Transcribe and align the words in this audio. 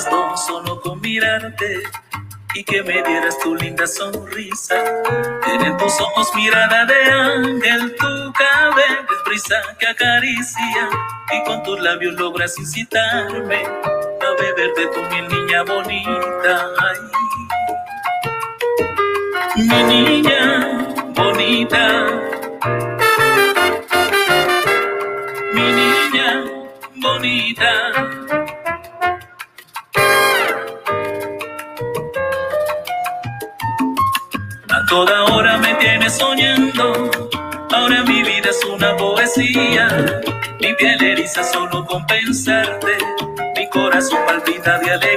solo 0.00 0.80
con 0.80 1.00
mirarte 1.00 1.82
y 2.54 2.62
que 2.64 2.82
me 2.82 3.02
dieras 3.02 3.38
tu 3.40 3.54
linda 3.56 3.86
sonrisa. 3.86 4.76
Tienen 5.44 5.76
tus 5.76 6.00
ojos 6.00 6.30
mirada 6.34 6.86
de 6.86 6.94
ángel, 7.10 7.96
tu 7.96 8.32
cabello 8.32 9.06
es 9.10 9.24
brisa 9.26 9.56
que 9.78 9.86
acaricia 9.88 10.88
y 11.32 11.44
con 11.44 11.62
tus 11.64 11.80
labios 11.80 12.14
logras 12.14 12.56
incitarme 12.58 13.64
a 13.66 14.42
beberte 14.42 14.86
tu 14.86 15.00
mi 15.02 15.22
niña 15.22 15.62
bonita. 15.64 16.72
mi 19.56 19.82
niña 19.82 20.94
bonita. 21.14 21.97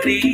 Palpita 0.01 0.30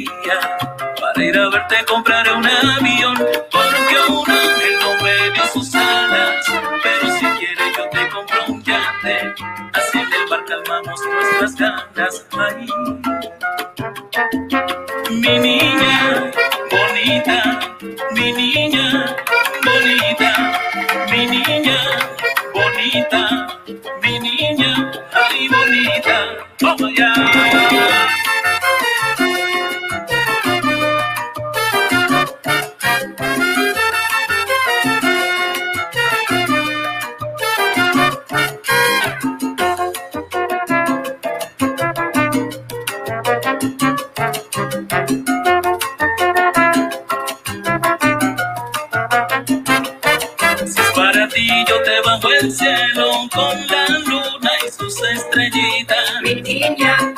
yo 51.48 51.82
te 51.84 52.02
bajo 52.02 52.30
el 52.42 52.52
cielo 52.52 53.28
con 53.34 53.68
la 53.68 53.88
luna 54.06 54.52
y 54.66 54.72
sus 54.72 55.02
estrellitas. 55.04 56.22
Mi 56.22 56.36
niña 56.42 57.14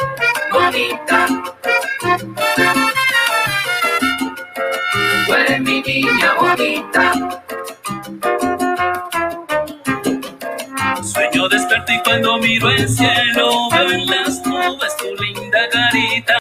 bonita. 0.52 1.28
Tú 5.26 5.34
eres 5.34 5.62
mi 5.62 5.82
niña 5.82 6.34
bonita. 6.40 7.14
Sueño 11.04 11.50
desperto 11.50 11.92
y 11.92 12.00
cuando 12.04 12.38
miro 12.38 12.70
el 12.70 12.88
cielo 12.88 13.70
veo 13.72 13.92
en 13.92 14.06
las 14.06 14.46
nubes 14.46 14.96
tu 14.98 15.24
linda 15.24 15.68
carita. 15.70 16.40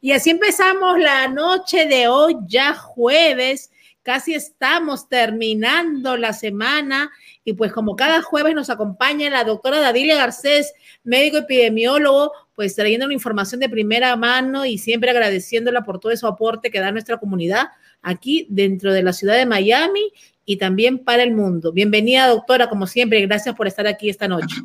Y 0.00 0.12
así 0.12 0.30
empezamos 0.30 0.98
la 0.98 1.28
noche 1.28 1.86
de 1.86 2.08
hoy, 2.08 2.36
ya 2.46 2.74
jueves 2.74 3.70
Casi 4.02 4.34
estamos 4.34 5.08
terminando 5.08 6.16
la 6.16 6.32
semana 6.32 7.10
y 7.44 7.52
pues 7.52 7.72
como 7.72 7.94
cada 7.94 8.20
jueves 8.20 8.54
nos 8.54 8.68
acompaña 8.68 9.30
la 9.30 9.44
doctora 9.44 9.78
Dadilia 9.78 10.16
Garcés, 10.16 10.72
médico 11.04 11.38
epidemiólogo, 11.38 12.32
pues 12.54 12.74
trayendo 12.74 13.06
una 13.06 13.14
información 13.14 13.60
de 13.60 13.68
primera 13.68 14.16
mano 14.16 14.64
y 14.64 14.78
siempre 14.78 15.10
agradeciéndola 15.10 15.82
por 15.82 16.00
todo 16.00 16.10
ese 16.10 16.26
aporte 16.26 16.70
que 16.70 16.80
da 16.80 16.90
nuestra 16.90 17.18
comunidad 17.18 17.68
aquí 18.02 18.46
dentro 18.50 18.92
de 18.92 19.04
la 19.04 19.12
ciudad 19.12 19.36
de 19.36 19.46
Miami 19.46 20.12
y 20.44 20.56
también 20.56 20.98
para 20.98 21.22
el 21.22 21.32
mundo. 21.32 21.72
Bienvenida, 21.72 22.26
doctora, 22.26 22.68
como 22.68 22.88
siempre, 22.88 23.20
gracias 23.20 23.54
por 23.54 23.68
estar 23.68 23.86
aquí 23.86 24.10
esta 24.10 24.26
noche. 24.26 24.56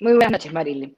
Muy 0.00 0.12
buenas 0.12 0.32
noches, 0.32 0.52
Marilyn. 0.52 0.96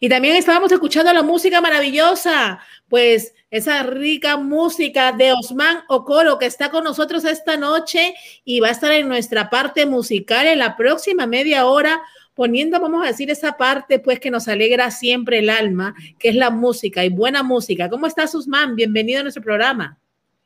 Y 0.00 0.08
también 0.08 0.36
estábamos 0.36 0.72
escuchando 0.72 1.12
la 1.12 1.22
música 1.22 1.60
maravillosa, 1.60 2.60
pues 2.88 3.34
esa 3.50 3.82
rica 3.82 4.36
música 4.36 5.12
de 5.12 5.32
Osman 5.32 5.84
Okoro 5.88 6.38
que 6.38 6.46
está 6.46 6.70
con 6.70 6.84
nosotros 6.84 7.24
esta 7.24 7.56
noche 7.56 8.14
y 8.44 8.60
va 8.60 8.68
a 8.68 8.72
estar 8.72 8.90
en 8.92 9.08
nuestra 9.08 9.50
parte 9.50 9.86
musical 9.86 10.46
en 10.46 10.58
la 10.58 10.76
próxima 10.76 11.26
media 11.26 11.66
hora 11.66 12.02
poniendo, 12.34 12.80
vamos 12.80 13.04
a 13.04 13.08
decir, 13.08 13.30
esa 13.30 13.56
parte 13.56 13.98
pues 13.98 14.18
que 14.18 14.30
nos 14.30 14.48
alegra 14.48 14.90
siempre 14.90 15.38
el 15.38 15.50
alma, 15.50 15.94
que 16.18 16.30
es 16.30 16.34
la 16.34 16.50
música 16.50 17.04
y 17.04 17.10
buena 17.10 17.42
música. 17.42 17.90
¿Cómo 17.90 18.06
estás, 18.06 18.34
Osman? 18.34 18.74
Bienvenido 18.74 19.20
a 19.20 19.22
nuestro 19.22 19.42
programa. 19.42 19.98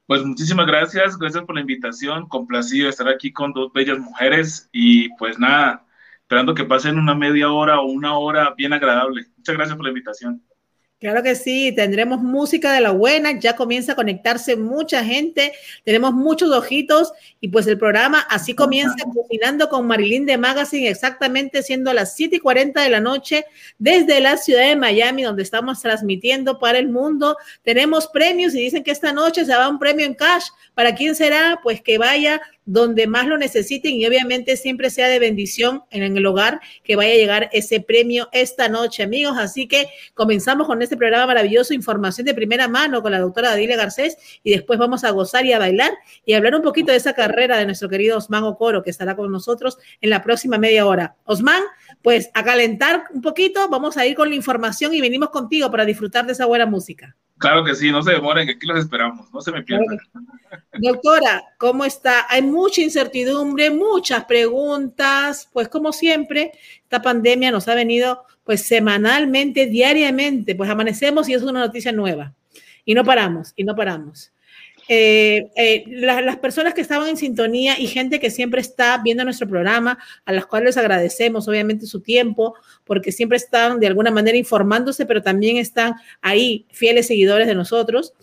Pues 0.07 0.25
muchísimas 0.25 0.67
gracias, 0.67 1.17
gracias 1.17 1.45
por 1.45 1.55
la 1.55 1.61
invitación, 1.61 2.29
complacido 2.29 2.85
de 2.85 2.91
estar 2.91 3.09
aquí 3.09 3.33
con 3.33 3.53
dos 3.53 3.73
bellas 3.73 3.99
mujeres 3.99 4.69
y 4.73 5.09
pues 5.17 5.39
nada, 5.39 5.86
esperando 6.27 6.57
que 6.57 6.65
pasen 6.65 6.99
una 6.99 7.15
media 7.15 7.53
hora 7.53 7.79
o 7.79 7.87
una 7.87 8.19
hora 8.19 8.53
bien 8.57 8.73
agradable. 8.73 9.27
Muchas 9.37 9.55
gracias 9.55 9.77
por 9.77 9.85
la 9.85 9.91
invitación. 9.91 10.43
Claro 10.99 11.23
que 11.23 11.37
sí, 11.37 11.73
tendremos 11.77 12.21
música 12.21 12.73
de 12.73 12.81
la 12.81 12.91
buena, 12.91 13.39
ya 13.39 13.55
comienza 13.55 13.93
a 13.93 13.97
conectarse 13.97 14.57
mucha 14.57 15.05
gente, 15.05 15.53
tenemos 15.85 16.15
muchos 16.15 16.51
ojitos 16.51 17.13
y 17.39 17.49
pues 17.49 17.67
el 17.67 17.79
programa 17.79 18.21
así 18.31 18.55
comienza 18.55 18.97
cocinando 19.15 19.69
con 19.69 19.87
Marilyn 19.87 20.25
de 20.25 20.39
Magazine, 20.39 20.89
exactamente 20.89 21.63
siendo 21.63 21.91
a 21.91 21.95
las 21.95 22.17
7 22.17 22.37
y 22.37 22.41
40 22.41 22.81
de 22.81 22.89
la 22.89 23.01
noche 23.01 23.45
desde 23.79 24.21
la 24.21 24.39
ciudad 24.39 24.67
de 24.67 24.75
Miami, 24.75 25.23
donde 25.23 25.43
estamos 25.43 25.83
transmitiendo 25.83 26.59
para 26.59 26.79
el 26.79 26.89
mundo. 26.89 27.37
Tenemos 27.63 28.09
premios 28.09 28.55
y 28.55 28.63
dicen 28.63 28.83
que 28.83 28.91
esta 28.91 29.13
noche 29.13 29.45
se 29.45 29.55
va 29.55 29.69
un 29.69 29.79
premio 29.79 30.07
en 30.07 30.15
cash. 30.15 30.47
¿Para 30.75 30.95
quién 30.95 31.15
será? 31.15 31.61
Pues 31.63 31.83
que 31.83 31.99
vaya 31.99 32.41
donde 32.67 33.07
más 33.07 33.27
lo 33.27 33.39
necesiten 33.39 33.95
y 33.95 34.05
obviamente 34.07 34.57
siempre 34.57 34.91
sea 34.91 35.09
de 35.09 35.21
bendición 35.21 35.85
en 35.91 36.17
el 36.17 36.27
hogar 36.27 36.61
que 36.83 36.97
vaya 36.97 37.13
a 37.13 37.17
llegar 37.17 37.49
ese 37.53 37.81
premio 37.81 38.29
esta 38.33 38.69
noche, 38.69 39.05
amigos. 39.05 39.37
Así 39.39 39.69
que 39.69 39.87
comenzamos 40.15 40.67
con 40.67 40.83
este 40.83 40.97
programa 40.97 41.27
maravilloso, 41.27 41.73
información 41.73 42.27
de 42.27 42.35
primera 42.35 42.67
mano 42.69 43.03
con 43.03 43.13
la 43.13 43.21
doctora 43.21 43.53
Adile 43.53 43.77
Garcés 43.77 44.19
y 44.43 44.51
después 44.51 44.79
vamos 44.79 45.05
a 45.05 45.11
gozar 45.11 45.47
y 45.47 45.53
a 45.53 45.59
bailar 45.59 45.93
y 46.25 46.35
hablar 46.35 46.57
un 46.57 46.63
poquito 46.63 46.91
de 46.91 46.99
esa 46.99 47.15
carrera 47.15 47.57
de 47.57 47.67
nuestro 47.67 47.89
querido 47.89 48.19
Osman 48.19 48.43
Ocoro 48.43 48.83
que 48.83 48.91
estará 48.91 49.15
con 49.15 49.31
nosotros 49.31 49.79
en 50.01 50.11
la 50.11 50.23
próxima 50.23 50.59
media 50.59 50.87
hora. 50.87 51.17
Osman, 51.25 51.63
pues 52.03 52.31
a 52.35 52.45
calentar 52.45 53.05
un 53.15 53.23
poquito, 53.23 53.69
vamos 53.69 53.97
a 53.97 54.07
ir 54.07 54.17
con 54.17 54.29
la 54.29 54.35
información 54.35 54.93
y 54.93 55.01
venimos 55.01 55.31
contigo 55.31 55.71
para 55.71 55.85
disfrutar 55.85 56.27
de 56.27 56.33
esa 56.33 56.47
buena 56.47 56.67
música. 56.67 57.17
Claro 57.39 57.65
que 57.65 57.75
sí, 57.75 57.91
no 57.91 58.03
se 58.03 58.13
demoren, 58.13 58.49
aquí 58.49 58.67
los 58.67 58.79
esperamos, 58.79 59.31
no 59.33 59.41
se 59.43 59.53
me 59.53 59.63
pierdan. 59.63 59.99
Doctora, 60.79 61.45
¿cómo 61.59 61.85
está? 61.85 62.27
Hay 62.31 62.41
mucha 62.41 62.81
incertidumbre, 62.81 63.71
muchas 63.71 64.25
preguntas, 64.25 65.49
pues 65.53 65.69
como 65.69 65.93
siempre, 65.93 66.53
esta 66.83 67.03
pandemia 67.03 67.51
nos 67.51 67.69
ha 67.69 67.75
venido 67.75 68.25
pues 68.45 68.63
semanalmente, 68.63 69.67
diariamente, 69.67 70.55
pues 70.55 70.71
amanecemos 70.71 71.29
y 71.29 71.35
es 71.35 71.43
una 71.43 71.61
noticia 71.61 71.93
nueva. 71.93 72.33
Y 72.85 72.95
no 72.95 73.05
paramos, 73.05 73.53
y 73.57 73.65
no 73.65 73.75
paramos. 73.75 74.33
Eh, 74.89 75.51
eh, 75.57 75.85
las 75.89 76.37
personas 76.37 76.75
que 76.75 76.81
estaban 76.81 77.09
en 77.09 77.17
sintonía 77.17 77.79
y 77.79 77.89
gente 77.89 78.21
que 78.21 78.31
siempre 78.31 78.61
está 78.61 79.01
viendo 79.03 79.25
nuestro 79.25 79.49
programa, 79.49 79.99
a 80.25 80.33
las 80.33 80.47
cuales 80.47 80.67
les 80.67 80.77
agradecemos 80.77 81.49
obviamente 81.49 81.87
su 81.87 82.01
tiempo, 82.01 82.55
porque 82.85 83.11
siempre 83.11 83.37
están 83.37 83.81
de 83.81 83.89
alguna 83.89 84.11
manera 84.11 84.37
informándose, 84.37 85.07
pero 85.07 85.23
también 85.23 85.57
están 85.57 85.95
ahí 86.21 86.67
fieles 86.71 87.09
seguidores 87.09 87.47
de 87.47 87.55
nosotros. 87.55 88.15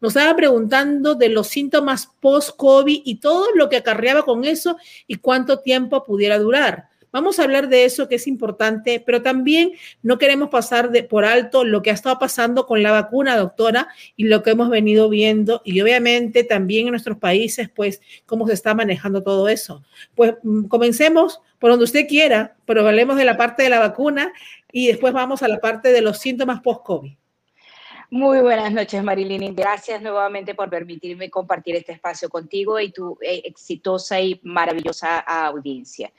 Nos 0.00 0.16
estaba 0.16 0.36
preguntando 0.36 1.14
de 1.14 1.28
los 1.28 1.48
síntomas 1.48 2.08
post-COVID 2.20 3.02
y 3.04 3.16
todo 3.16 3.46
lo 3.54 3.68
que 3.68 3.76
acarreaba 3.76 4.24
con 4.24 4.44
eso 4.44 4.76
y 5.06 5.16
cuánto 5.16 5.60
tiempo 5.60 6.04
pudiera 6.04 6.38
durar. 6.38 6.91
Vamos 7.12 7.38
a 7.38 7.44
hablar 7.44 7.68
de 7.68 7.84
eso 7.84 8.08
que 8.08 8.14
es 8.14 8.26
importante, 8.26 9.02
pero 9.04 9.20
también 9.20 9.72
no 10.02 10.18
queremos 10.18 10.48
pasar 10.48 10.90
de, 10.90 11.02
por 11.02 11.24
alto 11.26 11.62
lo 11.62 11.82
que 11.82 11.90
ha 11.90 11.94
estado 11.94 12.18
pasando 12.18 12.66
con 12.66 12.82
la 12.82 12.90
vacuna, 12.90 13.36
doctora, 13.36 13.88
y 14.16 14.24
lo 14.24 14.42
que 14.42 14.50
hemos 14.50 14.70
venido 14.70 15.08
viendo, 15.10 15.60
y 15.64 15.80
obviamente 15.82 16.42
también 16.42 16.86
en 16.86 16.92
nuestros 16.92 17.18
países, 17.18 17.68
pues, 17.68 18.00
cómo 18.24 18.46
se 18.46 18.54
está 18.54 18.74
manejando 18.74 19.22
todo 19.22 19.48
eso. 19.48 19.84
Pues 20.14 20.34
mm, 20.42 20.64
comencemos 20.64 21.40
por 21.58 21.70
donde 21.70 21.84
usted 21.84 22.08
quiera, 22.08 22.56
pero 22.64 22.86
hablemos 22.86 23.16
de 23.16 23.24
la 23.24 23.36
parte 23.36 23.62
de 23.62 23.68
la 23.68 23.78
vacuna 23.78 24.32
y 24.72 24.86
después 24.86 25.12
vamos 25.12 25.42
a 25.42 25.48
la 25.48 25.60
parte 25.60 25.92
de 25.92 26.00
los 26.00 26.18
síntomas 26.18 26.60
post-COVID. 26.60 27.12
Muy 28.10 28.40
buenas 28.40 28.72
noches, 28.72 29.02
Marilyn. 29.02 29.54
Gracias 29.54 30.02
nuevamente 30.02 30.54
por 30.54 30.68
permitirme 30.68 31.30
compartir 31.30 31.76
este 31.76 31.92
espacio 31.92 32.28
contigo 32.28 32.78
y 32.78 32.90
tu 32.90 33.16
eh, 33.22 33.40
exitosa 33.44 34.20
y 34.20 34.38
maravillosa 34.42 35.18
audiencia. 35.20 36.12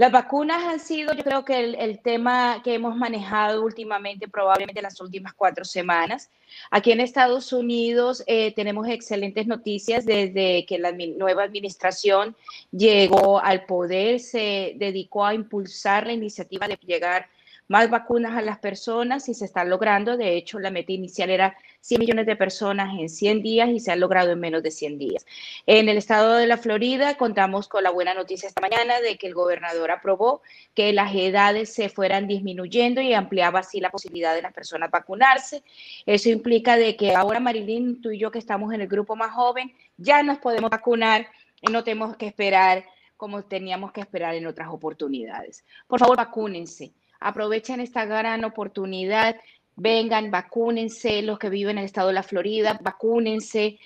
Las 0.00 0.12
vacunas 0.12 0.64
han 0.64 0.80
sido, 0.80 1.12
yo 1.12 1.22
creo 1.22 1.44
que 1.44 1.74
el, 1.78 2.00
tema 2.00 2.62
que 2.64 2.72
hemos 2.72 2.96
manejado 2.96 3.62
últimamente, 3.62 4.28
probablemente 4.28 4.78
en 4.78 4.84
las 4.84 4.98
últimas 4.98 5.34
cuatro 5.34 5.62
semanas. 5.62 6.30
Aquí 6.70 6.90
en 6.90 7.00
Estados 7.00 7.52
Unidos 7.52 8.24
eh, 8.26 8.54
tenemos 8.54 8.88
excelentes 8.88 9.46
noticias 9.46 10.06
desde 10.06 10.64
que 10.64 10.78
la 10.78 10.92
nueva 10.92 11.42
administración 11.42 12.34
llegó 12.70 13.40
al 13.40 13.66
poder, 13.66 14.20
se 14.20 14.72
dedicó 14.76 15.26
a 15.26 15.34
impulsar 15.34 16.06
la 16.06 16.14
iniciativa 16.14 16.66
de 16.66 16.78
llegar 16.80 17.28
más 17.70 17.88
vacunas 17.88 18.36
a 18.36 18.42
las 18.42 18.58
personas 18.58 19.28
y 19.28 19.34
se 19.34 19.44
está 19.44 19.64
logrando. 19.64 20.16
De 20.16 20.36
hecho, 20.36 20.58
la 20.58 20.72
meta 20.72 20.90
inicial 20.90 21.30
era 21.30 21.56
100 21.82 22.00
millones 22.00 22.26
de 22.26 22.34
personas 22.34 22.98
en 22.98 23.08
100 23.08 23.42
días 23.42 23.68
y 23.68 23.78
se 23.78 23.92
ha 23.92 23.96
logrado 23.96 24.32
en 24.32 24.40
menos 24.40 24.64
de 24.64 24.72
100 24.72 24.98
días. 24.98 25.24
En 25.66 25.88
el 25.88 25.96
estado 25.96 26.34
de 26.34 26.48
la 26.48 26.56
Florida 26.56 27.16
contamos 27.16 27.68
con 27.68 27.84
la 27.84 27.90
buena 27.90 28.12
noticia 28.12 28.48
esta 28.48 28.60
mañana 28.60 29.00
de 29.00 29.16
que 29.16 29.28
el 29.28 29.34
gobernador 29.34 29.92
aprobó 29.92 30.42
que 30.74 30.92
las 30.92 31.14
edades 31.14 31.72
se 31.72 31.88
fueran 31.88 32.26
disminuyendo 32.26 33.00
y 33.00 33.14
ampliaba 33.14 33.60
así 33.60 33.78
la 33.78 33.90
posibilidad 33.90 34.34
de 34.34 34.42
las 34.42 34.52
personas 34.52 34.90
vacunarse. 34.90 35.62
Eso 36.06 36.28
implica 36.28 36.76
de 36.76 36.96
que 36.96 37.14
ahora, 37.14 37.38
Marilyn, 37.38 38.02
tú 38.02 38.10
y 38.10 38.18
yo 38.18 38.32
que 38.32 38.40
estamos 38.40 38.74
en 38.74 38.80
el 38.80 38.88
grupo 38.88 39.14
más 39.14 39.30
joven, 39.30 39.72
ya 39.96 40.24
nos 40.24 40.38
podemos 40.38 40.70
vacunar 40.70 41.28
y 41.60 41.70
no 41.70 41.84
tenemos 41.84 42.16
que 42.16 42.26
esperar 42.26 42.84
como 43.16 43.44
teníamos 43.44 43.92
que 43.92 44.00
esperar 44.00 44.34
en 44.34 44.48
otras 44.48 44.70
oportunidades. 44.70 45.64
Por 45.86 46.00
favor, 46.00 46.16
vacúnense 46.16 46.94
aprovechen 47.20 47.80
esta 47.80 48.04
gran 48.04 48.44
oportunidad, 48.44 49.36
vengan, 49.76 50.30
vacúnense, 50.30 51.22
los 51.22 51.38
que 51.38 51.48
viven 51.48 51.76
en 51.76 51.78
el 51.78 51.84
estado 51.84 52.08
de 52.08 52.14
la 52.14 52.22
Florida, 52.22 52.78
vacúnense. 52.82 53.78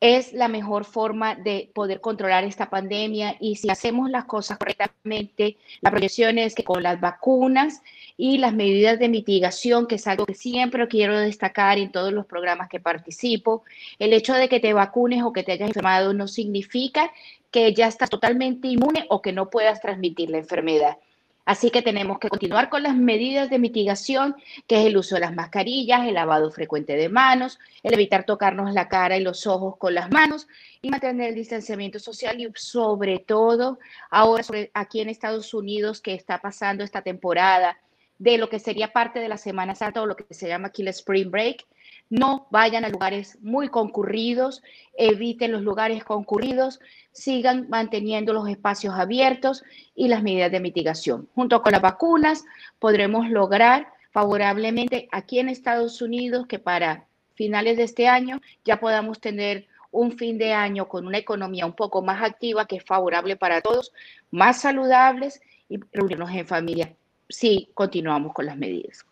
Es 0.00 0.32
la 0.32 0.48
mejor 0.48 0.84
forma 0.84 1.36
de 1.36 1.70
poder 1.72 2.00
controlar 2.00 2.42
esta 2.42 2.68
pandemia 2.68 3.36
y 3.38 3.54
si 3.54 3.70
hacemos 3.70 4.10
las 4.10 4.24
cosas 4.24 4.58
correctamente, 4.58 5.56
la 5.80 5.92
proyección 5.92 6.38
es 6.38 6.56
que 6.56 6.64
con 6.64 6.82
las 6.82 7.00
vacunas 7.00 7.82
y 8.16 8.38
las 8.38 8.52
medidas 8.52 8.98
de 8.98 9.08
mitigación, 9.08 9.86
que 9.86 9.94
es 9.94 10.06
algo 10.08 10.26
que 10.26 10.34
siempre 10.34 10.88
quiero 10.88 11.16
destacar 11.18 11.78
en 11.78 11.92
todos 11.92 12.12
los 12.12 12.26
programas 12.26 12.68
que 12.68 12.80
participo, 12.80 13.62
el 14.00 14.12
hecho 14.12 14.34
de 14.34 14.48
que 14.48 14.58
te 14.58 14.72
vacunes 14.72 15.22
o 15.22 15.32
que 15.32 15.44
te 15.44 15.52
hayas 15.52 15.68
enfermado 15.68 16.12
no 16.12 16.26
significa 16.26 17.12
que 17.52 17.72
ya 17.72 17.86
estás 17.86 18.10
totalmente 18.10 18.66
inmune 18.66 19.06
o 19.08 19.22
que 19.22 19.32
no 19.32 19.50
puedas 19.50 19.80
transmitir 19.80 20.30
la 20.30 20.38
enfermedad. 20.38 20.96
Así 21.44 21.70
que 21.70 21.82
tenemos 21.82 22.20
que 22.20 22.28
continuar 22.28 22.68
con 22.68 22.84
las 22.84 22.94
medidas 22.94 23.50
de 23.50 23.58
mitigación, 23.58 24.36
que 24.68 24.80
es 24.80 24.86
el 24.86 24.96
uso 24.96 25.16
de 25.16 25.22
las 25.22 25.34
mascarillas, 25.34 26.06
el 26.06 26.14
lavado 26.14 26.50
frecuente 26.52 26.94
de 26.94 27.08
manos, 27.08 27.58
el 27.82 27.94
evitar 27.94 28.24
tocarnos 28.24 28.72
la 28.74 28.88
cara 28.88 29.16
y 29.16 29.22
los 29.22 29.46
ojos 29.48 29.76
con 29.76 29.94
las 29.94 30.10
manos 30.10 30.46
y 30.82 30.90
mantener 30.90 31.30
el 31.30 31.34
distanciamiento 31.34 31.98
social 31.98 32.40
y 32.40 32.48
sobre 32.54 33.18
todo 33.18 33.80
ahora 34.10 34.44
aquí 34.72 35.00
en 35.00 35.08
Estados 35.08 35.52
Unidos 35.52 36.00
que 36.00 36.14
está 36.14 36.40
pasando 36.40 36.84
esta 36.84 37.02
temporada 37.02 37.76
de 38.18 38.38
lo 38.38 38.48
que 38.48 38.60
sería 38.60 38.92
parte 38.92 39.18
de 39.18 39.28
la 39.28 39.36
Semana 39.36 39.74
Santa 39.74 40.00
o 40.00 40.06
lo 40.06 40.14
que 40.14 40.32
se 40.32 40.46
llama 40.46 40.68
aquí 40.68 40.82
el 40.82 40.88
Spring 40.88 41.28
Break, 41.28 41.66
no 42.12 42.46
vayan 42.50 42.84
a 42.84 42.90
lugares 42.90 43.38
muy 43.40 43.68
concurridos, 43.68 44.62
eviten 44.98 45.50
los 45.50 45.62
lugares 45.62 46.04
concurridos, 46.04 46.78
sigan 47.10 47.70
manteniendo 47.70 48.34
los 48.34 48.46
espacios 48.50 48.94
abiertos 48.94 49.64
y 49.94 50.08
las 50.08 50.22
medidas 50.22 50.52
de 50.52 50.60
mitigación. 50.60 51.26
Junto 51.34 51.62
con 51.62 51.72
las 51.72 51.80
vacunas 51.80 52.44
podremos 52.78 53.30
lograr 53.30 53.88
favorablemente 54.10 55.08
aquí 55.10 55.38
en 55.38 55.48
Estados 55.48 56.02
Unidos 56.02 56.46
que 56.46 56.58
para 56.58 57.06
finales 57.34 57.78
de 57.78 57.84
este 57.84 58.08
año 58.08 58.42
ya 58.62 58.78
podamos 58.78 59.18
tener 59.18 59.66
un 59.90 60.12
fin 60.12 60.36
de 60.36 60.52
año 60.52 60.88
con 60.88 61.06
una 61.06 61.16
economía 61.16 61.64
un 61.64 61.72
poco 61.72 62.02
más 62.02 62.22
activa 62.22 62.66
que 62.66 62.76
es 62.76 62.84
favorable 62.84 63.36
para 63.36 63.62
todos, 63.62 63.90
más 64.30 64.60
saludables 64.60 65.40
y 65.66 65.80
reunirnos 65.90 66.30
en 66.32 66.46
familia 66.46 66.94
si 67.30 67.70
continuamos 67.72 68.34
con 68.34 68.44
las 68.44 68.58
medidas. 68.58 69.06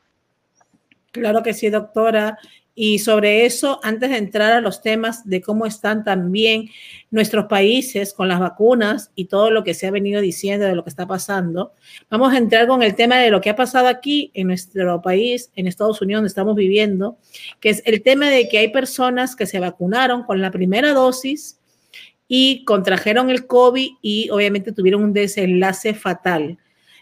Claro 1.13 1.43
que 1.43 1.55
sí, 1.55 1.71
doctora. 1.71 2.39
Y 2.83 2.99
sobre 3.01 3.45
eso, 3.45 3.79
antes 3.83 4.09
de 4.09 4.17
entrar 4.17 4.55
a 4.55 4.63
los 4.63 4.81
temas 4.81 5.29
de 5.29 5.43
cómo 5.43 5.67
están 5.67 6.03
también 6.03 6.71
nuestros 7.11 7.45
países 7.45 8.15
con 8.15 8.27
las 8.27 8.41
vacunas 8.41 9.13
y 9.15 9.27
todo 9.27 9.51
lo 9.51 9.65
que 9.65 9.75
se 9.75 9.87
ha 9.87 9.91
venido 9.91 10.23
diciendo 10.23 10.65
de 10.65 10.75
lo 10.75 10.83
que 10.83 10.89
está 10.89 11.07
pasando, 11.07 11.75
vamos 12.09 12.33
a 12.33 12.39
entrar 12.39 12.67
con 12.67 12.83
el 12.83 12.95
tema 12.95 13.19
de 13.19 13.31
lo 13.31 13.43
que 13.43 13.51
ha 13.51 13.55
pasado 13.55 13.87
aquí 13.87 14.31
en 14.33 14.47
nuestro 14.47 15.03
país, 15.03 15.53
en 15.57 15.67
Estados 15.67 16.01
Unidos, 16.01 16.21
donde 16.21 16.29
estamos 16.29 16.57
viviendo, 16.57 17.19
que 17.61 17.69
es 17.69 17.83
el 17.85 18.01
tema 18.01 18.31
de 18.31 18.49
que 18.49 18.57
hay 18.57 18.69
personas 18.69 19.37
que 19.37 19.45
se 19.45 19.61
vacunaron 19.61 20.23
con 20.23 20.41
la 20.41 20.51
primera 20.51 20.95
dosis 20.95 21.61
y 22.29 22.65
contrajeron 22.65 23.29
el 23.29 23.47
COVID 23.47 23.91
y 24.01 24.31
obviamente 24.31 24.73
tuvieron 24.73 25.05
un 25.05 25.13
desenlace 25.13 25.93
fatal. 25.93 26.57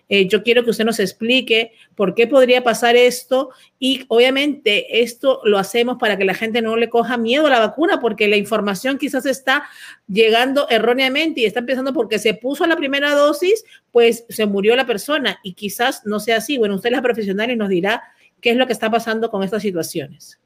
Eh, 0.09 0.27
yo 0.27 0.43
quiero 0.43 0.65
que 0.65 0.71
usted 0.71 0.85
nos 0.85 1.01
explique 1.01 1.73
por 1.95 2.15
qué 2.15 2.27
podría 2.27 2.65
pasar 2.65 2.97
esto 2.97 3.51
y 3.79 4.05
obviamente 4.09 5.03
esto 5.03 5.41
lo 5.45 5.59
hacemos 5.59 5.99
para 5.99 6.17
que 6.17 6.25
la 6.25 6.35
gente 6.35 6.63
no 6.63 6.77
le 6.77 6.89
coja 6.89 7.17
miedo 7.17 7.47
a 7.47 7.51
la 7.51 7.59
vacuna 7.59 8.01
porque 8.01 8.27
la 8.27 8.37
información 8.37 8.97
quizás 8.97 9.27
está 9.27 9.65
llegando 10.09 10.67
erróneamente 10.71 11.43
y 11.43 11.45
está 11.45 11.61
empezando 11.61 11.93
porque 11.93 12.19
se 12.19 12.35
puso 12.35 12.67
la 12.67 12.77
primera 12.77 13.15
dosis, 13.15 13.65
pues 13.93 14.25
se 14.29 14.47
murió 14.47 14.75
la 14.77 14.87
persona 14.87 15.41
y 15.43 15.53
quizás 15.53 16.07
no 16.07 16.21
sea 16.21 16.39
así. 16.39 16.57
Bueno, 16.59 16.77
usted 16.77 16.89
es 16.89 16.97
la 16.97 17.03
profesional 17.03 17.51
y 17.51 17.57
nos 17.57 17.69
dirá 17.69 18.03
qué 18.41 18.51
es 18.51 18.57
lo 18.57 18.67
que 18.67 18.73
está 18.73 18.91
pasando 18.91 19.31
con 19.31 19.43
estas 19.43 19.63
situaciones. 19.63 20.39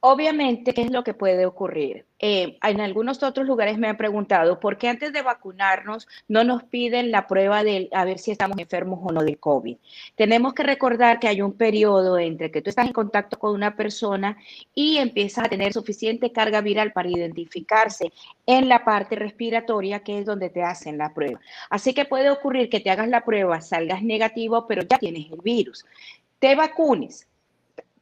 Obviamente, 0.00 0.74
¿qué 0.74 0.82
es 0.82 0.92
lo 0.92 1.02
que 1.02 1.12
puede 1.12 1.44
ocurrir? 1.44 2.06
Eh, 2.20 2.56
en 2.62 2.80
algunos 2.80 3.20
otros 3.24 3.44
lugares 3.44 3.78
me 3.78 3.88
han 3.88 3.96
preguntado 3.96 4.60
por 4.60 4.78
qué 4.78 4.88
antes 4.88 5.12
de 5.12 5.22
vacunarnos 5.22 6.06
no 6.28 6.44
nos 6.44 6.62
piden 6.62 7.10
la 7.10 7.26
prueba 7.26 7.64
de 7.64 7.88
a 7.92 8.04
ver 8.04 8.20
si 8.20 8.30
estamos 8.30 8.56
enfermos 8.58 9.00
o 9.02 9.10
no 9.10 9.24
del 9.24 9.40
COVID. 9.40 9.76
Tenemos 10.14 10.54
que 10.54 10.62
recordar 10.62 11.18
que 11.18 11.26
hay 11.26 11.42
un 11.42 11.52
periodo 11.52 12.16
entre 12.16 12.52
que 12.52 12.62
tú 12.62 12.70
estás 12.70 12.86
en 12.86 12.92
contacto 12.92 13.40
con 13.40 13.52
una 13.52 13.74
persona 13.74 14.36
y 14.72 14.98
empiezas 14.98 15.46
a 15.46 15.48
tener 15.48 15.72
suficiente 15.72 16.30
carga 16.30 16.60
viral 16.60 16.92
para 16.92 17.10
identificarse 17.10 18.12
en 18.46 18.68
la 18.68 18.84
parte 18.84 19.16
respiratoria, 19.16 20.04
que 20.04 20.20
es 20.20 20.26
donde 20.26 20.48
te 20.48 20.62
hacen 20.62 20.96
la 20.96 21.12
prueba. 21.12 21.40
Así 21.70 21.92
que 21.92 22.04
puede 22.04 22.30
ocurrir 22.30 22.70
que 22.70 22.78
te 22.78 22.90
hagas 22.90 23.08
la 23.08 23.24
prueba, 23.24 23.60
salgas 23.60 24.04
negativo, 24.04 24.64
pero 24.68 24.82
ya 24.82 24.98
tienes 24.98 25.26
el 25.32 25.40
virus. 25.42 25.84
Te 26.38 26.54
vacunes, 26.54 27.26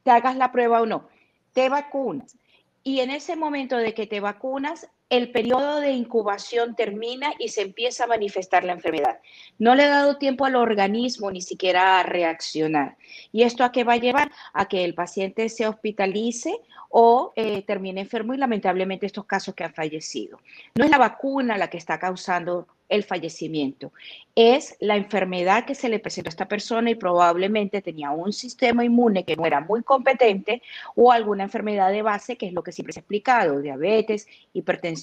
te 0.03 0.11
hagas 0.11 0.37
la 0.37 0.51
prueba 0.51 0.79
o 0.79 0.85
no 0.85 1.16
te 1.57 1.69
vacunas. 1.69 2.37
Y 2.83 2.99
en 2.99 3.09
ese 3.09 3.35
momento 3.35 3.77
de 3.77 3.95
que 3.95 4.05
te 4.05 4.19
vacunas, 4.19 4.87
el 5.09 5.31
periodo 5.31 5.79
de 5.79 5.91
incubación 5.91 6.75
termina 6.75 7.33
y 7.39 7.49
se 7.49 7.61
empieza 7.61 8.03
a 8.03 8.07
manifestar 8.07 8.63
la 8.63 8.73
enfermedad. 8.73 9.19
No 9.57 9.73
le 9.73 9.83
ha 9.83 9.89
dado 9.89 10.17
tiempo 10.17 10.45
al 10.45 10.55
organismo 10.55 11.31
ni 11.31 11.41
siquiera 11.41 11.99
a 11.99 12.03
reaccionar. 12.03 12.97
¿Y 13.31 13.43
esto 13.43 13.63
a 13.63 13.71
qué 13.71 13.83
va 13.83 13.93
a 13.93 13.97
llevar? 13.97 14.31
A 14.53 14.67
que 14.67 14.83
el 14.83 14.93
paciente 14.93 15.47
se 15.49 15.67
hospitalice 15.67 16.59
o 16.89 17.31
eh, 17.35 17.61
termine 17.63 18.01
enfermo 18.01 18.33
y 18.33 18.37
lamentablemente 18.37 19.05
estos 19.05 19.25
casos 19.25 19.55
que 19.55 19.63
han 19.63 19.73
fallecido. 19.73 20.39
No 20.75 20.83
es 20.83 20.91
la 20.91 20.97
vacuna 20.97 21.57
la 21.57 21.69
que 21.69 21.77
está 21.77 21.99
causando 21.99 22.67
el 22.89 23.03
fallecimiento. 23.03 23.91
Es 24.35 24.77
la 24.79 24.95
enfermedad 24.95 25.65
que 25.65 25.75
se 25.75 25.89
le 25.89 25.99
presentó 25.99 26.29
a 26.29 26.31
esta 26.31 26.47
persona 26.47 26.89
y 26.89 26.95
probablemente 26.95 27.81
tenía 27.81 28.11
un 28.11 28.31
sistema 28.31 28.85
inmune 28.85 29.25
que 29.25 29.35
no 29.35 29.45
era 29.45 29.59
muy 29.59 29.83
competente 29.83 30.61
o 30.95 31.11
alguna 31.11 31.43
enfermedad 31.43 31.91
de 31.91 32.01
base, 32.01 32.37
que 32.37 32.47
es 32.47 32.53
lo 32.53 32.63
que 32.63 32.71
siempre 32.71 32.93
se 32.93 32.99
ha 32.99 33.01
explicado, 33.01 33.59
diabetes, 33.59 34.27
hipertensión, 34.53 34.96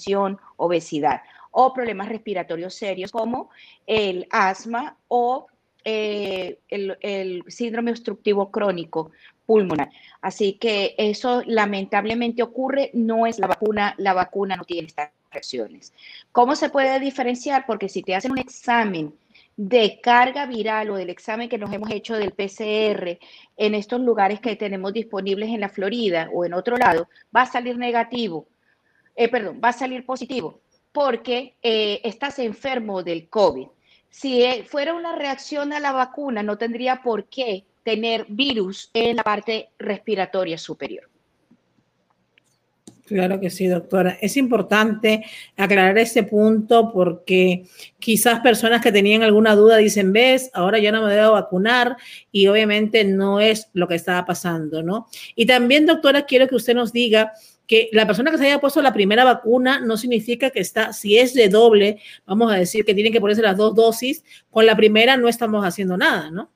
obesidad 0.56 1.22
o 1.50 1.72
problemas 1.72 2.08
respiratorios 2.08 2.74
serios 2.74 3.12
como 3.12 3.50
el 3.86 4.26
asma 4.30 4.96
o 5.08 5.46
eh, 5.84 6.58
el, 6.68 6.96
el 7.00 7.44
síndrome 7.48 7.90
obstructivo 7.90 8.50
crónico 8.50 9.10
pulmonar. 9.46 9.90
Así 10.22 10.54
que 10.54 10.94
eso 10.96 11.42
lamentablemente 11.46 12.42
ocurre, 12.42 12.90
no 12.94 13.26
es 13.26 13.38
la 13.38 13.46
vacuna, 13.46 13.94
la 13.98 14.14
vacuna 14.14 14.56
no 14.56 14.64
tiene 14.64 14.88
esta 14.88 15.12
¿Cómo 16.32 16.56
se 16.56 16.70
puede 16.70 17.00
diferenciar? 17.00 17.66
Porque 17.66 17.88
si 17.88 18.02
te 18.02 18.14
hacen 18.14 18.32
un 18.32 18.38
examen 18.38 19.14
de 19.56 20.00
carga 20.00 20.46
viral 20.46 20.90
o 20.90 20.96
del 20.96 21.10
examen 21.10 21.48
que 21.48 21.58
nos 21.58 21.72
hemos 21.72 21.90
hecho 21.90 22.16
del 22.16 22.32
PCR 22.32 23.18
en 23.56 23.74
estos 23.74 24.00
lugares 24.00 24.40
que 24.40 24.56
tenemos 24.56 24.92
disponibles 24.92 25.50
en 25.50 25.60
la 25.60 25.68
Florida 25.68 26.28
o 26.32 26.44
en 26.44 26.54
otro 26.54 26.76
lado, 26.76 27.08
va 27.34 27.42
a 27.42 27.46
salir 27.46 27.76
negativo, 27.78 28.46
eh, 29.16 29.28
perdón, 29.28 29.60
va 29.62 29.68
a 29.68 29.72
salir 29.72 30.04
positivo 30.04 30.60
porque 30.92 31.56
eh, 31.62 32.00
estás 32.04 32.38
enfermo 32.38 33.02
del 33.02 33.28
COVID. 33.28 33.66
Si 34.10 34.44
eh, 34.44 34.64
fuera 34.64 34.94
una 34.94 35.16
reacción 35.16 35.72
a 35.72 35.80
la 35.80 35.90
vacuna, 35.90 36.42
no 36.42 36.56
tendría 36.56 37.02
por 37.02 37.24
qué 37.24 37.64
tener 37.82 38.26
virus 38.28 38.90
en 38.94 39.16
la 39.16 39.24
parte 39.24 39.70
respiratoria 39.78 40.56
superior. 40.56 41.08
Claro 43.06 43.38
que 43.38 43.50
sí, 43.50 43.66
doctora. 43.66 44.16
Es 44.20 44.36
importante 44.38 45.26
aclarar 45.58 45.98
ese 45.98 46.22
punto 46.22 46.90
porque 46.90 47.64
quizás 47.98 48.40
personas 48.40 48.80
que 48.80 48.92
tenían 48.92 49.22
alguna 49.22 49.54
duda 49.54 49.76
dicen, 49.76 50.12
ves, 50.12 50.50
ahora 50.54 50.78
ya 50.78 50.90
no 50.90 51.02
me 51.02 51.12
debo 51.12 51.32
vacunar 51.32 51.96
y 52.32 52.46
obviamente 52.46 53.04
no 53.04 53.40
es 53.40 53.68
lo 53.74 53.88
que 53.88 53.96
estaba 53.96 54.24
pasando, 54.24 54.82
¿no? 54.82 55.06
Y 55.34 55.44
también, 55.44 55.84
doctora, 55.84 56.24
quiero 56.24 56.48
que 56.48 56.54
usted 56.54 56.74
nos 56.74 56.94
diga 56.94 57.32
que 57.66 57.88
la 57.92 58.06
persona 58.06 58.30
que 58.30 58.38
se 58.38 58.46
haya 58.46 58.60
puesto 58.60 58.82
la 58.82 58.92
primera 58.92 59.24
vacuna 59.24 59.80
no 59.80 59.96
significa 59.96 60.50
que 60.50 60.60
está, 60.60 60.92
si 60.92 61.18
es 61.18 61.34
de 61.34 61.48
doble, 61.48 62.00
vamos 62.26 62.52
a 62.52 62.56
decir 62.56 62.84
que 62.84 62.94
tienen 62.94 63.12
que 63.12 63.20
ponerse 63.20 63.42
las 63.42 63.56
dos 63.56 63.74
dosis, 63.74 64.24
con 64.50 64.66
la 64.66 64.76
primera 64.76 65.16
no 65.16 65.28
estamos 65.28 65.64
haciendo 65.64 65.96
nada, 65.96 66.30
¿no? 66.30 66.50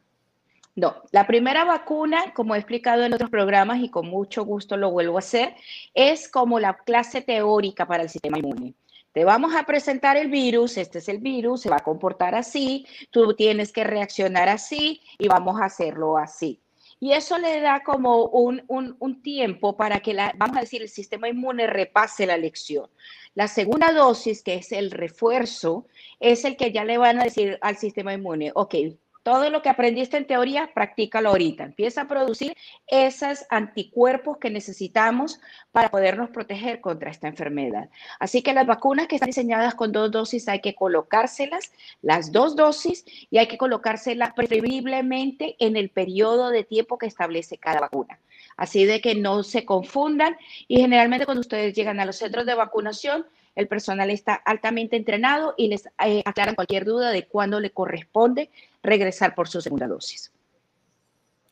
No, 0.79 1.03
la 1.11 1.27
primera 1.27 1.65
vacuna, 1.65 2.33
como 2.35 2.55
he 2.55 2.59
explicado 2.59 3.03
en 3.03 3.13
otros 3.13 3.31
programas 3.31 3.81
y 3.81 3.91
con 3.91 4.07
mucho 4.07 4.45
gusto 4.45 4.77
lo 4.77 4.93
vuelvo 4.93 5.17
a 5.17 5.19
hacer, 5.19 5.57
es 5.93 6.29
como 6.29 6.61
la 6.61 6.77
clase 6.77 7.21
teórica 7.21 7.85
para 7.89 8.05
el 8.05 8.09
sistema 8.09 8.39
inmune. 8.39 8.75
Te 9.13 9.25
vamos 9.25 9.57
a 9.57 9.65
presentar 9.65 10.17
el 10.17 10.31
virus, 10.31 10.77
este 10.77 10.99
es 10.99 11.09
el 11.09 11.19
virus, 11.19 11.63
se 11.63 11.71
va 11.71 11.79
a 11.79 11.83
comportar 11.83 12.37
así, 12.37 12.87
tú 13.11 13.35
tienes 13.35 13.73
que 13.73 13.83
reaccionar 13.83 14.49
así 14.49 15.01
y 15.19 15.27
vamos 15.27 15.61
a 15.61 15.65
hacerlo 15.65 16.17
así. 16.17 16.61
Y 17.01 17.13
eso 17.13 17.39
le 17.39 17.61
da 17.61 17.83
como 17.85 18.25
un, 18.25 18.65
un, 18.67 19.23
tiempo 19.23 19.77
para 19.77 20.01
que, 20.01 20.15
la, 20.15 20.35
vamos 20.37 20.57
a 20.57 20.61
decir, 20.61 20.83
el 20.83 20.89
sistema 20.89 21.29
inmune 21.29 21.67
repase 21.67 22.27
la 22.27 22.37
lección. 22.37 22.91
La 23.35 23.47
segunda 23.47 23.93
dosis, 23.93 24.43
que 24.43 24.55
es 24.55 24.73
el 24.73 24.91
refuerzo, 24.91 25.87
es 26.19 26.45
el 26.45 26.57
que 26.57 26.73
ya 26.73 26.85
le 26.85 26.99
van 26.99 27.21
a 27.21 27.25
decir 27.25 27.59
al 27.61 27.77
sistema 27.77 28.15
inmune, 28.15 28.51
ok, 28.55 28.75
todo 29.29 29.51
lo 29.51 29.61
que 29.61 29.69
aprendiste 29.69 30.17
en 30.17 30.27
teoría, 30.27 30.71
practícalo 30.73 31.29
ahorita. 31.29 31.65
Empieza 31.65 32.01
a 32.01 32.09
producir 32.09 32.57
esos 32.87 33.45
anticuerpos 33.51 34.39
que 34.39 34.49
necesitamos 34.49 35.39
para 35.71 35.91
podernos 35.91 36.31
proteger 36.31 36.81
contra 36.81 37.11
esta 37.11 37.29
enfermedad. 37.29 37.91
Así 38.21 38.41
que 38.41 38.55
las 38.55 38.67
vacunas 38.67 39.07
que 39.07 39.17
están 39.17 39.27
diseñadas 39.27 39.75
con 39.75 39.93
dos 39.93 40.11
dosis 40.11 40.49
hay 40.49 40.61
que 40.61 40.75
colocárselas, 40.75 41.73
las 42.01 42.33
dos 42.33 42.57
dosis, 42.57 43.05
y 43.31 43.37
hay 43.37 43.49
que 43.49 43.59
colocárselas 43.59 44.33
preferiblemente 44.33 45.57
en 45.59 45.77
el 45.77 45.91
periodo 45.91 46.49
de 46.49 46.65
tiempo 46.65 46.97
que 46.97 47.05
establece 47.05 47.59
cada 47.59 47.81
vacuna. 47.81 48.19
Así 48.57 48.87
de 48.87 49.03
que 49.03 49.15
no 49.15 49.43
se 49.43 49.67
confundan 49.67 50.39
y 50.69 50.81
generalmente 50.81 51.27
cuando 51.27 51.43
ustedes 51.43 51.75
llegan 51.75 52.01
a 52.01 52.07
los 52.07 52.17
centros 52.17 52.47
de 52.47 52.55
vacunación, 52.55 53.27
el 53.59 53.67
personal 53.67 54.09
está 54.09 54.35
altamente 54.35 54.97
entrenado 54.97 55.55
y 55.57 55.67
les 55.67 55.87
eh, 56.07 56.23
aclaran 56.25 56.55
cualquier 56.55 56.85
duda 56.85 57.11
de 57.11 57.27
cuándo 57.27 57.59
le 57.59 57.71
corresponde 57.71 58.51
regresar 58.85 59.35
por 59.35 59.49
su 59.49 59.61
segunda 59.61 59.89
dosis. 59.89 60.33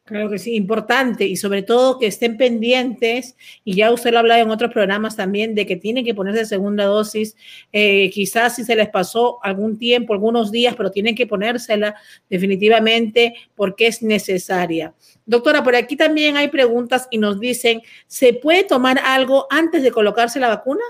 Claro 0.04 0.30
que 0.30 0.38
sí, 0.38 0.54
importante 0.54 1.24
y 1.26 1.34
sobre 1.34 1.64
todo 1.64 1.98
que 1.98 2.06
estén 2.06 2.36
pendientes, 2.36 3.36
y 3.64 3.74
ya 3.74 3.90
usted 3.90 4.12
lo 4.12 4.18
ha 4.18 4.20
hablado 4.20 4.40
en 4.40 4.50
otros 4.50 4.72
programas 4.72 5.16
también, 5.16 5.56
de 5.56 5.66
que 5.66 5.74
tienen 5.74 6.04
que 6.04 6.14
ponerse 6.14 6.46
segunda 6.46 6.84
dosis, 6.84 7.36
eh, 7.72 8.08
quizás 8.10 8.54
si 8.54 8.62
se 8.62 8.76
les 8.76 8.88
pasó 8.88 9.40
algún 9.42 9.76
tiempo, 9.76 10.14
algunos 10.14 10.52
días, 10.52 10.76
pero 10.76 10.92
tienen 10.92 11.16
que 11.16 11.26
ponérsela 11.26 11.96
definitivamente 12.30 13.34
porque 13.56 13.88
es 13.88 14.00
necesaria. 14.00 14.94
Doctora, 15.24 15.64
por 15.64 15.74
aquí 15.74 15.96
también 15.96 16.36
hay 16.36 16.46
preguntas 16.46 17.08
y 17.10 17.18
nos 17.18 17.40
dicen, 17.40 17.82
¿se 18.06 18.32
puede 18.32 18.62
tomar 18.62 19.00
algo 19.04 19.48
antes 19.50 19.82
de 19.82 19.90
colocarse 19.90 20.38
la 20.38 20.46
vacuna? 20.46 20.84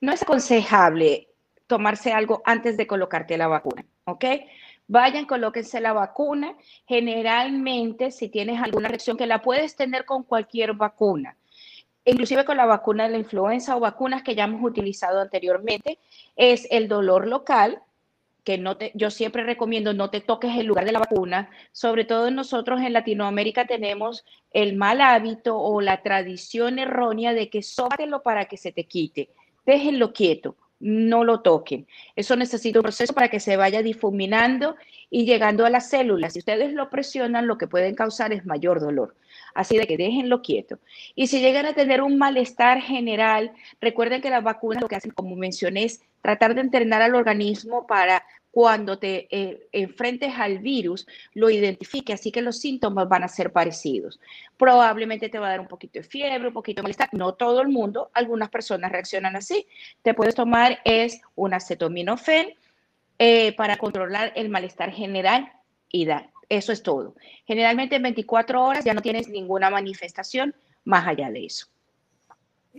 No 0.00 0.12
es 0.12 0.22
aconsejable 0.22 1.28
tomarse 1.66 2.12
algo 2.12 2.42
antes 2.44 2.76
de 2.76 2.86
colocarte 2.86 3.36
la 3.36 3.46
vacuna, 3.46 3.84
¿ok? 4.04 4.24
Vayan, 4.86 5.26
colóquense 5.26 5.80
la 5.80 5.92
vacuna. 5.92 6.56
Generalmente, 6.86 8.10
si 8.10 8.30
tienes 8.30 8.60
alguna 8.62 8.88
reacción 8.88 9.18
que 9.18 9.26
la 9.26 9.42
puedes 9.42 9.76
tener 9.76 10.06
con 10.06 10.22
cualquier 10.22 10.72
vacuna, 10.72 11.36
inclusive 12.06 12.46
con 12.46 12.56
la 12.56 12.64
vacuna 12.64 13.04
de 13.04 13.10
la 13.10 13.18
influenza 13.18 13.76
o 13.76 13.80
vacunas 13.80 14.22
que 14.22 14.34
ya 14.34 14.44
hemos 14.44 14.62
utilizado 14.62 15.20
anteriormente, 15.20 15.98
es 16.36 16.66
el 16.70 16.88
dolor 16.88 17.28
local, 17.28 17.82
que 18.44 18.56
no 18.56 18.78
te, 18.78 18.92
yo 18.94 19.10
siempre 19.10 19.44
recomiendo 19.44 19.92
no 19.92 20.08
te 20.08 20.22
toques 20.22 20.56
el 20.56 20.64
lugar 20.64 20.86
de 20.86 20.92
la 20.92 21.00
vacuna. 21.00 21.50
Sobre 21.72 22.06
todo 22.06 22.30
nosotros 22.30 22.80
en 22.80 22.94
Latinoamérica 22.94 23.66
tenemos 23.66 24.24
el 24.52 24.74
mal 24.74 25.02
hábito 25.02 25.58
o 25.58 25.82
la 25.82 26.02
tradición 26.02 26.78
errónea 26.78 27.34
de 27.34 27.50
que 27.50 27.62
sóbatelo 27.62 28.22
para 28.22 28.46
que 28.46 28.56
se 28.56 28.72
te 28.72 28.84
quite 28.84 29.28
déjenlo 29.68 30.14
quieto, 30.14 30.56
no 30.80 31.24
lo 31.24 31.40
toquen. 31.40 31.86
Eso 32.16 32.36
necesita 32.36 32.78
un 32.78 32.84
proceso 32.84 33.12
para 33.12 33.28
que 33.28 33.38
se 33.38 33.58
vaya 33.58 33.82
difuminando 33.82 34.76
y 35.10 35.26
llegando 35.26 35.66
a 35.66 35.70
las 35.70 35.90
células. 35.90 36.32
Si 36.32 36.38
ustedes 36.38 36.72
lo 36.72 36.88
presionan, 36.88 37.46
lo 37.46 37.58
que 37.58 37.66
pueden 37.66 37.94
causar 37.94 38.32
es 38.32 38.46
mayor 38.46 38.80
dolor. 38.80 39.14
Así 39.54 39.76
de 39.76 39.86
que 39.86 39.98
déjenlo 39.98 40.40
quieto. 40.40 40.78
Y 41.14 41.26
si 41.26 41.40
llegan 41.40 41.66
a 41.66 41.74
tener 41.74 42.00
un 42.00 42.16
malestar 42.16 42.80
general, 42.80 43.52
recuerden 43.78 44.22
que 44.22 44.30
las 44.30 44.42
vacunas 44.42 44.80
lo 44.80 44.88
que 44.88 44.96
hacen, 44.96 45.10
como 45.10 45.36
mencioné, 45.36 45.84
es 45.84 46.00
tratar 46.22 46.54
de 46.54 46.62
entrenar 46.62 47.02
al 47.02 47.14
organismo 47.14 47.86
para 47.86 48.24
cuando 48.58 48.98
te 48.98 49.28
eh, 49.30 49.68
enfrentes 49.70 50.34
al 50.36 50.58
virus, 50.58 51.06
lo 51.32 51.48
identifique, 51.48 52.12
así 52.12 52.32
que 52.32 52.42
los 52.42 52.58
síntomas 52.58 53.08
van 53.08 53.22
a 53.22 53.28
ser 53.28 53.52
parecidos. 53.52 54.18
Probablemente 54.56 55.28
te 55.28 55.38
va 55.38 55.46
a 55.46 55.50
dar 55.50 55.60
un 55.60 55.68
poquito 55.68 56.00
de 56.00 56.02
fiebre, 56.02 56.48
un 56.48 56.52
poquito 56.52 56.80
de 56.80 56.82
malestar. 56.82 57.08
No 57.12 57.34
todo 57.34 57.60
el 57.60 57.68
mundo, 57.68 58.10
algunas 58.14 58.48
personas 58.48 58.90
reaccionan 58.90 59.36
así. 59.36 59.68
Te 60.02 60.12
puedes 60.12 60.34
tomar 60.34 60.80
es 60.84 61.20
un 61.36 61.54
acetaminofén 61.54 62.54
eh, 63.20 63.52
para 63.52 63.76
controlar 63.76 64.32
el 64.34 64.48
malestar 64.48 64.90
general 64.90 65.52
y 65.88 66.06
da. 66.06 66.28
Eso 66.48 66.72
es 66.72 66.82
todo. 66.82 67.14
Generalmente 67.46 67.94
en 67.94 68.02
24 68.02 68.60
horas 68.60 68.84
ya 68.84 68.92
no 68.92 69.02
tienes 69.02 69.28
ninguna 69.28 69.70
manifestación 69.70 70.52
más 70.82 71.06
allá 71.06 71.30
de 71.30 71.46
eso. 71.46 71.68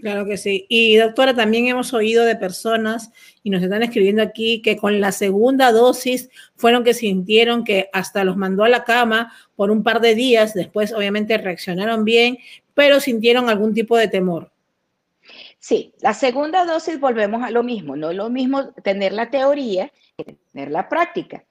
Claro 0.02 0.26
que 0.26 0.38
sí. 0.38 0.66
Y 0.70 0.96
doctora, 0.96 1.34
también 1.34 1.68
hemos 1.68 1.94
oído 1.94 2.24
de 2.24 2.36
personas 2.36 3.12
y 3.44 3.50
nos 3.50 3.62
están 3.62 3.84
escribiendo 3.84 4.22
aquí 4.22 4.62
que 4.62 4.78
con 4.78 5.02
la 5.02 5.12
segunda 5.12 5.72
dosis 5.72 6.30
fueron 6.56 6.84
que 6.84 6.94
sintieron 6.94 7.64
que 7.64 7.90
hasta 7.92 8.24
los 8.24 8.38
mandó 8.38 8.64
a 8.64 8.70
la 8.70 8.84
cama 8.84 9.34
por 9.56 9.72
un 9.72 9.84
par 9.84 10.00
de 10.00 10.16
días, 10.16 10.54
después 10.54 10.94
obviamente 10.94 11.38
reaccionaron 11.38 12.06
bien, 12.06 12.38
pero 12.74 13.00
sintieron 13.00 13.50
algún 13.50 13.74
tipo 13.74 13.98
de 13.98 14.08
temor. 14.08 14.52
Sí, 15.60 15.94
la 16.00 16.14
segunda 16.14 16.66
dosis 16.66 17.00
volvemos 17.00 17.44
a 17.44 17.52
lo 17.52 17.64
mismo, 17.64 17.98
no 17.98 18.12
es 18.12 18.16
lo 18.16 18.30
mismo 18.30 18.72
tener 18.84 19.12
la 19.12 19.30
teoría 19.30 19.92
que 20.18 20.38
tener 20.54 20.72
la 20.72 20.88
práctica. 20.88 21.44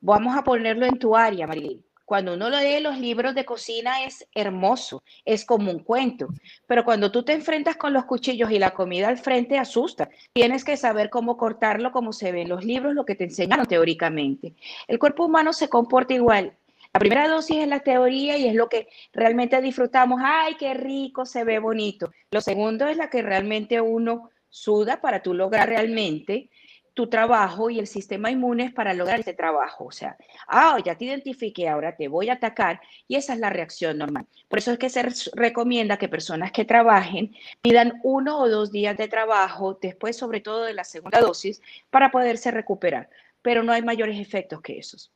Vamos 0.00 0.36
a 0.36 0.44
ponerlo 0.44 0.86
en 0.86 0.98
tu 0.98 1.16
área, 1.16 1.46
Marilyn. 1.46 1.85
Cuando 2.06 2.34
uno 2.34 2.48
lee 2.48 2.78
los 2.80 3.00
libros 3.00 3.34
de 3.34 3.44
cocina 3.44 4.04
es 4.04 4.28
hermoso, 4.32 5.02
es 5.24 5.44
como 5.44 5.72
un 5.72 5.80
cuento, 5.80 6.28
pero 6.68 6.84
cuando 6.84 7.10
tú 7.10 7.24
te 7.24 7.32
enfrentas 7.32 7.74
con 7.74 7.92
los 7.92 8.04
cuchillos 8.04 8.52
y 8.52 8.60
la 8.60 8.70
comida 8.70 9.08
al 9.08 9.18
frente 9.18 9.58
asusta. 9.58 10.08
Tienes 10.32 10.64
que 10.64 10.76
saber 10.76 11.10
cómo 11.10 11.36
cortarlo, 11.36 11.90
como 11.90 12.12
se 12.12 12.30
ve 12.30 12.42
en 12.42 12.48
los 12.48 12.64
libros, 12.64 12.94
lo 12.94 13.04
que 13.04 13.16
te 13.16 13.24
enseñaron 13.24 13.66
teóricamente. 13.66 14.54
El 14.86 15.00
cuerpo 15.00 15.24
humano 15.24 15.52
se 15.52 15.68
comporta 15.68 16.14
igual. 16.14 16.56
La 16.94 17.00
primera 17.00 17.26
dosis 17.26 17.56
es 17.56 17.66
la 17.66 17.80
teoría 17.80 18.38
y 18.38 18.46
es 18.46 18.54
lo 18.54 18.68
que 18.68 18.86
realmente 19.12 19.60
disfrutamos. 19.60 20.20
¡Ay, 20.24 20.54
qué 20.54 20.74
rico! 20.74 21.26
Se 21.26 21.42
ve 21.42 21.58
bonito. 21.58 22.12
Lo 22.30 22.40
segundo 22.40 22.86
es 22.86 22.96
la 22.96 23.10
que 23.10 23.20
realmente 23.20 23.80
uno 23.80 24.30
suda 24.48 25.00
para 25.00 25.22
tú 25.22 25.34
lograr 25.34 25.68
realmente 25.68 26.50
tu 26.96 27.08
trabajo 27.08 27.68
y 27.68 27.78
el 27.78 27.86
sistema 27.86 28.30
inmune 28.30 28.64
es 28.64 28.72
para 28.72 28.94
lograr 28.94 29.20
ese 29.20 29.34
trabajo. 29.34 29.84
O 29.84 29.92
sea, 29.92 30.16
ah, 30.48 30.78
ya 30.82 30.96
te 30.96 31.04
identifiqué, 31.04 31.68
ahora 31.68 31.94
te 31.94 32.08
voy 32.08 32.30
a 32.30 32.32
atacar 32.32 32.80
y 33.06 33.16
esa 33.16 33.34
es 33.34 33.38
la 33.38 33.50
reacción 33.50 33.98
normal. 33.98 34.24
Por 34.48 34.60
eso 34.60 34.72
es 34.72 34.78
que 34.78 34.88
se 34.88 35.06
recomienda 35.34 35.98
que 35.98 36.08
personas 36.08 36.52
que 36.52 36.64
trabajen 36.64 37.36
pidan 37.60 38.00
uno 38.02 38.38
o 38.38 38.48
dos 38.48 38.72
días 38.72 38.96
de 38.96 39.08
trabajo 39.08 39.78
después, 39.80 40.16
sobre 40.16 40.40
todo 40.40 40.64
de 40.64 40.72
la 40.72 40.84
segunda 40.84 41.20
dosis, 41.20 41.60
para 41.90 42.10
poderse 42.10 42.50
recuperar. 42.50 43.10
Pero 43.42 43.62
no 43.62 43.72
hay 43.72 43.82
mayores 43.82 44.18
efectos 44.18 44.62
que 44.62 44.78
esos. 44.78 45.12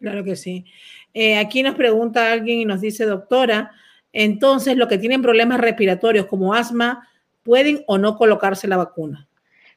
Claro 0.00 0.24
que 0.24 0.36
sí. 0.36 0.64
Eh, 1.12 1.36
aquí 1.36 1.62
nos 1.62 1.74
pregunta 1.74 2.32
alguien 2.32 2.60
y 2.60 2.64
nos 2.64 2.80
dice, 2.80 3.04
doctora, 3.04 3.72
entonces 4.10 4.74
los 4.78 4.88
que 4.88 4.96
tienen 4.96 5.20
problemas 5.20 5.60
respiratorios 5.60 6.24
como 6.24 6.54
asma, 6.54 7.06
¿pueden 7.42 7.84
o 7.88 7.98
no 7.98 8.16
colocarse 8.16 8.66
la 8.66 8.78
vacuna? 8.78 9.28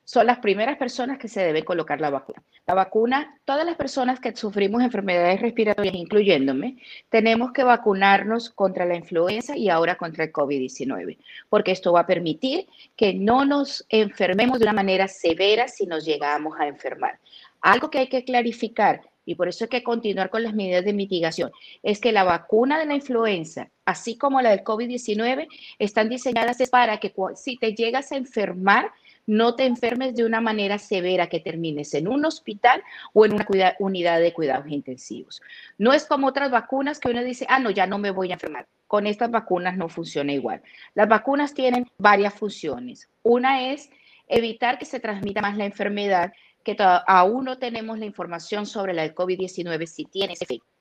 Son 0.07 0.25
las 0.25 0.39
primeras 0.39 0.77
personas 0.77 1.17
que 1.17 1.27
se 1.27 1.43
debe 1.43 1.65
colocar 1.65 1.99
la 1.99 2.09
vacuna. 2.09 2.41
La 2.65 2.73
vacuna, 2.73 3.37
todas 3.43 3.65
las 3.65 3.75
personas 3.75 4.21
que 4.21 4.33
sufrimos 4.33 4.81
enfermedades 4.81 5.41
respiratorias, 5.41 5.95
incluyéndome, 5.95 6.77
tenemos 7.09 7.51
que 7.51 7.65
vacunarnos 7.65 8.49
contra 8.49 8.85
la 8.85 8.95
influenza 8.95 9.57
y 9.57 9.67
ahora 9.67 9.97
contra 9.97 10.23
el 10.23 10.31
COVID-19, 10.31 11.17
porque 11.49 11.73
esto 11.73 11.91
va 11.91 12.01
a 12.01 12.07
permitir 12.07 12.67
que 12.95 13.13
no 13.13 13.43
nos 13.43 13.85
enfermemos 13.89 14.59
de 14.59 14.63
una 14.63 14.71
manera 14.71 15.09
severa 15.09 15.67
si 15.67 15.85
nos 15.85 16.05
llegamos 16.05 16.57
a 16.57 16.67
enfermar. 16.67 17.19
Algo 17.59 17.89
que 17.89 17.99
hay 17.99 18.07
que 18.07 18.23
clarificar, 18.23 19.01
y 19.25 19.35
por 19.35 19.49
eso 19.49 19.65
hay 19.65 19.69
que 19.69 19.83
continuar 19.83 20.29
con 20.29 20.41
las 20.41 20.53
medidas 20.53 20.85
de 20.85 20.93
mitigación, 20.93 21.51
es 21.83 21.99
que 21.99 22.13
la 22.13 22.23
vacuna 22.23 22.79
de 22.79 22.85
la 22.85 22.95
influenza, 22.95 23.71
así 23.83 24.17
como 24.17 24.41
la 24.41 24.51
del 24.51 24.63
COVID-19, 24.63 25.49
están 25.79 26.07
diseñadas 26.07 26.59
para 26.69 26.97
que 26.97 27.13
si 27.35 27.57
te 27.57 27.73
llegas 27.73 28.13
a 28.13 28.15
enfermar, 28.15 28.89
no 29.27 29.55
te 29.55 29.65
enfermes 29.65 30.15
de 30.15 30.25
una 30.25 30.41
manera 30.41 30.79
severa 30.79 31.27
que 31.27 31.41
termines 31.41 31.93
en 31.93 32.07
un 32.07 32.25
hospital 32.25 32.81
o 33.13 33.25
en 33.25 33.33
una 33.33 33.45
unidad 33.79 34.19
de 34.21 34.33
cuidados 34.33 34.67
intensivos. 34.69 35.41
No 35.77 35.93
es 35.93 36.05
como 36.05 36.27
otras 36.27 36.49
vacunas 36.49 36.99
que 36.99 37.09
uno 37.09 37.23
dice, 37.23 37.45
ah, 37.49 37.59
no, 37.59 37.69
ya 37.69 37.85
no 37.85 37.99
me 37.99 38.11
voy 38.11 38.31
a 38.31 38.35
enfermar. 38.35 38.67
Con 38.87 39.05
estas 39.05 39.29
vacunas 39.29 39.77
no 39.77 39.89
funciona 39.89 40.31
igual. 40.31 40.63
Las 40.95 41.09
vacunas 41.09 41.53
tienen 41.53 41.85
varias 41.97 42.33
funciones. 42.33 43.09
Una 43.21 43.69
es 43.69 43.89
evitar 44.27 44.79
que 44.79 44.85
se 44.85 45.01
transmita 45.01 45.41
más 45.41 45.57
la 45.57 45.65
enfermedad, 45.65 46.31
que 46.63 46.75
aún 46.79 47.45
no 47.45 47.57
tenemos 47.59 47.99
la 47.99 48.05
información 48.05 48.65
sobre 48.65 48.93
la 48.93 49.13
COVID-19 49.13 49.85
si 49.87 50.05
tiene 50.05 50.33
ese 50.33 50.45
efecto 50.45 50.76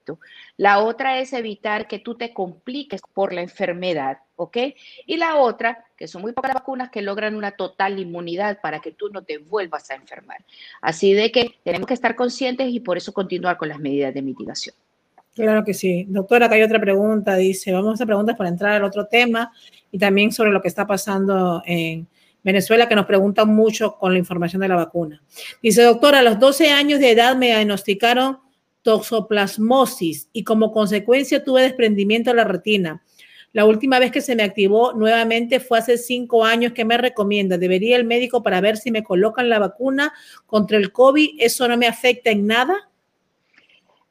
La 0.56 0.80
otra 0.80 1.20
es 1.20 1.32
evitar 1.32 1.88
que 1.88 1.98
tú 1.98 2.14
te 2.14 2.32
compliques 2.32 3.00
por 3.14 3.32
la 3.32 3.42
enfermedad, 3.42 4.18
¿ok? 4.36 4.56
Y 5.06 5.16
la 5.16 5.36
otra, 5.36 5.84
que 5.96 6.08
son 6.08 6.22
muy 6.22 6.32
pocas 6.32 6.54
vacunas 6.54 6.90
que 6.90 7.02
logran 7.02 7.34
una 7.34 7.52
total 7.52 7.98
inmunidad 7.98 8.60
para 8.60 8.80
que 8.80 8.92
tú 8.92 9.08
no 9.10 9.22
te 9.22 9.38
vuelvas 9.38 9.90
a 9.90 9.94
enfermar. 9.94 10.44
Así 10.80 11.12
de 11.12 11.32
que 11.32 11.56
tenemos 11.64 11.86
que 11.86 11.94
estar 11.94 12.14
conscientes 12.14 12.68
y 12.70 12.80
por 12.80 12.96
eso 12.96 13.12
continuar 13.12 13.56
con 13.56 13.68
las 13.68 13.78
medidas 13.78 14.14
de 14.14 14.22
mitigación. 14.22 14.74
Claro 15.34 15.64
que 15.64 15.74
sí. 15.74 16.06
Doctora, 16.08 16.46
acá 16.46 16.54
hay 16.54 16.62
otra 16.62 16.80
pregunta. 16.80 17.36
Dice, 17.36 17.70
vamos 17.72 18.00
a 18.00 18.06
preguntas 18.06 18.36
para 18.36 18.48
entrar 18.48 18.72
al 18.72 18.84
otro 18.84 19.06
tema 19.06 19.52
y 19.92 19.98
también 19.98 20.32
sobre 20.32 20.50
lo 20.50 20.62
que 20.62 20.68
está 20.68 20.86
pasando 20.86 21.62
en 21.66 22.08
Venezuela, 22.42 22.88
que 22.88 22.94
nos 22.94 23.06
preguntan 23.06 23.48
mucho 23.54 23.96
con 23.98 24.12
la 24.12 24.18
información 24.18 24.62
de 24.62 24.68
la 24.68 24.76
vacuna. 24.76 25.20
Dice, 25.60 25.82
doctora, 25.82 26.20
a 26.20 26.22
los 26.22 26.38
12 26.38 26.70
años 26.70 27.00
de 27.00 27.10
edad 27.10 27.36
me 27.36 27.48
diagnosticaron 27.48 28.38
toxoplasmosis 28.86 30.28
y 30.32 30.44
como 30.44 30.70
consecuencia 30.70 31.42
tuve 31.42 31.62
desprendimiento 31.62 32.30
de 32.30 32.36
la 32.36 32.44
retina. 32.44 33.02
La 33.52 33.64
última 33.64 33.98
vez 33.98 34.12
que 34.12 34.20
se 34.20 34.36
me 34.36 34.44
activó 34.44 34.92
nuevamente 34.92 35.58
fue 35.58 35.80
hace 35.80 35.98
cinco 35.98 36.44
años. 36.44 36.72
¿Qué 36.72 36.84
me 36.84 36.96
recomienda? 36.96 37.58
¿Debería 37.58 37.96
el 37.96 38.04
médico 38.04 38.44
para 38.44 38.60
ver 38.60 38.76
si 38.76 38.92
me 38.92 39.02
colocan 39.02 39.48
la 39.48 39.58
vacuna 39.58 40.12
contra 40.46 40.76
el 40.76 40.92
COVID? 40.92 41.30
¿Eso 41.40 41.66
no 41.66 41.76
me 41.76 41.88
afecta 41.88 42.30
en 42.30 42.46
nada? 42.46 42.88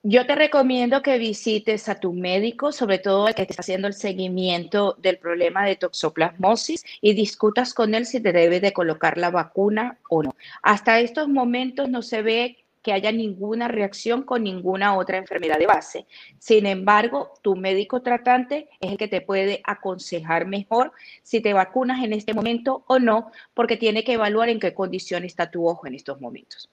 Yo 0.04 0.26
te 0.26 0.36
recomiendo 0.36 1.02
que 1.02 1.18
visites 1.20 1.88
a 1.88 1.98
tu 1.98 2.12
médico, 2.12 2.74
sobre 2.74 3.00
todo 3.00 3.30
el 3.30 3.34
que 3.34 3.44
está 3.44 3.62
haciendo 3.62 3.88
el 3.88 3.94
seguimiento 3.94 4.98
del 5.00 5.18
problema 5.20 5.66
de 5.66 5.78
toxoplasmosis 5.78 6.84
y 7.00 7.14
discutas 7.14 7.74
con 7.74 7.96
él 7.96 8.06
si 8.06 8.20
te 8.20 8.34
debe 8.34 8.60
de 8.60 8.74
colocar 8.74 9.18
la 9.18 9.32
vacuna 9.32 10.00
o 10.10 10.22
no. 10.22 10.36
Hasta 10.62 11.00
estos 11.00 11.30
momentos 11.30 11.88
no 11.90 12.02
se 12.02 12.22
ve 12.22 12.65
que 12.86 12.94
haya 12.94 13.12
ninguna 13.12 13.68
reacción 13.68 14.22
con 14.22 14.44
ninguna 14.44 14.96
otra 14.96 15.18
enfermedad 15.18 15.58
de 15.58 15.66
base. 15.66 16.06
Sin 16.38 16.68
embargo, 16.68 17.34
tu 17.42 17.56
médico 17.56 18.04
tratante 18.04 18.70
es 18.80 18.92
el 18.92 18.98
que 19.00 19.08
te 19.08 19.22
puede 19.22 19.60
aconsejar 19.64 20.46
mejor 20.46 20.92
si 21.24 21.42
te 21.42 21.52
vacunas 21.52 22.04
en 22.04 22.14
este 22.14 22.36
momento 22.36 22.84
o 22.86 23.00
no, 23.00 23.32
porque 23.56 23.76
tiene 23.76 24.04
que 24.04 24.14
evaluar 24.14 24.50
en 24.50 24.60
qué 24.60 24.76
condición 24.76 25.24
está 25.24 25.50
tu 25.50 25.68
ojo 25.68 25.88
en 25.88 25.96
estos 25.96 26.22
momentos. 26.22 26.70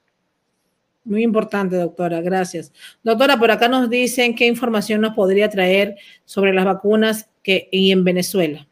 Muy 1.02 1.22
importante, 1.22 1.76
doctora. 1.76 2.20
Gracias. 2.20 2.74
Doctora, 3.02 3.38
por 3.38 3.50
acá 3.50 3.68
nos 3.68 3.88
dicen 3.88 4.34
qué 4.34 4.46
información 4.46 5.00
nos 5.00 5.14
podría 5.14 5.48
traer 5.48 5.96
sobre 6.26 6.52
las 6.52 6.66
vacunas 6.66 7.30
que, 7.42 7.70
y 7.72 7.90
en 7.90 8.04
Venezuela. 8.04 8.68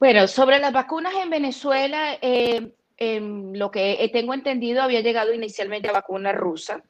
Bueno, 0.00 0.26
sobre 0.26 0.58
las 0.58 0.72
vacunas 0.72 1.12
en 1.22 1.28
Venezuela, 1.28 2.16
eh, 2.22 2.72
lo 3.20 3.70
que 3.70 4.08
tengo 4.12 4.34
entendido, 4.34 4.82
había 4.82 5.00
llegado 5.00 5.32
inicialmente 5.32 5.88
la 5.88 5.94
vacuna 5.94 6.32
rusa. 6.32 6.82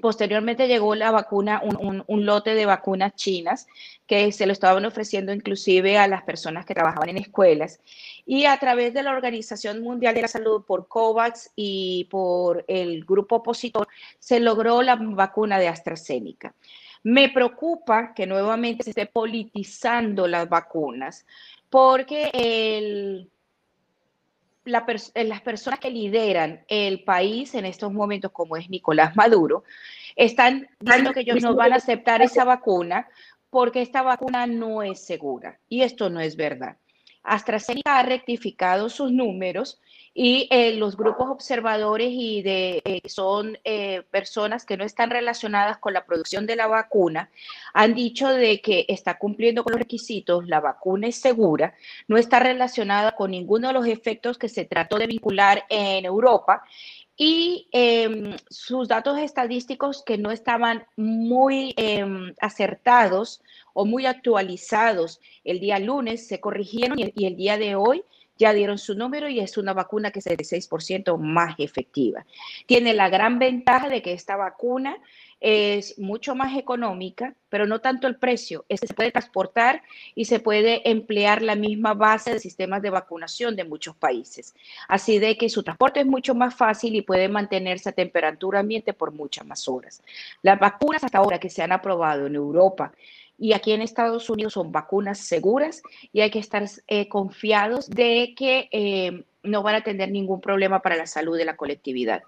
Posteriormente 0.00 0.66
llegó 0.66 0.94
la 0.94 1.10
vacuna, 1.10 1.62
un, 1.62 2.26
lote 2.26 2.54
de 2.54 2.64
vacunas 2.64 3.14
chinas 3.14 3.66
que 4.06 4.32
se 4.32 4.46
lo 4.46 4.52
estaban 4.52 4.84
ofreciendo 4.84 5.32
inclusive 5.32 5.98
a 5.98 6.08
las 6.08 6.22
personas 6.22 6.64
que 6.64 6.74
trabajaban 6.74 7.10
en 7.10 7.18
escuelas. 7.18 7.80
Y 8.24 8.46
a 8.46 8.58
través 8.58 8.94
de 8.94 9.02
la 9.02 9.12
Organización 9.12 9.82
Mundial 9.82 10.14
de 10.14 10.22
la 10.22 10.28
Salud, 10.28 10.64
por 10.64 10.88
COVAX 10.88 11.50
y 11.54 12.04
por 12.10 12.64
el 12.66 13.04
grupo 13.04 13.36
opositor, 13.36 13.88
se 14.18 14.40
logró 14.40 14.82
la 14.82 14.96
vacuna 14.96 15.58
de 15.58 15.68
AstraZeneca. 15.68 16.54
Me 17.02 17.30
preocupa 17.30 18.14
que 18.14 18.26
nuevamente 18.26 18.84
se 18.84 18.90
esté 18.90 19.06
politizando 19.06 20.26
las 20.26 20.48
vacunas, 20.48 21.26
porque 21.70 22.30
el, 22.32 23.30
eh, 24.64 25.24
las 25.24 25.40
personas 25.40 25.80
que 25.80 25.90
lideran 25.90 26.64
el 26.68 27.02
país 27.04 27.54
en 27.54 27.64
estos 27.64 27.92
momentos, 27.92 28.30
como 28.32 28.56
es 28.56 28.68
Nicolás 28.68 29.16
Maduro, 29.16 29.64
están 30.16 30.68
diciendo 30.78 31.12
que 31.12 31.20
ellos 31.20 31.42
no 31.42 31.54
van 31.54 31.72
a 31.72 31.76
aceptar 31.76 32.22
esa 32.22 32.44
vacuna 32.44 33.08
porque 33.48 33.82
esta 33.82 34.02
vacuna 34.02 34.46
no 34.46 34.82
es 34.82 35.04
segura. 35.04 35.58
Y 35.68 35.82
esto 35.82 36.10
no 36.10 36.20
es 36.20 36.36
verdad. 36.36 36.76
AstraZeneca 37.22 37.98
ha 37.98 38.02
rectificado 38.02 38.88
sus 38.88 39.12
números 39.12 39.80
y 40.12 40.48
eh, 40.50 40.74
los 40.74 40.96
grupos 40.96 41.30
observadores 41.30 42.08
y 42.10 42.42
de 42.42 42.82
eh, 42.84 43.00
son 43.08 43.58
eh, 43.62 44.02
personas 44.10 44.64
que 44.64 44.76
no 44.76 44.84
están 44.84 45.10
relacionadas 45.10 45.78
con 45.78 45.92
la 45.92 46.04
producción 46.04 46.46
de 46.46 46.56
la 46.56 46.66
vacuna 46.66 47.30
han 47.74 47.94
dicho 47.94 48.28
de 48.28 48.60
que 48.60 48.86
está 48.88 49.18
cumpliendo 49.18 49.62
con 49.62 49.72
los 49.72 49.80
requisitos, 49.80 50.48
la 50.48 50.60
vacuna 50.60 51.06
es 51.06 51.16
segura, 51.16 51.74
no 52.08 52.16
está 52.16 52.40
relacionada 52.40 53.12
con 53.12 53.30
ninguno 53.30 53.68
de 53.68 53.74
los 53.74 53.86
efectos 53.86 54.36
que 54.36 54.48
se 54.48 54.64
trató 54.64 54.98
de 54.98 55.06
vincular 55.06 55.64
en 55.68 56.04
Europa 56.04 56.64
y 57.16 57.68
em, 57.70 58.36
sus 58.48 58.88
datos 58.88 59.18
estadísticos 59.18 60.02
que 60.02 60.18
no 60.18 60.32
estaban 60.32 60.86
muy 60.96 61.72
em, 61.76 62.34
acertados 62.40 63.42
o 63.74 63.84
muy 63.84 64.06
actualizados 64.06 65.20
el 65.44 65.60
día 65.60 65.78
lunes 65.78 66.26
se 66.26 66.40
corrigieron 66.40 66.98
y 66.98 67.26
el 67.26 67.36
día 67.36 67.58
de 67.58 67.76
hoy 67.76 68.02
ya 68.40 68.54
dieron 68.54 68.78
su 68.78 68.94
número 68.94 69.28
y 69.28 69.38
es 69.38 69.58
una 69.58 69.74
vacuna 69.74 70.10
que 70.10 70.20
es 70.20 70.26
el 70.26 70.38
6% 70.38 71.18
más 71.18 71.54
efectiva. 71.58 72.24
Tiene 72.66 72.94
la 72.94 73.10
gran 73.10 73.38
ventaja 73.38 73.90
de 73.90 74.00
que 74.00 74.14
esta 74.14 74.36
vacuna 74.36 74.96
es 75.40 75.98
mucho 75.98 76.34
más 76.34 76.56
económica, 76.56 77.34
pero 77.48 77.66
no 77.66 77.80
tanto 77.80 78.06
el 78.06 78.16
precio, 78.16 78.64
es 78.68 78.80
que 78.80 78.86
se 78.86 78.94
puede 78.94 79.10
transportar 79.10 79.82
y 80.14 80.24
se 80.24 80.38
puede 80.38 80.88
emplear 80.88 81.42
la 81.42 81.54
misma 81.54 81.94
base 81.94 82.32
de 82.32 82.40
sistemas 82.40 82.80
de 82.82 82.90
vacunación 82.90 83.56
de 83.56 83.64
muchos 83.64 83.94
países. 83.96 84.54
Así 84.88 85.18
de 85.18 85.36
que 85.36 85.48
su 85.50 85.62
transporte 85.62 86.00
es 86.00 86.06
mucho 86.06 86.34
más 86.34 86.54
fácil 86.54 86.94
y 86.94 87.02
puede 87.02 87.28
mantenerse 87.28 87.90
a 87.90 87.92
temperatura 87.92 88.60
ambiente 88.60 88.94
por 88.94 89.12
muchas 89.12 89.46
más 89.46 89.68
horas. 89.68 90.02
Las 90.42 90.58
vacunas 90.58 91.04
hasta 91.04 91.18
ahora 91.18 91.38
que 91.38 91.50
se 91.50 91.62
han 91.62 91.72
aprobado 91.72 92.26
en 92.26 92.36
Europa 92.36 92.92
y 93.40 93.54
aquí 93.54 93.72
en 93.72 93.80
Estados 93.80 94.28
Unidos 94.28 94.52
son 94.52 94.70
vacunas 94.70 95.18
seguras 95.18 95.82
y 96.12 96.20
hay 96.20 96.30
que 96.30 96.38
estar 96.38 96.68
eh, 96.86 97.08
confiados 97.08 97.88
de 97.88 98.34
que 98.36 98.68
eh, 98.70 99.24
no 99.42 99.62
van 99.62 99.76
a 99.76 99.80
tener 99.82 100.10
ningún 100.10 100.42
problema 100.42 100.82
para 100.82 100.96
la 100.96 101.06
salud 101.06 101.38
de 101.38 101.46
la 101.46 101.56
colectividad. 101.56 102.22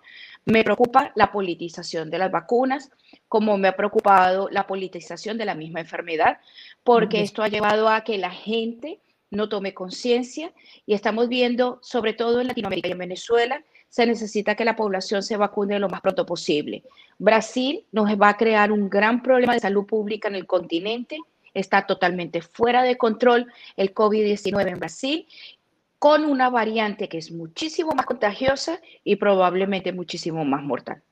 Me 0.46 0.64
preocupa 0.64 1.12
la 1.14 1.30
politización 1.30 2.08
de 2.08 2.18
las 2.18 2.30
vacunas, 2.32 2.90
como 3.28 3.58
me 3.58 3.68
ha 3.68 3.76
preocupado 3.76 4.48
la 4.50 4.66
politización 4.66 5.36
de 5.36 5.44
la 5.44 5.54
misma 5.54 5.80
enfermedad, 5.80 6.38
porque 6.82 7.20
esto 7.20 7.42
ha 7.42 7.48
llevado 7.48 7.90
a 7.90 8.04
que 8.04 8.16
la 8.16 8.30
gente 8.30 8.98
no 9.30 9.50
tome 9.50 9.74
conciencia 9.74 10.52
y 10.86 10.94
estamos 10.94 11.28
viendo, 11.28 11.78
sobre 11.82 12.14
todo 12.14 12.40
en 12.40 12.48
Latinoamérica 12.48 12.88
y 12.88 12.92
en 12.92 12.98
Venezuela, 12.98 13.62
se 13.92 14.06
necesita 14.06 14.54
que 14.54 14.64
la 14.64 14.74
población 14.74 15.22
se 15.22 15.36
vacune 15.36 15.78
lo 15.78 15.90
más 15.90 16.00
pronto 16.00 16.24
posible. 16.24 16.82
Brasil 17.18 17.84
nos 17.92 18.08
va 18.18 18.30
a 18.30 18.36
crear 18.38 18.72
un 18.72 18.88
gran 18.88 19.22
problema 19.22 19.52
de 19.52 19.60
salud 19.60 19.84
pública 19.84 20.28
en 20.28 20.34
el 20.34 20.46
continente. 20.46 21.18
Está 21.52 21.86
totalmente 21.86 22.40
fuera 22.40 22.84
de 22.84 22.96
control 22.96 23.52
el 23.76 23.92
COVID-19 23.92 24.66
en 24.66 24.78
Brasil 24.78 25.26
con 25.98 26.24
una 26.24 26.48
variante 26.48 27.10
que 27.10 27.18
es 27.18 27.30
muchísimo 27.30 27.92
más 27.92 28.06
contagiosa 28.06 28.80
y 29.04 29.16
probablemente 29.16 29.92
muchísimo 29.92 30.42
más 30.46 30.62
mortal. 30.62 31.02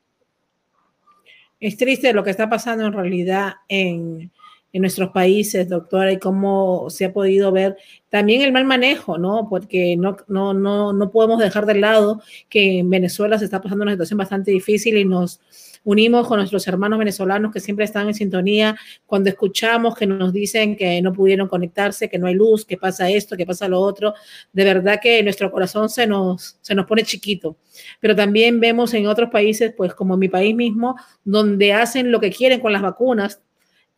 Es 1.61 1.77
triste 1.77 2.15
lo 2.15 2.25
que 2.25 2.31
está 2.31 2.49
pasando 2.49 2.87
en 2.87 2.95
realidad 2.95 3.57
en, 3.69 4.33
en 4.73 4.83
nuestros 4.83 5.11
países, 5.11 5.69
doctora, 5.69 6.13
y 6.13 6.19
cómo 6.19 6.89
se 6.91 7.07
ha 7.07 7.13
podido 7.13 7.51
ver 7.53 7.77
también 8.09 8.43
el 8.43 8.53
mal 8.53 8.65
manejo, 8.65 9.19
¿no? 9.19 9.47
Porque 9.49 9.97
no, 9.97 10.17
no, 10.29 10.55
no, 10.55 10.93
no 10.93 11.11
podemos 11.11 11.39
dejar 11.39 11.67
de 11.67 11.75
lado 11.75 12.23
que 12.49 12.79
en 12.79 12.91
Venezuela 12.91 13.39
se 13.39 13.45
está 13.45 13.61
pasando 13.61 13.83
una 13.83 13.93
situación 13.93 14.19
bastante 14.19 14.51
difícil 14.51 14.97
y 14.97 15.05
nos 15.05 15.41
unimos 15.85 16.27
con 16.29 16.39
nuestros 16.39 16.67
hermanos 16.69 16.99
venezolanos 16.99 17.53
que 17.53 17.61
siempre 17.61 17.85
están 17.85 18.09
en 18.09 18.15
sintonía 18.15 18.77
cuando 19.07 19.31
escuchamos 19.31 19.95
que 19.95 20.07
nos 20.07 20.33
dicen 20.33 20.77
que 20.77 21.01
no 21.01 21.13
pudieron 21.13 21.49
conectarse, 21.49 22.09
que 22.09 22.19
no 22.19 22.27
hay 22.27 22.35
luz, 22.35 22.65
que 22.65 22.77
pasa 22.77 23.09
esto, 23.09 23.37
que 23.37 23.47
pasa 23.47 23.69
lo 23.69 23.81
otro. 23.81 24.15
De 24.53 24.65
verdad 24.65 25.01
que 25.03 25.23
nuestro 25.23 25.51
corazón 25.51 25.89
se 25.89 26.07
nos, 26.07 26.59
se 26.61 26.75
nos 26.75 26.87
pone 26.87 27.05
chiquito. 27.05 27.57
Pero 28.01 28.15
también 28.15 28.61
vemos 28.61 28.93
en 28.95 29.07
otros 29.07 29.31
países, 29.31 29.73
pues 29.77 29.95
como 29.95 30.17
mi 30.17 30.29
país 30.29 30.55
mismo, 30.55 30.97
donde 31.25 31.73
hacen 31.73 32.11
lo 32.11 32.21
que 32.21 32.31
quieren 32.31 32.61
con 32.61 32.73
las 32.73 32.83
vacunas, 32.83 33.41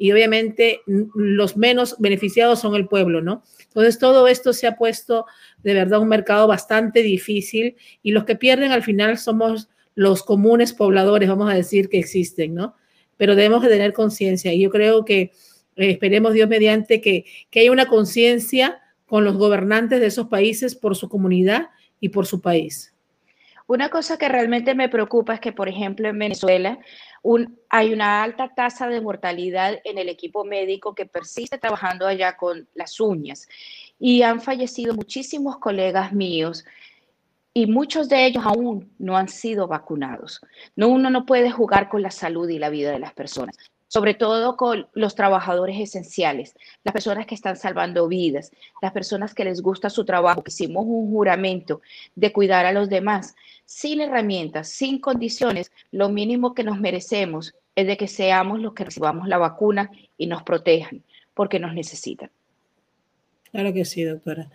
y 0.02 0.10
obviamente 0.10 0.80
los 1.14 1.56
menos 1.56 1.94
beneficiados 2.00 2.58
son 2.58 2.74
el 2.74 2.88
pueblo, 2.88 3.22
¿no? 3.22 3.44
Entonces 3.68 4.00
todo 4.00 4.26
esto 4.26 4.52
se 4.52 4.66
ha 4.66 4.76
puesto 4.76 5.26
de 5.62 5.74
verdad 5.74 6.00
un 6.00 6.08
mercado 6.08 6.48
bastante 6.48 7.04
difícil 7.04 7.76
y 8.02 8.10
los 8.10 8.24
que 8.24 8.34
pierden 8.34 8.72
al 8.72 8.82
final 8.82 9.16
somos 9.16 9.68
los 9.94 10.24
comunes 10.24 10.72
pobladores, 10.72 11.28
vamos 11.28 11.48
a 11.48 11.54
decir, 11.54 11.88
que 11.88 12.00
existen, 12.00 12.52
¿no? 12.52 12.74
Pero 13.16 13.36
debemos 13.36 13.62
de 13.62 13.68
tener 13.68 13.92
conciencia 13.92 14.52
y 14.52 14.62
yo 14.62 14.70
creo 14.70 15.04
que 15.04 15.20
eh, 15.20 15.30
esperemos 15.76 16.32
Dios 16.32 16.48
mediante 16.48 17.00
que, 17.00 17.24
que 17.48 17.60
haya 17.60 17.70
una 17.70 17.86
conciencia 17.86 18.80
con 19.06 19.22
los 19.22 19.36
gobernantes 19.36 20.00
de 20.00 20.06
esos 20.06 20.26
países 20.26 20.74
por 20.74 20.96
su 20.96 21.08
comunidad 21.08 21.68
y 22.00 22.08
por 22.08 22.26
su 22.26 22.40
país. 22.40 22.92
Una 23.68 23.88
cosa 23.88 24.18
que 24.18 24.28
realmente 24.28 24.74
me 24.74 24.88
preocupa 24.88 25.34
es 25.34 25.40
que, 25.40 25.52
por 25.52 25.68
ejemplo, 25.68 26.08
en 26.08 26.18
Venezuela 26.18 26.80
hay 27.68 27.92
una 27.92 28.22
alta 28.22 28.52
tasa 28.54 28.88
de 28.88 29.00
mortalidad 29.00 29.78
en 29.84 29.98
el 29.98 30.08
equipo 30.08 30.44
médico 30.44 30.94
que 30.94 31.06
persiste 31.06 31.58
trabajando 31.58 32.06
allá 32.06 32.36
con 32.36 32.68
las 32.74 32.98
uñas. 33.00 33.48
Y 33.98 34.22
han 34.22 34.40
fallecido 34.40 34.94
muchísimos 34.94 35.58
colegas 35.58 36.12
míos 36.12 36.64
y 37.54 37.66
muchos 37.66 38.08
de 38.08 38.26
ellos 38.26 38.44
aún 38.46 38.90
no 38.98 39.16
han 39.16 39.28
sido 39.28 39.68
vacunados. 39.68 40.40
No, 40.74 40.88
uno 40.88 41.10
no 41.10 41.26
puede 41.26 41.50
jugar 41.50 41.88
con 41.88 42.02
la 42.02 42.10
salud 42.10 42.48
y 42.48 42.58
la 42.58 42.70
vida 42.70 42.90
de 42.90 42.98
las 42.98 43.12
personas. 43.12 43.56
sobre 43.88 44.14
todo 44.14 44.56
con 44.56 44.88
los 44.94 45.14
trabajadores 45.14 45.78
esenciales, 45.78 46.54
las 46.82 46.94
personas 46.94 47.26
que 47.26 47.34
están 47.34 47.56
salvando 47.56 48.08
vidas, 48.08 48.50
las 48.80 48.90
personas 48.90 49.34
que 49.34 49.44
les 49.44 49.60
gusta 49.60 49.90
su 49.90 50.06
trabajo, 50.06 50.42
hicimos 50.46 50.86
un 50.86 51.10
juramento 51.10 51.82
de 52.14 52.32
cuidar 52.32 52.64
a 52.64 52.72
los 52.72 52.88
demás, 52.88 53.36
sin 53.72 54.02
herramientas, 54.02 54.68
sin 54.68 54.98
condiciones, 55.00 55.72
lo 55.92 56.10
mínimo 56.10 56.54
que 56.54 56.62
nos 56.62 56.78
merecemos 56.78 57.54
es 57.74 57.86
de 57.86 57.96
que 57.96 58.06
seamos 58.06 58.60
los 58.60 58.74
que 58.74 58.84
recibamos 58.84 59.28
la 59.28 59.38
vacuna 59.38 59.90
y 60.18 60.26
nos 60.26 60.42
protejan, 60.42 61.02
porque 61.32 61.58
nos 61.58 61.72
necesitan. 61.72 62.30
Claro 63.50 63.72
que 63.72 63.86
sí, 63.86 64.02
doctora. 64.02 64.50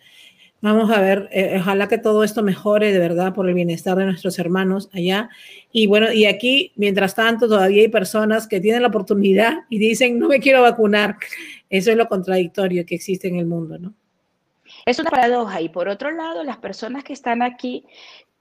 Vamos 0.62 0.92
a 0.92 1.02
ver, 1.02 1.30
eh, 1.32 1.58
ojalá 1.60 1.88
que 1.88 1.98
todo 1.98 2.24
esto 2.24 2.44
mejore 2.44 2.92
de 2.92 3.00
verdad 3.00 3.34
por 3.34 3.50
el 3.50 3.56
bienestar 3.56 3.98
de 3.98 4.06
nuestros 4.06 4.38
hermanos 4.38 4.88
allá. 4.94 5.30
Y 5.72 5.88
bueno, 5.88 6.12
y 6.14 6.26
aquí, 6.26 6.72
mientras 6.76 7.16
tanto, 7.16 7.48
todavía 7.48 7.82
hay 7.82 7.90
personas 7.90 8.48
que 8.48 8.60
tienen 8.60 8.84
la 8.84 8.90
oportunidad 8.90 9.66
y 9.70 9.80
dicen, 9.80 10.20
no 10.20 10.28
me 10.28 10.40
quiero 10.40 10.62
vacunar. 10.62 11.18
Eso 11.72 11.90
es 11.90 11.98
lo 11.98 12.08
contradictorio 12.08 12.86
que 12.86 12.96
existe 12.96 13.28
en 13.28 13.38
el 13.38 13.48
mundo, 13.48 13.80
¿no? 13.80 13.96
Es 14.86 15.00
una 15.00 15.10
paradoja. 15.10 15.60
Y 15.62 15.70
por 15.70 15.90
otro 15.90 16.12
lado, 16.12 16.44
las 16.44 16.58
personas 16.58 17.04
que 17.04 17.14
están 17.14 17.42
aquí 17.42 17.84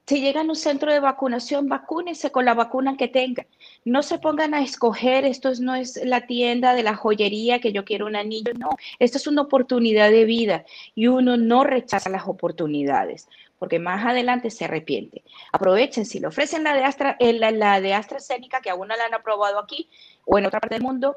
si 0.08 0.20
llegan 0.20 0.46
a 0.46 0.50
un 0.50 0.56
centro 0.56 0.92
de 0.92 1.00
vacunación, 1.00 1.68
vacúnense 1.68 2.30
con 2.30 2.44
la 2.44 2.54
vacuna 2.54 2.96
que 2.96 3.08
tengan. 3.08 3.46
No 3.84 4.04
se 4.04 4.20
pongan 4.20 4.54
a 4.54 4.62
escoger, 4.62 5.24
esto 5.24 5.50
no 5.60 5.74
es 5.74 6.00
la 6.04 6.26
tienda 6.28 6.74
de 6.74 6.84
la 6.84 6.94
joyería 6.94 7.58
que 7.58 7.72
yo 7.72 7.84
quiero 7.84 8.06
un 8.06 8.14
anillo, 8.14 8.52
no, 8.54 8.70
esto 9.00 9.18
es 9.18 9.26
una 9.26 9.42
oportunidad 9.42 10.10
de 10.12 10.24
vida 10.24 10.64
y 10.94 11.08
uno 11.08 11.36
no 11.36 11.64
rechaza 11.64 12.08
las 12.08 12.28
oportunidades 12.28 13.28
porque 13.58 13.78
más 13.78 14.04
adelante 14.04 14.50
se 14.50 14.66
arrepiente. 14.66 15.22
Aprovechen, 15.50 16.04
si 16.04 16.20
le 16.20 16.26
ofrecen 16.26 16.62
la 16.62 16.74
de, 16.74 16.84
Astra, 16.84 17.16
eh, 17.18 17.32
la, 17.32 17.80
de 17.80 17.94
AstraZeneca, 17.94 18.60
que 18.60 18.70
aún 18.70 18.86
no 18.86 18.96
la 18.96 19.06
han 19.06 19.14
aprobado 19.14 19.58
aquí 19.58 19.88
o 20.26 20.38
en 20.38 20.46
otra 20.46 20.60
parte 20.60 20.74
del 20.74 20.84
mundo, 20.84 21.16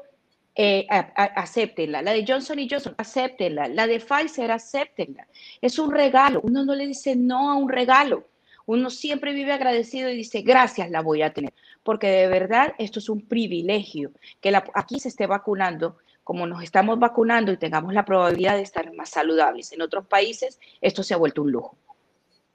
eh, 0.54 0.86
acéptenla. 0.88 2.00
La 2.00 2.12
de 2.12 2.24
Johnson 2.26 2.58
y 2.58 2.66
Johnson, 2.68 2.94
acéptenla. 2.96 3.68
La 3.68 3.86
de 3.86 4.00
Pfizer, 4.00 4.50
acéptenla. 4.50 5.26
Es 5.60 5.78
un 5.78 5.90
regalo. 5.90 6.40
Uno 6.42 6.64
no 6.64 6.74
le 6.74 6.86
dice 6.86 7.14
no 7.14 7.50
a 7.50 7.54
un 7.56 7.68
regalo 7.68 8.24
uno 8.70 8.88
siempre 8.88 9.32
vive 9.32 9.52
agradecido 9.52 10.10
y 10.10 10.16
dice, 10.16 10.42
gracias 10.42 10.90
la 10.90 11.02
voy 11.02 11.22
a 11.22 11.32
tener, 11.32 11.52
porque 11.82 12.06
de 12.06 12.28
verdad 12.28 12.74
esto 12.78 13.00
es 13.00 13.08
un 13.08 13.20
privilegio, 13.20 14.12
que 14.40 14.52
aquí 14.74 15.00
se 15.00 15.08
esté 15.08 15.26
vacunando 15.26 15.96
como 16.22 16.46
nos 16.46 16.62
estamos 16.62 16.98
vacunando 17.00 17.50
y 17.50 17.56
tengamos 17.56 17.92
la 17.92 18.04
probabilidad 18.04 18.54
de 18.54 18.62
estar 18.62 18.92
más 18.94 19.10
saludables. 19.10 19.72
En 19.72 19.82
otros 19.82 20.06
países 20.06 20.60
esto 20.80 21.02
se 21.02 21.12
ha 21.12 21.16
vuelto 21.16 21.42
un 21.42 21.50
lujo. 21.50 21.76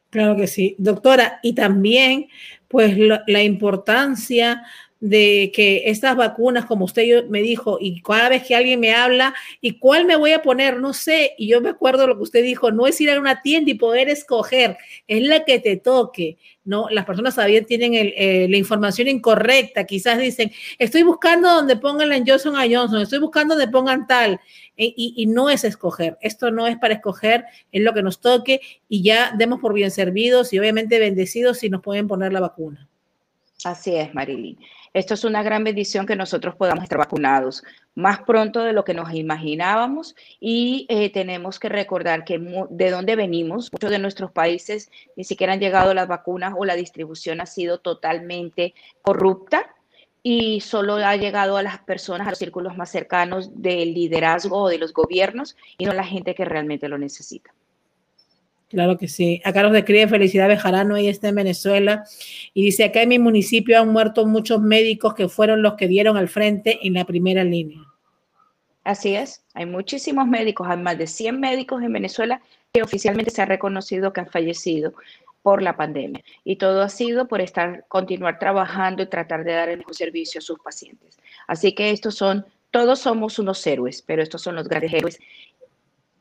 Claro 0.10 0.38
que 0.38 0.48
sí, 0.48 0.76
doctora. 0.78 1.40
Y 1.44 1.54
también, 1.56 2.30
pues, 2.70 2.96
la 3.28 3.44
importancia 3.44 4.64
de 5.00 5.52
que 5.54 5.84
estas 5.86 6.16
vacunas, 6.16 6.66
como 6.66 6.86
usted 6.86 7.26
me 7.28 7.42
dijo, 7.42 7.78
y 7.80 8.02
cada 8.02 8.30
vez 8.30 8.44
que 8.44 8.56
alguien 8.56 8.80
me 8.80 8.94
habla, 8.94 9.36
¿y 9.62 9.78
cuál 9.78 10.06
me 10.06 10.16
voy 10.16 10.32
a 10.32 10.42
poner? 10.42 10.80
No 10.80 10.94
sé. 10.94 11.34
Y 11.38 11.48
yo 11.48 11.62
me 11.62 11.70
acuerdo 11.70 12.08
lo 12.08 12.16
que 12.16 12.24
usted 12.24 12.44
dijo, 12.44 12.72
no 12.72 12.88
es 12.88 13.00
ir 13.02 13.12
a 13.12 13.20
una 13.20 13.42
tienda 13.42 13.72
y 13.72 13.76
poder 13.76 14.10
escoger, 14.10 14.78
es 15.08 15.24
la 15.28 15.44
que 15.44 15.60
te 15.60 15.78
toque. 15.78 16.38
No, 16.64 16.88
las 16.90 17.06
personas 17.06 17.36
todavía 17.36 17.64
tienen 17.64 17.94
eh, 17.94 18.48
la 18.50 18.58
información 18.58 19.08
incorrecta. 19.08 19.84
Quizás 19.84 20.18
dicen, 20.18 20.52
estoy 20.80 21.04
buscando 21.04 21.54
donde 21.54 21.76
pongan 21.76 22.10
la 22.10 22.24
Johnson 22.26 22.56
a 22.56 22.64
Johnson, 22.64 23.02
estoy 23.02 23.20
buscando 23.20 23.56
donde 23.56 23.72
pongan 23.72 24.08
tal. 24.08 24.40
E, 24.78 24.86
y, 24.86 25.14
y, 25.16 25.26
no 25.28 25.50
es 25.50 25.64
escoger. 25.64 26.18
Esto 26.22 26.52
no 26.52 26.68
es 26.68 26.78
para 26.78 26.96
escoger, 26.96 27.46
es 27.72 27.82
lo 27.82 27.94
que 27.94 28.02
nos 28.02 28.20
toque 28.20 28.62
y 28.90 29.04
ya 29.04 29.34
demos 29.38 29.62
por 29.62 29.74
bien 29.74 29.92
servidos 29.92 30.52
y 30.52 30.60
obviamente 30.60 31.00
bendecidos 31.00 31.60
si 31.60 31.70
nos 31.70 31.82
pueden 31.82 32.08
poner 32.08 32.34
la 32.34 32.40
vacuna. 32.42 32.90
Así 33.64 33.96
es, 33.96 34.14
Marilyn. 34.14 34.58
Esto 34.96 35.14
es 35.14 35.26
una 35.26 35.44
gran 35.44 35.66
bendición 35.66 36.06
que 36.06 36.16
nosotros 36.16 36.56
podamos 36.56 36.84
estar 36.84 36.98
vacunados 36.98 37.64
más 37.96 38.22
pronto 38.22 38.64
de 38.64 38.72
lo 38.72 38.86
que 38.86 38.94
nos 38.94 39.14
imaginábamos 39.14 40.16
y 40.40 40.86
eh, 40.88 41.12
tenemos 41.12 41.60
que 41.60 41.68
recordar 41.68 42.24
que 42.24 42.40
de 42.70 42.92
dónde 42.92 43.18
venimos, 43.18 43.70
muchos 43.74 43.92
de 43.92 44.00
nuestros 44.00 44.32
países 44.32 44.90
ni 45.18 45.26
siquiera 45.26 45.52
han 45.52 45.60
llegado 45.60 45.94
las 45.94 46.08
vacunas 46.08 46.54
o 46.58 46.64
la 46.64 46.78
distribución 46.78 47.42
ha 47.42 47.46
sido 47.46 47.80
totalmente 47.80 48.74
corrupta 49.02 49.70
y 50.24 50.62
solo 50.62 50.96
ha 50.96 51.18
llegado 51.18 51.58
a 51.58 51.62
las 51.62 51.80
personas, 51.80 52.26
a 52.28 52.30
los 52.30 52.40
círculos 52.40 52.78
más 52.78 52.90
cercanos 52.90 53.62
del 53.62 53.94
liderazgo 53.94 54.62
o 54.62 54.70
de 54.70 54.78
los 54.78 54.94
gobiernos 54.94 55.58
y 55.78 55.84
no 55.84 55.92
a 55.92 55.96
la 55.96 56.06
gente 56.06 56.36
que 56.36 56.46
realmente 56.46 56.88
lo 56.88 56.98
necesita. 56.98 57.54
Claro 58.70 58.98
que 58.98 59.08
sí. 59.08 59.42
Acá 59.46 59.62
nos 59.62 59.74
describe 59.74 60.08
Felicidad 60.08 60.48
Bejarano, 60.48 60.98
ella 60.98 61.12
está 61.12 61.30
en 61.30 61.36
Venezuela, 61.36 62.04
y 62.54 62.64
dice, 62.64 62.86
acá 62.86 63.04
en 63.04 63.10
mi 63.10 63.20
municipio 63.20 63.80
han 63.80 63.90
muerto 63.90 64.26
muchos 64.26 64.62
médicos 64.62 65.14
que 65.14 65.30
fueron 65.30 65.62
los 65.62 65.76
que 65.76 65.88
dieron 65.88 66.18
al 66.18 66.28
frente 66.28 66.80
en 66.82 66.94
la 66.94 67.06
primera 67.06 67.44
línea. 67.44 67.82
Así 68.84 69.16
es, 69.16 69.44
hay 69.54 69.66
muchísimos 69.66 70.28
médicos, 70.28 70.68
hay 70.68 70.78
más 70.78 70.98
de 70.98 71.08
100 71.08 71.40
médicos 71.40 71.82
en 71.84 71.94
Venezuela 71.94 72.42
que 72.74 72.84
oficialmente 72.84 73.32
se 73.32 73.42
ha 73.42 73.46
reconocido 73.46 74.14
que 74.14 74.22
han 74.22 74.30
fallecido 74.30 74.94
por 75.42 75.62
la 75.62 75.78
pandemia. 75.78 76.24
Y 76.44 76.56
todo 76.56 76.82
ha 76.82 76.90
sido 76.90 77.28
por 77.28 77.42
estar, 77.42 77.86
continuar 77.88 78.40
trabajando 78.40 79.04
y 79.04 79.08
tratar 79.08 79.44
de 79.44 79.54
dar 79.54 79.70
el 79.70 79.78
mejor 79.80 79.96
servicio 79.96 80.40
a 80.40 80.42
sus 80.42 80.60
pacientes. 80.60 81.18
Así 81.48 81.74
que 81.74 81.92
estos 81.92 82.16
son, 82.16 82.46
todos 82.72 83.00
somos 83.00 83.38
unos 83.38 83.66
héroes, 83.66 84.02
pero 84.02 84.24
estos 84.24 84.42
son 84.42 84.56
los 84.56 84.68
grandes 84.68 84.94
héroes 84.94 85.20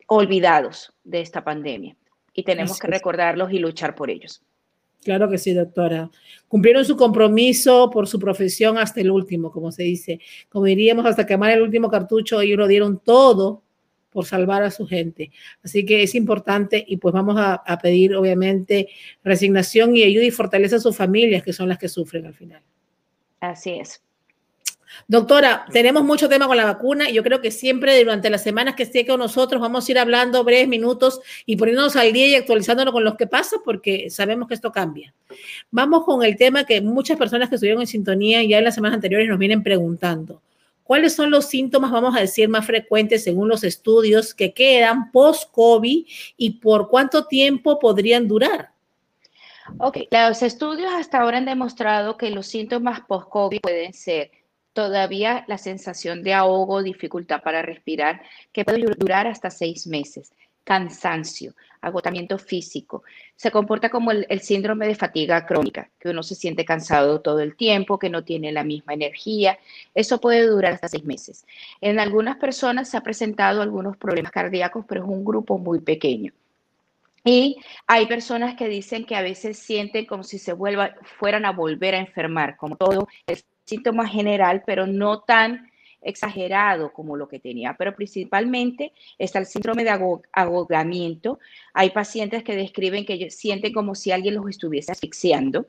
olvidados 0.07 0.93
de 1.05 1.21
esta 1.21 1.43
pandemia 1.43 1.97
y 2.35 2.43
tenemos 2.43 2.79
que 2.79 2.89
recordarlos 2.89 3.53
y 3.53 3.59
luchar 3.59 3.95
por 3.95 4.11
ellos. 4.11 4.43
Claro 5.05 5.29
que 5.29 5.39
sí, 5.39 5.53
doctora. 5.53 6.11
Cumplieron 6.49 6.85
su 6.85 6.97
compromiso 6.97 7.91
por 7.91 8.09
su 8.09 8.19
profesión 8.19 8.79
hasta 8.79 9.01
el 9.01 9.11
último, 9.11 9.53
como 9.53 9.71
se 9.71 9.83
dice. 9.83 10.21
Como 10.49 10.65
diríamos, 10.65 11.05
hasta 11.07 11.27
quemar 11.27 11.53
el 11.53 11.63
último 11.63 11.91
cartucho, 11.91 12.41
ellos 12.41 12.59
lo 12.59 12.67
dieron 12.67 12.99
todo 12.99 13.63
por 14.11 14.25
salvar 14.25 14.63
a 14.63 14.71
su 14.71 14.87
gente. 14.87 15.31
Así 15.63 15.85
que 15.85 16.03
es 16.03 16.15
importante 16.15 16.83
y 16.87 16.97
pues 16.97 17.13
vamos 17.13 17.37
a, 17.37 17.55
a 17.55 17.79
pedir, 17.79 18.15
obviamente, 18.15 18.89
resignación 19.23 19.97
y 19.97 20.05
ayuda 20.05 20.25
y 20.25 20.31
fortaleza 20.31 20.77
a 20.77 20.81
sus 20.81 20.97
familias, 20.97 21.43
que 21.43 21.53
son 21.53 21.69
las 21.69 21.79
que 21.79 21.89
sufren 21.89 22.27
al 22.27 22.35
final. 22.35 22.63
Así 23.41 23.73
es. 23.73 24.04
Doctora, 25.09 25.67
tenemos 25.73 26.05
mucho 26.05 26.29
tema 26.29 26.47
con 26.47 26.57
la 26.57 26.65
vacuna 26.65 27.11
y 27.11 27.15
yo 27.15 27.23
creo 27.23 27.41
que 27.41 27.51
siempre 27.51 27.99
durante 28.03 28.31
las 28.31 28.43
semanas 28.43 28.75
que 28.75 28.85
esté 28.85 29.07
con 29.07 29.19
nosotros 29.19 29.61
vamos 29.61 29.87
a 29.87 29.91
ir 29.91 29.99
hablando 29.99 30.45
breves 30.45 30.69
minutos 30.69 31.21
y 31.47 31.57
poniéndonos 31.57 31.97
al 31.97 32.13
día 32.13 32.29
y 32.29 32.35
actualizándonos 32.35 32.93
con 32.93 33.05
lo 33.05 33.17
que 33.17 33.27
pasa 33.27 33.57
porque 33.65 34.11
sabemos 34.11 34.49
que 34.49 34.55
esto 34.55 34.73
cambia. 34.73 35.13
Vamos 35.71 36.05
con 36.05 36.25
el 36.25 36.37
tema 36.37 36.65
que 36.65 36.81
muchas 36.81 37.19
personas 37.19 37.49
que 37.49 37.57
estuvieron 37.57 37.83
en 37.83 37.87
sintonía 37.87 38.43
ya 38.45 38.59
en 38.59 38.65
las 38.65 38.75
semanas 38.75 38.97
anteriores 38.97 39.29
nos 39.29 39.39
vienen 39.39 39.63
preguntando. 39.63 40.41
¿Cuáles 40.85 41.15
son 41.15 41.31
los 41.31 41.47
síntomas, 41.47 41.91
vamos 41.91 42.15
a 42.15 42.21
decir, 42.21 42.49
más 42.49 42.67
frecuentes 42.67 43.25
según 43.25 43.49
los 43.49 43.65
estudios 43.65 44.35
que 44.35 44.53
quedan 44.53 45.11
post-COVID 45.13 46.07
y 46.37 46.51
por 46.51 46.89
cuánto 46.89 47.25
tiempo 47.25 47.79
podrían 47.79 48.29
durar? 48.29 48.71
Ok, 49.79 49.97
los 50.11 50.43
estudios 50.43 50.93
hasta 50.93 51.21
ahora 51.21 51.39
han 51.39 51.47
demostrado 51.47 52.19
que 52.19 52.31
los 52.31 52.47
síntomas 52.47 53.01
post-COVID 53.01 53.61
pueden 53.63 53.95
ser 53.95 54.31
todavía 54.75 55.45
la 55.47 55.57
sensación 55.57 56.23
de 56.23 56.35
ahogo, 56.35 56.83
dificultad 56.83 57.43
para 57.43 57.63
respirar, 57.63 58.21
que 58.53 58.65
puede 58.65 58.81
durar 58.99 59.27
hasta 59.27 59.51
seis 59.51 59.87
meses, 59.87 60.33
cansancio, 60.65 61.55
agotamiento 61.81 62.39
físico. 62.39 63.05
Se 63.37 63.51
comporta 63.51 63.89
como 63.89 64.11
el, 64.11 64.41
síndrome 64.41 64.87
de 64.87 64.95
fatiga 64.95 65.47
crónica, 65.47 65.91
que 65.99 66.09
uno 66.09 66.23
se 66.23 66.35
siente 66.35 66.65
cansado 66.65 67.21
todo 67.21 67.41
el 67.41 67.57
tiempo, 67.57 67.99
que 67.99 68.11
no 68.11 68.25
tiene 68.25 68.53
la 68.53 68.65
misma 68.65 68.95
energía. 68.95 69.59
Eso 69.95 70.21
puede 70.21 70.47
durar 70.47 70.75
hasta 70.75 70.89
seis 70.89 71.05
meses. 71.05 71.47
En 71.81 72.01
algunas 72.01 72.37
personas 72.37 72.91
se 72.91 72.97
ha 72.97 73.03
presentado 73.03 73.63
algunos 73.63 73.97
problemas 73.97 74.33
cardíacos, 74.33 74.85
pero 74.89 75.03
es 75.03 75.09
un 75.09 75.25
grupo 75.25 75.59
muy 75.59 75.81
pequeño. 75.81 76.33
Y 77.27 77.57
hay 77.87 78.07
personas 78.07 78.55
que 78.55 78.69
dicen 78.69 79.07
que 79.07 79.17
a 79.17 79.23
veces 79.23 79.59
sienten 79.59 80.05
como 80.05 80.25
si 80.25 80.39
se 80.39 80.53
vuelva, 80.53 80.95
fueran 81.19 81.47
a 81.47 81.53
volver 81.53 81.95
a 81.95 81.99
enfermar, 81.99 82.57
como 82.59 82.77
todo 82.77 83.09
el 83.27 83.43
síntoma 83.65 84.07
general, 84.07 84.63
pero 84.67 84.87
no 84.87 85.21
tan 85.21 85.71
exagerado 86.05 86.93
como 86.93 87.17
lo 87.17 87.29
que 87.29 87.41
tenía, 87.41 87.75
pero 87.77 87.95
principalmente 87.95 88.93
está 89.19 89.39
el 89.39 89.47
síndrome 89.47 89.85
de 89.85 90.21
agotamiento. 90.33 91.39
Hay 91.73 91.91
pacientes 91.91 92.45
que 92.45 92.55
describen 92.55 93.05
que 93.05 93.31
sienten 93.31 93.73
como 93.73 93.95
si 93.95 94.13
alguien 94.13 94.35
los 94.35 94.49
estuviese 94.49 94.93
asfixiando 94.93 95.67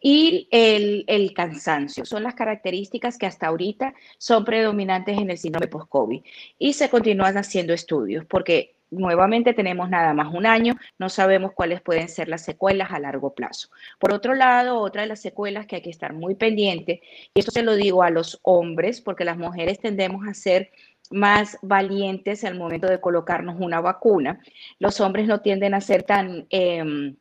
y 0.00 0.48
el, 0.50 1.32
cansancio. 1.34 2.04
Son 2.04 2.22
las 2.22 2.34
características 2.34 3.18
que 3.18 3.26
hasta 3.26 3.48
ahorita 3.48 3.94
son 4.18 4.44
predominantes 4.44 5.18
en 5.18 5.30
el 5.30 5.38
síndrome 5.38 5.66
post-COVID 5.66 6.22
y 6.58 6.72
se 6.72 6.88
continúan 6.88 7.36
haciendo 7.36 7.72
estudios 7.72 8.24
porque 8.26 8.76
nuevamente 8.92 9.54
tenemos 9.54 9.88
nada 9.90 10.14
más 10.14 10.32
un 10.32 10.46
año, 10.46 10.76
no 10.98 11.08
sabemos 11.08 11.52
cuáles 11.54 11.80
pueden 11.80 12.08
ser 12.08 12.28
las 12.28 12.44
secuelas 12.44 12.92
a 12.92 13.00
largo 13.00 13.34
plazo. 13.34 13.68
Por 13.98 14.12
otro 14.12 14.34
lado, 14.34 14.78
otra 14.78 15.02
de 15.02 15.08
las 15.08 15.20
secuelas 15.20 15.66
que 15.66 15.76
hay 15.76 15.82
que 15.82 15.90
estar 15.90 16.12
muy 16.12 16.34
pendiente, 16.34 17.00
y 17.34 17.40
esto 17.40 17.50
se 17.50 17.62
lo 17.62 17.74
digo 17.74 18.02
a 18.02 18.10
los 18.10 18.38
hombres, 18.42 19.00
porque 19.00 19.24
las 19.24 19.38
mujeres 19.38 19.80
tendemos 19.80 20.26
a 20.28 20.34
ser 20.34 20.70
más 21.10 21.58
valientes 21.62 22.44
al 22.44 22.56
momento 22.56 22.86
de 22.86 23.00
colocarnos 23.00 23.56
una 23.58 23.80
vacuna, 23.80 24.40
los 24.78 25.00
hombres 25.00 25.26
no 25.26 25.40
tienden 25.40 25.74
a 25.74 25.80
ser 25.80 26.02
tan 26.04 26.46
em, 26.50 27.16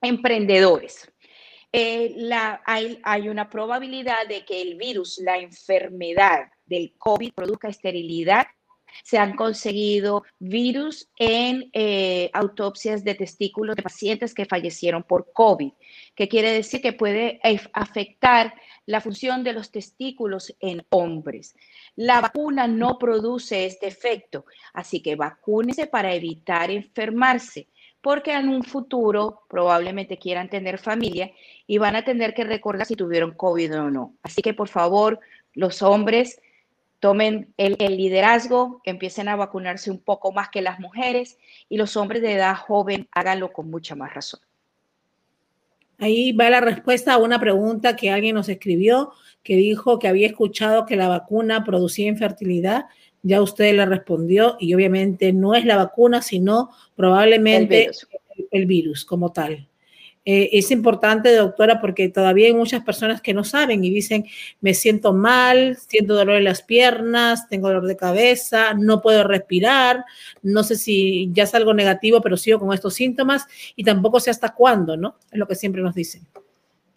emprendedores. 0.00 1.08
eh, 1.72 2.14
hay 2.66 3.28
una 3.28 3.48
probabilidad 3.48 4.26
de 4.28 4.44
que 4.44 4.60
el 4.60 4.76
virus, 4.76 5.18
la 5.24 5.38
enfermedad 5.38 6.50
del 6.66 6.92
COVID 6.98 7.32
produzca 7.32 7.68
esterilidad 7.68 8.46
se 9.02 9.18
han 9.18 9.36
conseguido 9.36 10.24
virus 10.38 11.08
en 11.16 11.70
eh, 11.72 12.30
autopsias 12.32 13.04
de 13.04 13.14
testículos 13.14 13.76
de 13.76 13.82
pacientes 13.82 14.34
que 14.34 14.46
fallecieron 14.46 15.02
por 15.02 15.32
COVID, 15.32 15.72
que 16.14 16.28
quiere 16.28 16.52
decir 16.52 16.80
que 16.80 16.92
puede 16.92 17.40
afectar 17.72 18.54
la 18.86 19.00
función 19.00 19.44
de 19.44 19.52
los 19.52 19.70
testículos 19.70 20.54
en 20.60 20.84
hombres. 20.90 21.54
La 21.96 22.20
vacuna 22.20 22.66
no 22.66 22.98
produce 22.98 23.66
este 23.66 23.86
efecto, 23.86 24.44
así 24.72 25.00
que 25.00 25.16
vacúnese 25.16 25.86
para 25.86 26.14
evitar 26.14 26.70
enfermarse, 26.70 27.68
porque 28.00 28.32
en 28.32 28.48
un 28.48 28.64
futuro 28.64 29.42
probablemente 29.48 30.18
quieran 30.18 30.50
tener 30.50 30.78
familia 30.78 31.30
y 31.66 31.78
van 31.78 31.96
a 31.96 32.04
tener 32.04 32.34
que 32.34 32.44
recordar 32.44 32.86
si 32.86 32.96
tuvieron 32.96 33.32
COVID 33.32 33.80
o 33.80 33.90
no. 33.90 34.14
Así 34.22 34.42
que 34.42 34.54
por 34.54 34.68
favor, 34.68 35.20
los 35.54 35.82
hombres 35.82 36.40
tomen 37.02 37.52
el, 37.56 37.96
liderazgo, 37.96 38.80
empiecen 38.84 39.28
a 39.28 39.34
vacunarse 39.34 39.90
un 39.90 39.98
poco 39.98 40.30
más 40.30 40.50
que 40.50 40.62
las 40.62 40.78
mujeres 40.78 41.36
y 41.68 41.76
los 41.76 41.96
hombres 41.96 42.22
de 42.22 42.34
edad 42.34 42.54
joven 42.54 43.08
háganlo 43.10 43.52
con 43.52 43.68
mucha 43.68 43.96
más 43.96 44.14
razón. 44.14 44.38
Ahí 45.98 46.30
va 46.30 46.48
la 46.48 46.60
respuesta 46.60 47.14
a 47.14 47.18
una 47.18 47.40
pregunta 47.40 47.96
que 47.96 48.12
alguien 48.12 48.36
nos 48.36 48.48
escribió, 48.48 49.10
que 49.42 49.56
dijo 49.56 49.98
que 49.98 50.06
había 50.06 50.28
escuchado 50.28 50.86
que 50.86 50.94
la 50.94 51.08
vacuna 51.08 51.64
producía 51.64 52.06
infertilidad. 52.06 52.84
Ya 53.24 53.42
usted 53.42 53.74
le 53.74 53.84
respondió 53.84 54.56
y 54.60 54.72
obviamente 54.72 55.32
no 55.32 55.56
es 55.56 55.64
la 55.64 55.74
vacuna, 55.74 56.22
sino 56.22 56.70
probablemente 56.94 57.90
el 58.52 58.66
virus 58.66 59.04
como 59.04 59.32
tal. 59.32 59.68
Eh, 60.24 60.50
es 60.52 60.70
importante, 60.70 61.34
doctora, 61.34 61.80
porque 61.80 62.08
todavía 62.08 62.46
hay 62.46 62.54
muchas 62.54 62.84
personas 62.84 63.20
que 63.20 63.34
no 63.34 63.42
saben 63.42 63.84
y 63.84 63.90
dicen, 63.90 64.24
me 64.60 64.72
siento 64.72 65.12
mal, 65.12 65.76
siento 65.88 66.14
dolor 66.14 66.36
en 66.36 66.44
las 66.44 66.62
piernas, 66.62 67.48
tengo 67.48 67.68
dolor 67.68 67.86
de 67.86 67.96
cabeza, 67.96 68.74
no 68.74 69.02
puedo 69.02 69.24
respirar, 69.24 70.04
no 70.42 70.62
sé 70.62 70.76
si 70.76 71.28
ya 71.32 71.42
es 71.44 71.54
algo 71.54 71.74
negativo, 71.74 72.20
pero 72.20 72.36
sigo 72.36 72.60
con 72.60 72.72
estos 72.72 72.94
síntomas 72.94 73.46
y 73.74 73.82
tampoco 73.82 74.20
sé 74.20 74.30
hasta 74.30 74.54
cuándo, 74.54 74.96
¿no? 74.96 75.16
Es 75.30 75.38
lo 75.38 75.48
que 75.48 75.56
siempre 75.56 75.82
nos 75.82 75.94
dicen. 75.94 76.22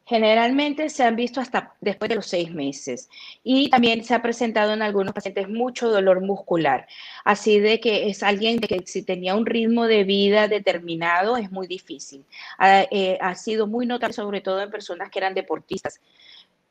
Generalmente 0.08 0.90
se 0.90 1.04
han 1.04 1.16
visto 1.16 1.42
hasta 1.42 1.74
después 1.82 2.10
de 2.10 2.16
los 2.16 2.28
seis 2.28 2.52
meses 2.52 3.10
y 3.44 3.70
también 3.70 4.04
se 4.04 4.14
ha 4.14 4.22
presentado 4.22 4.74
en 4.74 4.84
algunos 4.84 5.14
pacientes 5.14 5.50
mucho 5.50 5.90
dolor 5.90 6.22
muscular. 6.22 6.88
Así 7.24 7.60
de 7.60 7.80
que 7.80 8.08
es 8.08 8.22
alguien 8.22 8.60
que 8.60 8.84
si 8.86 9.02
tenía 9.02 9.36
un 9.36 9.46
ritmo 9.48 9.86
de 9.86 10.04
vida 10.04 10.48
determinado 10.48 11.38
es 11.38 11.52
muy 11.52 11.66
difícil. 11.68 12.24
ha 12.60 12.84
eh, 12.92 13.20
sido 13.36 13.66
muy 13.66 13.86
notable 13.88 14.14
sobre 14.14 14.42
todo 14.42 14.62
en 14.62 14.70
personas 14.70 15.10
que 15.10 15.20
eran 15.20 15.34
deportistas 15.34 16.00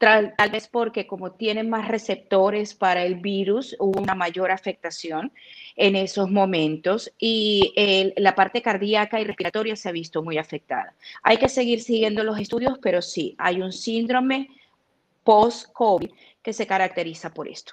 tal, 0.05 0.51
vez 0.51 0.69
porque 0.69 1.07
como 1.07 1.33
tienen 1.33 1.71
más 1.71 1.89
receptores 1.89 2.75
para 2.75 3.05
el 3.05 3.17
virus, 3.17 3.75
hubo 3.79 4.01
una 4.01 4.15
mayor 4.15 4.51
afectación 4.51 5.33
en 5.77 5.97
esos 5.97 6.31
momentos 6.31 7.13
y 7.19 7.73
la 8.17 8.35
parte 8.35 8.63
cardíaca 8.63 9.21
y 9.21 9.25
respiratoria 9.25 9.77
se 9.77 9.89
ha 9.89 9.93
visto 9.93 10.23
muy 10.23 10.39
afectada. 10.39 10.95
Hay 11.23 11.39
que 11.39 11.49
seguir 11.49 11.81
siguiendo 11.81 12.23
los 12.25 12.39
estudios, 12.39 12.79
pero 12.83 13.03
sí, 13.03 13.35
hay 13.39 13.61
un 13.61 13.73
síndrome 13.73 14.49
post-COVID 15.25 16.11
que 16.43 16.53
se 16.53 16.67
caracteriza 16.67 17.33
por 17.33 17.49
esto. 17.49 17.73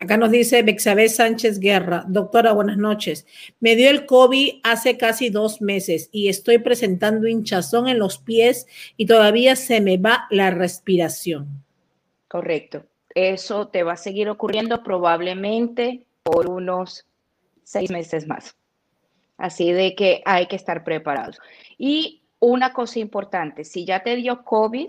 Acá 0.00 0.16
nos 0.16 0.30
dice 0.30 0.62
Bexabé 0.62 1.08
Sánchez 1.08 1.60
Guerra. 1.60 2.04
Doctora, 2.08 2.52
buenas 2.52 2.76
noches. 2.76 3.26
Me 3.60 3.76
dio 3.76 3.88
el 3.88 4.06
COVID 4.06 4.60
hace 4.62 4.98
casi 4.98 5.30
dos 5.30 5.62
meses 5.62 6.10
y 6.12 6.28
estoy 6.28 6.58
presentando 6.58 7.26
hinchazón 7.26 7.88
en 7.88 7.98
los 7.98 8.18
pies 8.18 8.66
y 8.96 9.06
todavía 9.06 9.56
se 9.56 9.80
me 9.80 9.96
va 9.96 10.26
la 10.30 10.50
respiración. 10.50 11.64
Correcto. 12.28 12.84
Eso 13.14 13.68
te 13.68 13.82
va 13.82 13.92
a 13.92 13.96
seguir 13.96 14.28
ocurriendo 14.28 14.82
probablemente 14.82 16.04
por 16.24 16.48
unos 16.50 17.06
seis 17.62 17.90
meses 17.90 18.26
más. 18.26 18.56
Así 19.38 19.72
de 19.72 19.94
que 19.94 20.22
hay 20.24 20.46
que 20.46 20.56
estar 20.56 20.84
preparados. 20.84 21.38
Y 21.78 22.24
una 22.40 22.72
cosa 22.72 22.98
importante, 22.98 23.64
si 23.64 23.84
ya 23.84 24.02
te 24.02 24.16
dio 24.16 24.44
COVID 24.44 24.88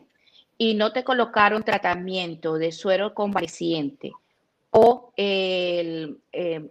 y 0.57 0.73
no 0.73 0.91
te 0.91 1.03
colocaron 1.03 1.63
tratamiento 1.63 2.57
de 2.57 2.71
suero 2.71 3.13
convaleciente, 3.13 4.11
o 4.77 5.13
eh, 5.15 6.13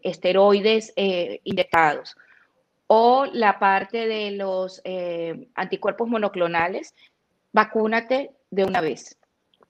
esteroides 0.02 0.92
eh, 0.94 1.40
inyectados 1.44 2.14
o 2.86 3.24
la 3.32 3.58
parte 3.58 4.06
de 4.06 4.32
los 4.32 4.82
eh, 4.84 5.48
anticuerpos 5.54 6.06
monoclonales, 6.06 6.94
vacúnate 7.50 8.32
de 8.50 8.64
una 8.64 8.82
vez 8.82 9.18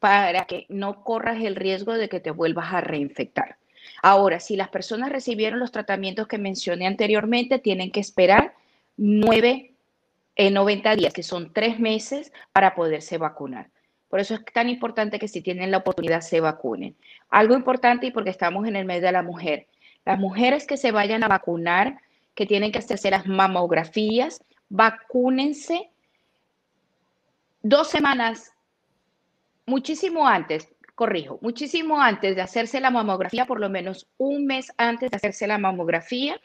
para 0.01 0.47
que 0.47 0.67
no 0.69 1.05
corras 1.05 1.43
el 1.45 1.55
riesgo 1.55 1.93
de 1.93 2.09
que 2.09 2.19
te 2.19 2.33
vuelvas 2.33 2.75
a 2.75 2.81
reinfectar. 2.81 3.57
Ahora, 4.03 4.41
si 4.41 4.57
las 4.57 4.69
personas 4.69 5.11
recibieron 5.11 5.61
los 5.61 5.71
tratamientos 5.71 6.27
que 6.27 6.39
mencioné 6.39 6.89
anteriormente, 6.89 7.61
tienen 7.61 7.93
que 7.93 8.01
esperar 8.01 8.55
nueve, 8.97 9.75
en 10.35 10.55
90 10.55 10.97
días, 10.97 11.13
que 11.13 11.23
son 11.23 11.53
tres 11.53 11.79
meses, 11.79 12.33
para 12.53 12.75
poderse 12.75 13.17
vacunar. 13.17 13.71
Por 14.15 14.21
eso 14.21 14.35
es 14.35 14.45
tan 14.45 14.69
importante 14.69 15.19
que 15.19 15.27
si 15.27 15.41
tienen 15.41 15.73
la 15.73 15.79
oportunidad 15.79 16.21
se 16.21 16.39
vacunen. 16.41 16.97
Algo 17.31 17.57
importante 17.57 18.07
y 18.07 18.13
porque 18.13 18.31
estamos 18.31 18.65
en 18.69 18.77
el 18.77 18.85
mes 18.85 19.03
de 19.03 19.11
la 19.11 19.25
mujer. 19.25 19.67
Las 20.05 20.21
mujeres 20.21 20.69
que 20.69 20.77
se 20.77 20.93
vayan 20.93 21.25
a 21.25 21.27
vacunar, 21.27 21.99
que 22.37 22.47
tienen 22.47 22.71
que 22.71 22.79
hacerse 22.79 23.11
las 23.11 23.27
mamografías, 23.27 24.41
vacúnense 24.69 25.91
dos 27.61 27.89
semanas, 27.89 28.53
muchísimo 29.67 30.29
antes, 30.29 30.73
corrijo, 30.95 31.41
muchísimo 31.43 32.01
antes 32.01 32.37
de 32.37 32.43
hacerse 32.43 32.79
la 32.79 32.93
mamografía, 32.93 33.47
por 33.47 33.59
lo 33.59 33.69
menos 33.69 34.07
un 34.17 34.47
mes 34.47 34.73
antes 34.77 35.11
de 35.11 35.17
hacerse 35.17 35.49
la 35.49 35.59
mamografía 35.59 36.41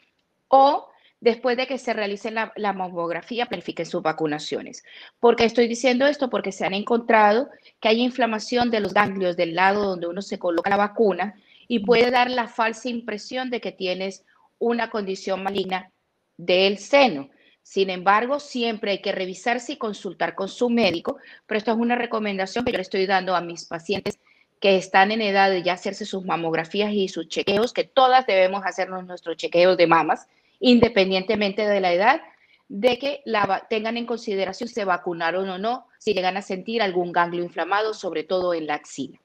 o 0.48 0.88
después 1.20 1.56
de 1.56 1.66
que 1.66 1.78
se 1.78 1.92
realice 1.92 2.30
la, 2.30 2.72
mamografía, 2.72 3.46
planifiquen 3.46 3.86
sus 3.86 4.02
vacunaciones. 4.02 4.82
¿Por 5.20 5.36
qué 5.36 5.44
estoy 5.44 5.68
diciendo 5.68 6.06
esto? 6.06 6.30
Porque 6.30 6.52
se 6.52 6.64
han 6.64 6.74
encontrado 6.74 7.50
que 7.78 7.88
hay 7.88 8.00
inflamación 8.00 8.70
de 8.70 8.80
los 8.80 8.94
ganglios 8.94 9.36
del 9.36 9.54
lado 9.54 9.84
donde 9.84 10.06
uno 10.06 10.22
se 10.22 10.38
coloca 10.38 10.70
la 10.70 10.76
vacuna 10.76 11.34
y 11.68 11.80
puede 11.80 12.10
dar 12.10 12.30
la 12.30 12.48
falsa 12.48 12.88
impresión 12.88 13.50
de 13.50 13.60
que 13.60 13.72
tienes 13.72 14.24
una 14.58 14.90
condición 14.90 15.42
maligna 15.42 15.90
del 16.36 16.78
seno. 16.78 17.28
Sin 17.62 17.90
embargo, 17.90 18.40
siempre 18.40 18.92
hay 18.92 19.02
que 19.02 19.12
revisarse 19.12 19.74
y 19.74 19.76
consultar 19.76 20.34
con 20.34 20.48
su 20.48 20.70
médico, 20.70 21.18
pero 21.46 21.58
esto 21.58 21.70
es 21.70 21.76
una 21.76 21.94
recomendación 21.94 22.64
que 22.64 22.72
yo 22.72 22.78
le 22.78 22.82
estoy 22.82 23.06
dando 23.06 23.36
a 23.36 23.42
mis 23.42 23.66
pacientes 23.66 24.18
que 24.58 24.76
están 24.76 25.12
en 25.12 25.22
edad 25.22 25.50
de 25.50 25.62
ya 25.62 25.74
hacerse 25.74 26.04
sus 26.04 26.24
mamografías 26.24 26.92
y 26.92 27.08
sus 27.08 27.28
chequeos, 27.28 27.72
que 27.72 27.84
todas 27.84 28.26
debemos 28.26 28.62
hacernos 28.64 29.06
nuestros 29.06 29.36
chequeos 29.36 29.76
de 29.76 29.86
mamas 29.86 30.26
independientemente 30.60 31.66
de 31.66 31.80
la 31.80 31.92
edad, 31.92 32.20
de 32.68 32.98
que 32.98 33.22
tengan 33.68 33.96
en 33.96 34.06
consideración 34.06 34.68
si 34.68 34.74
se 34.76 34.84
vacunaron 34.84 35.48
o 35.48 35.58
no, 35.58 35.86
si 35.98 36.14
llegan 36.14 36.36
a 36.36 36.42
sentir 36.42 36.82
algún 36.82 37.10
ganglio 37.10 37.42
inflamado, 37.42 37.94
sobre 37.94 38.22
todo 38.22 38.54
en 38.54 38.68
la 38.68 38.74
axila. 38.74 39.18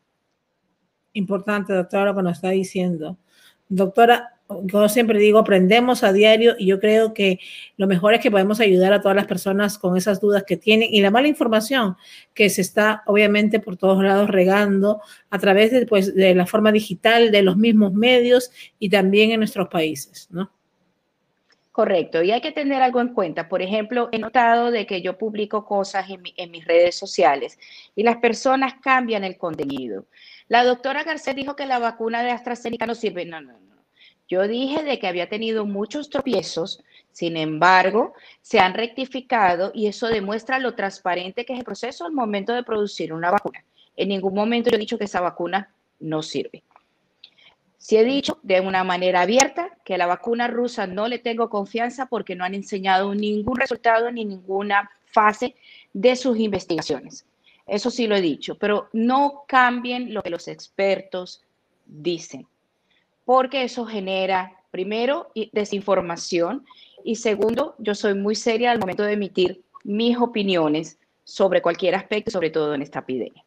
Importante, 1.13 1.71
doctora, 1.71 2.05
lo 2.05 2.15
que 2.15 2.23
nos 2.23 2.37
está 2.37 2.49
diciendo. 2.49 3.17
Doctora, 3.69 4.35
yo 4.63 4.89
siempre 4.89 5.19
digo, 5.19 5.39
aprendemos 5.39 6.03
a 6.03 6.13
diario 6.13 6.55
y 6.57 6.67
yo 6.67 6.79
creo 6.79 7.13
que 7.13 7.39
lo 7.77 7.87
mejor 7.87 8.13
es 8.13 8.19
que 8.19 8.29
podemos 8.29 8.59
ayudar 8.59 8.93
a 8.93 9.01
todas 9.01 9.15
las 9.15 9.25
personas 9.25 9.77
con 9.77 9.97
esas 9.97 10.21
dudas 10.21 10.43
que 10.43 10.57
tienen 10.57 10.89
y 10.91 11.01
la 11.01 11.09
mala 11.09 11.27
información 11.27 11.97
que 12.33 12.49
se 12.49 12.61
está 12.61 13.03
obviamente 13.07 13.59
por 13.59 13.77
todos 13.77 14.03
lados 14.03 14.29
regando 14.29 15.01
a 15.29 15.39
través 15.39 15.71
de, 15.71 15.85
pues, 15.85 16.15
de 16.15 16.35
la 16.35 16.45
forma 16.45 16.71
digital, 16.71 17.31
de 17.31 17.41
los 17.41 17.57
mismos 17.57 17.93
medios 17.93 18.51
y 18.77 18.89
también 18.89 19.31
en 19.31 19.39
nuestros 19.39 19.67
países, 19.67 20.27
¿no? 20.31 20.51
Correcto, 21.75 22.23
y 22.23 22.31
hay 22.31 22.39
que 22.39 22.53
tener 22.53 22.81
algo 22.81 23.01
en 23.01 23.09
cuenta. 23.09 23.49
Por 23.49 23.61
ejemplo, 23.61 24.07
he 24.13 24.17
notado 24.17 24.71
de 24.71 24.87
que 24.87 25.01
yo 25.01 25.17
publico 25.17 25.65
cosas 25.65 26.05
en, 26.09 26.49
mis 26.49 26.63
redes 26.63 26.97
sociales 26.97 27.59
y 27.97 28.03
las 28.03 28.15
personas 28.15 28.75
cambian 28.81 29.25
el 29.25 29.37
contenido. 29.37 30.05
La 30.47 30.63
doctora 30.63 31.03
Garcés 31.03 31.35
dijo 31.35 31.57
que 31.57 31.65
la 31.65 31.77
vacuna 31.77 32.23
de 32.23 32.31
AstraZeneca 32.31 32.85
no 32.85 32.95
sirve. 32.95 33.25
No, 33.25 33.41
no, 33.41 33.59
no. 33.59 33.75
Yo 34.29 34.47
dije 34.47 34.83
de 34.83 34.99
que 34.99 35.07
había 35.07 35.27
tenido 35.27 35.65
muchos 35.65 36.09
tropiezos, 36.09 36.81
sin 37.11 37.35
embargo, 37.35 38.13
se 38.41 38.59
han 38.61 38.73
rectificado 38.73 39.71
y 39.73 39.87
eso 39.87 40.07
demuestra 40.07 40.59
lo 40.59 40.75
transparente 40.75 41.43
que 41.43 41.51
es 41.51 41.59
el 41.59 41.65
proceso 41.65 42.05
al 42.05 42.13
momento 42.13 42.53
de 42.53 42.63
producir 42.63 43.11
una 43.11 43.31
vacuna. 43.31 43.65
En 43.97 44.07
ningún 44.07 44.33
momento 44.33 44.69
yo 44.69 44.77
he 44.77 44.79
dicho 44.79 44.97
que 44.97 45.03
esa 45.03 45.19
vacuna 45.19 45.75
no 45.99 46.23
sirve. 46.23 46.63
Si 47.87 47.97
he 47.97 48.03
dicho 48.03 48.39
de 48.41 48.61
una 48.61 48.83
manera 48.83 49.21
abierta 49.21 49.77
que 49.83 49.99
la 49.99 50.07
vacuna 50.07 50.47
rusa 50.47 50.87
no 50.87 51.07
le 51.07 51.19
tengo 51.19 51.51
confianza 51.51 52.07
porque 52.07 52.33
no 52.33 52.43
han 52.43 52.55
enseñado 52.55 53.13
ningún 53.13 53.57
resultado 53.57 54.09
ni 54.09 54.25
ninguna 54.25 54.89
fase 55.05 55.53
de 55.93 56.15
sus 56.15 56.39
investigaciones. 56.39 57.27
Eso 57.67 57.91
sí 57.91 58.07
lo 58.07 58.15
he 58.15 58.21
dicho, 58.21 58.57
pero 58.57 58.89
no 58.91 59.43
cambien 59.47 60.15
lo 60.15 60.23
que 60.23 60.31
los 60.31 60.47
expertos 60.47 61.43
dicen, 61.85 62.47
porque 63.23 63.61
eso 63.61 63.85
genera, 63.85 64.63
primero, 64.71 65.31
desinformación 65.51 66.65
y 67.03 67.17
segundo, 67.17 67.75
yo 67.77 67.93
soy 67.93 68.15
muy 68.15 68.33
seria 68.33 68.71
al 68.71 68.79
momento 68.79 69.03
de 69.03 69.13
emitir 69.13 69.61
mis 69.83 70.17
opiniones 70.17 70.97
sobre 71.23 71.61
cualquier 71.61 71.93
aspecto, 71.93 72.31
sobre 72.31 72.49
todo 72.49 72.73
en 72.73 72.81
esta 72.81 73.01
epidemia. 73.01 73.44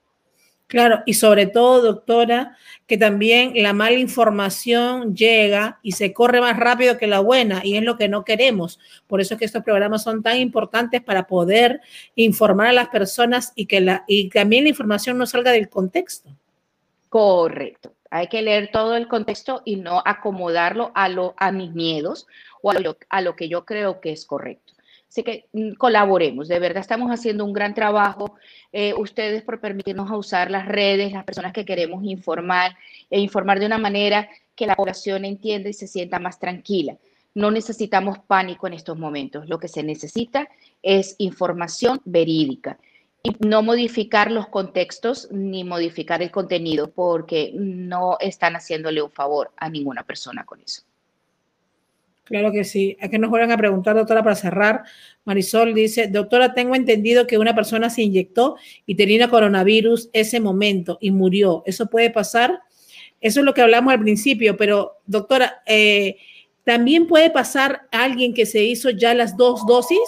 Claro, 0.69 1.03
y 1.07 1.15
sobre 1.15 1.47
todo, 1.47 1.81
doctora, 1.81 2.59
que 2.87 2.99
también 2.99 3.53
la 3.55 3.73
mala 3.73 3.99
información 3.99 5.17
llega 5.17 5.81
y 5.83 5.93
se 5.93 6.13
corre 6.13 6.43
más 6.43 6.59
rápido 6.59 6.99
que 6.99 7.07
la 7.07 7.21
buena, 7.21 7.63
y 7.65 7.77
es 7.77 7.83
lo 7.83 7.97
que 7.97 8.09
no 8.09 8.23
queremos. 8.23 8.79
Por 9.07 9.23
eso 9.23 9.35
es 9.35 9.39
que 9.39 9.47
estos 9.47 9.65
programas 9.65 10.03
son 10.03 10.23
tan 10.23 10.37
importantes 10.37 11.01
para 11.01 11.27
poder 11.27 11.81
informar 12.17 12.67
a 12.67 12.73
las 12.75 12.89
personas 12.89 13.55
y 13.57 13.65
que 13.65 13.81
la, 13.81 14.05
y 14.07 14.29
también 14.29 14.65
la 14.65 14.71
información 14.71 15.17
no 15.17 15.25
salga 15.25 15.53
del 15.53 15.71
contexto. 15.71 16.29
Correcto. 17.09 17.95
Hay 18.11 18.27
que 18.29 18.43
leer 18.43 18.71
todo 18.71 18.95
el 18.95 19.09
contexto 19.09 19.63
y 19.65 19.77
no 19.77 20.03
acomodarlo 20.05 20.93
a, 20.95 21.09
lo, 21.09 21.35
a 21.39 21.51
mis 21.51 21.73
miedos 21.73 22.27
o 22.61 22.73
a 22.73 22.79
lo, 22.79 22.99
a 23.09 23.23
lo 23.23 23.37
que 23.37 23.49
yo 23.49 23.65
creo 23.65 24.01
que 24.01 24.13
es 24.13 24.27
correcto. 24.27 24.75
Así 25.09 25.23
que 25.23 25.47
mm, 25.53 25.73
colaboremos, 25.73 26.49
de 26.49 26.59
verdad 26.59 26.81
estamos 26.81 27.11
haciendo 27.11 27.45
un 27.45 27.53
gran 27.53 27.75
trabajo. 27.75 28.37
Eh, 28.73 28.95
ustedes 28.95 29.43
por 29.43 29.61
permitirnos 29.61 30.11
usar 30.11 30.51
las 30.51 30.67
redes, 30.67 31.13
las 31.13 31.25
personas 31.25 31.53
que 31.53 31.65
queremos 31.65 32.05
informar 32.05 32.77
e 33.11 33.19
informar 33.21 33.59
de 33.59 33.67
una 33.67 33.79
manera 33.79 34.29
que 34.55 34.67
la 34.67 34.77
población 34.77 35.25
entienda 35.25 35.69
y 35.69 35.73
se 35.73 35.87
sienta 35.87 36.19
más 36.19 36.39
tranquila. 36.39 36.99
No 37.35 37.51
necesitamos 37.51 38.19
pánico 38.19 38.67
en 38.67 38.75
estos 38.75 38.99
momentos. 38.99 39.49
Lo 39.49 39.59
que 39.59 39.69
se 39.69 39.83
necesita 39.83 40.49
es 40.83 41.15
información 41.19 42.01
verídica 42.05 42.79
y 43.23 43.31
no 43.47 43.63
modificar 43.63 44.31
los 44.31 44.49
contextos 44.49 45.29
ni 45.31 45.65
modificar 45.65 46.23
el 46.23 46.31
contenido 46.31 46.91
porque 46.91 47.53
no 47.55 48.17
están 48.21 48.55
haciéndole 48.55 49.03
un 49.03 49.11
favor 49.11 49.53
a 49.57 49.69
ninguna 49.69 50.03
persona 50.03 50.45
con 50.45 50.61
eso. 50.61 50.83
Claro 52.29 52.53
que 52.53 52.63
sí. 52.63 52.95
Aquí 53.01 53.19
nos 53.19 53.31
vuelven 53.31 53.53
a 53.53 53.57
preguntar, 53.57 53.97
doctora, 53.97 54.23
para 54.23 54.37
cerrar. 54.37 54.83
Marisol 55.25 55.73
dice, 55.73 56.09
doctora, 56.09 56.53
tengo 56.53 56.75
entendido 56.75 57.27
que 57.27 57.39
una 57.39 57.55
persona 57.55 57.89
se 57.89 58.03
inyectó 58.03 58.57
y 58.85 58.97
tenía 58.97 59.31
coronavirus 59.31 60.11
ese 60.13 60.39
momento 60.39 60.99
y 61.01 61.11
murió. 61.11 61.63
¿Eso 61.65 61.87
puede 61.87 62.11
pasar? 62.11 62.61
Eso 63.23 63.41
es 63.41 63.47
lo 63.47 63.55
que 63.55 63.63
hablamos 63.63 63.95
al 63.95 64.01
principio, 64.01 64.59
pero 64.59 64.99
doctora, 65.07 65.63
eh, 65.65 66.19
¿también 66.65 67.07
puede 67.07 67.31
pasar 67.31 67.89
a 67.91 68.05
alguien 68.05 68.35
que 68.35 68.45
se 68.45 68.63
hizo 68.63 68.91
ya 68.91 69.15
las 69.15 69.35
dos 69.39 69.67
dosis? 69.67 69.99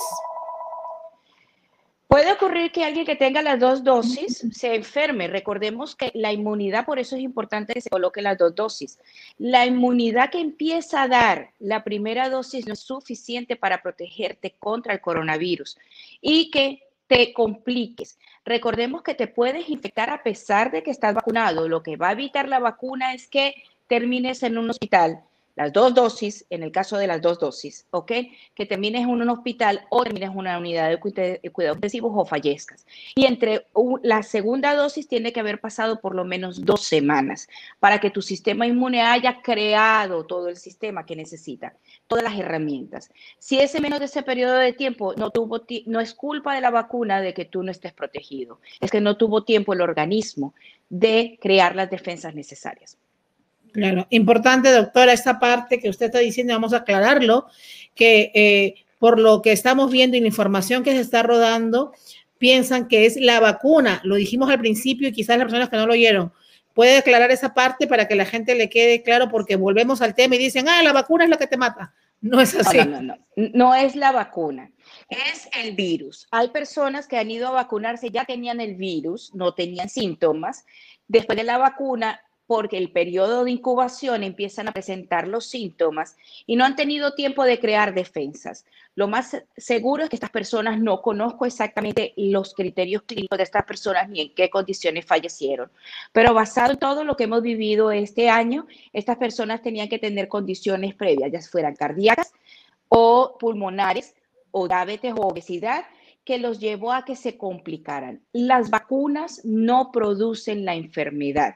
Puede 2.11 2.33
ocurrir 2.33 2.73
que 2.73 2.83
alguien 2.83 3.07
que 3.07 3.15
tenga 3.15 3.41
las 3.41 3.61
dos 3.61 3.85
dosis 3.85 4.45
se 4.51 4.75
enferme. 4.75 5.29
Recordemos 5.29 5.95
que 5.95 6.11
la 6.13 6.33
inmunidad, 6.33 6.85
por 6.85 6.99
eso 6.99 7.15
es 7.15 7.23
importante 7.23 7.73
que 7.73 7.81
se 7.81 7.89
coloque 7.89 8.21
las 8.21 8.37
dos 8.37 8.53
dosis. 8.53 8.99
La 9.39 9.65
inmunidad 9.65 10.29
que 10.29 10.41
empieza 10.41 11.03
a 11.03 11.09
dar 11.09 11.53
la 11.61 11.85
primera 11.85 12.29
dosis 12.29 12.67
no 12.67 12.73
es 12.73 12.81
suficiente 12.81 13.55
para 13.55 13.81
protegerte 13.81 14.57
contra 14.59 14.93
el 14.93 15.01
coronavirus 15.01 15.79
y 16.21 16.51
que 16.51 16.83
te 17.07 17.33
compliques. 17.33 18.19
Recordemos 18.45 19.03
que 19.03 19.15
te 19.15 19.29
puedes 19.29 19.69
infectar 19.69 20.11
a 20.11 20.25
pesar 20.25 20.73
de 20.73 20.83
que 20.83 20.91
estás 20.91 21.15
vacunado. 21.15 21.69
Lo 21.69 21.85
que 21.85 21.97
va 21.97 22.09
a 22.09 22.13
evitar 22.13 22.49
la 22.49 22.59
vacuna 22.59 23.15
es 23.15 23.29
que 23.29 23.55
termines 23.87 24.43
en 24.43 24.59
un 24.59 24.69
hospital 24.69 25.23
las 25.61 25.75
dos 25.75 25.95
dosis, 25.95 26.47
en 26.49 26.63
el 26.63 26.73
caso 26.73 26.97
de 26.97 27.07
las 27.07 27.21
dos 27.21 27.39
dosis, 27.39 27.87
¿ok? 27.91 28.13
Que 28.55 28.65
termines 28.65 29.03
en 29.03 29.11
un 29.11 29.29
hospital 29.29 29.87
o 29.91 30.03
termines 30.05 30.31
en 30.31 30.39
una 30.39 30.57
unidad 30.57 30.89
de 30.89 30.99
cuidados 30.99 31.77
intensivos 31.77 32.13
o 32.15 32.25
fallezcas. 32.25 32.87
Y 33.15 33.27
entre 33.27 33.67
la 34.03 34.23
segunda 34.23 34.75
dosis 34.75 35.07
tiene 35.07 35.35
que 35.35 35.41
haber 35.41 35.61
pasado 35.61 36.01
por 36.01 36.15
lo 36.15 36.25
menos 36.25 36.65
dos 36.65 36.81
semanas 36.85 37.47
para 37.79 38.01
que 38.01 38.09
tu 38.09 38.23
sistema 38.23 38.67
inmune 38.67 39.03
haya 39.03 39.43
creado 39.43 40.25
todo 40.25 40.49
el 40.49 40.57
sistema 40.57 41.05
que 41.05 41.15
necesita, 41.15 41.75
todas 42.07 42.25
las 42.25 42.39
herramientas. 42.39 43.11
Si 43.39 43.59
ese 43.59 43.83
menos 43.83 43.99
de 43.99 44.07
ese 44.07 44.23
periodo 44.23 44.55
de 44.55 44.73
tiempo 44.73 45.15
no 45.17 45.29
tuvo, 45.29 45.67
no 45.85 46.01
es 46.01 46.15
culpa 46.15 46.55
de 46.55 46.63
la 46.63 46.71
vacuna 46.71 47.21
de 47.21 47.35
que 47.35 47.45
tú 47.45 47.63
no 47.63 47.71
estés 47.71 47.93
protegido, 47.93 48.63
es 48.81 48.91
que 48.91 49.03
no 49.03 49.19
tuvo 49.19 49.45
tiempo 49.45 49.75
el 49.75 49.83
organismo 49.83 50.55
de 50.89 51.39
crear 51.39 51.77
las 51.77 51.91
defensas 51.91 52.35
necesarias. 52.35 52.97
Claro, 53.73 54.07
importante, 54.11 54.71
doctora, 54.71 55.13
esta 55.13 55.39
parte 55.39 55.79
que 55.79 55.89
usted 55.89 56.07
está 56.07 56.19
diciendo, 56.19 56.53
vamos 56.55 56.73
a 56.73 56.79
aclararlo, 56.79 57.47
que 57.95 58.33
eh, 58.35 58.75
por 58.99 59.19
lo 59.19 59.43
que 59.43 59.53
estamos 59.53 59.91
viendo 59.91 60.17
y 60.17 60.21
la 60.21 60.27
información 60.27 60.83
que 60.83 60.93
se 60.93 61.01
está 61.01 61.23
rodando, 61.23 61.93
piensan 62.39 62.89
que 62.89 63.07
es 63.07 63.17
la 63.17 63.39
vacuna. 63.39 64.01
Lo 64.03 64.17
dijimos 64.17 64.51
al 64.51 64.59
principio 64.59 65.09
y 65.09 65.13
quizás 65.13 65.39
las 65.39 65.45
personas 65.45 65.69
que 65.69 65.77
no 65.77 65.87
lo 65.87 65.93
oyeron. 65.93 66.33
¿Puede 66.75 66.99
aclarar 66.99 67.31
esa 67.31 67.53
parte 67.53 67.87
para 67.87 68.09
que 68.09 68.15
la 68.15 68.25
gente 68.25 68.55
le 68.55 68.71
quede 68.71 69.03
claro? 69.03 69.29
Porque 69.29 69.57
volvemos 69.57 70.01
al 70.03 70.15
tema 70.15 70.37
y 70.37 70.39
dicen, 70.39 70.69
ah, 70.69 70.83
la 70.83 70.93
vacuna 70.93 71.25
es 71.25 71.31
la 71.31 71.37
que 71.37 71.47
te 71.47 71.57
mata. 71.57 71.93
No 72.21 72.41
es 72.41 72.55
así. 72.55 72.79
No, 72.79 73.03
no, 73.03 73.03
no, 73.03 73.17
no 73.37 73.75
es 73.75 73.97
la 73.97 74.13
vacuna, 74.13 74.71
es 75.09 75.49
el 75.55 75.75
virus. 75.75 76.27
Hay 76.31 76.49
personas 76.49 77.07
que 77.07 77.17
han 77.17 77.31
ido 77.31 77.49
a 77.49 77.53
vacunarse, 77.53 78.11
ya 78.11 78.25
tenían 78.25 78.61
el 78.61 78.75
virus, 78.75 79.35
no 79.35 79.55
tenían 79.55 79.89
síntomas. 79.89 80.65
Después 81.09 81.37
de 81.39 81.45
la 81.45 81.59
vacuna, 81.59 82.21
porque 82.51 82.79
el 82.79 82.91
periodo 82.91 83.45
de 83.45 83.53
incubación 83.53 84.25
empiezan 84.25 84.67
a 84.67 84.73
presentar 84.73 85.29
los 85.29 85.47
síntomas 85.47 86.17
y 86.47 86.57
no 86.57 86.65
han 86.65 86.75
tenido 86.75 87.15
tiempo 87.15 87.45
de 87.45 87.61
crear 87.61 87.95
defensas. 87.95 88.65
Lo 88.97 89.07
más 89.07 89.41
seguro 89.57 90.03
es 90.03 90.11
que 90.11 90.17
estas 90.17 90.31
personas 90.31 90.81
no 90.81 91.01
conozco 91.01 91.47
exactamente 91.47 92.13
los 92.17 92.53
criterios 92.53 93.03
clínicos 93.03 93.39
de 93.39 93.45
estas 93.45 93.63
personas 93.63 94.09
ni 94.09 94.23
en 94.23 94.35
qué 94.35 94.51
condiciones 94.51 95.07
fallecieron, 95.07 95.71
pero 96.11 96.35
basado 96.35 96.73
en 96.73 96.81
todo 96.81 97.05
lo 97.05 97.17
que 97.17 97.23
hemos 97.23 97.41
vivido 97.41 97.93
este 97.93 98.29
año, 98.29 98.67
estas 98.93 99.17
personas 99.17 99.63
tenían 99.63 99.89
que 99.89 100.01
tener 100.01 100.27
condiciones 100.27 100.97
previas, 100.97 101.31
ya 101.31 101.41
fueran 101.43 101.77
cardíacas 101.77 102.33
o 102.89 103.37
pulmonares 103.39 104.17
o 104.51 104.67
diabetes 104.67 105.15
o 105.17 105.29
obesidad 105.29 105.85
que 106.25 106.39
los 106.39 106.59
llevó 106.59 106.93
a 106.93 107.05
que 107.05 107.15
se 107.15 107.39
complicaran. 107.39 108.23
Las 108.33 108.71
vacunas 108.71 109.41
no 109.45 109.93
producen 109.93 110.65
la 110.65 110.75
enfermedad 110.75 111.55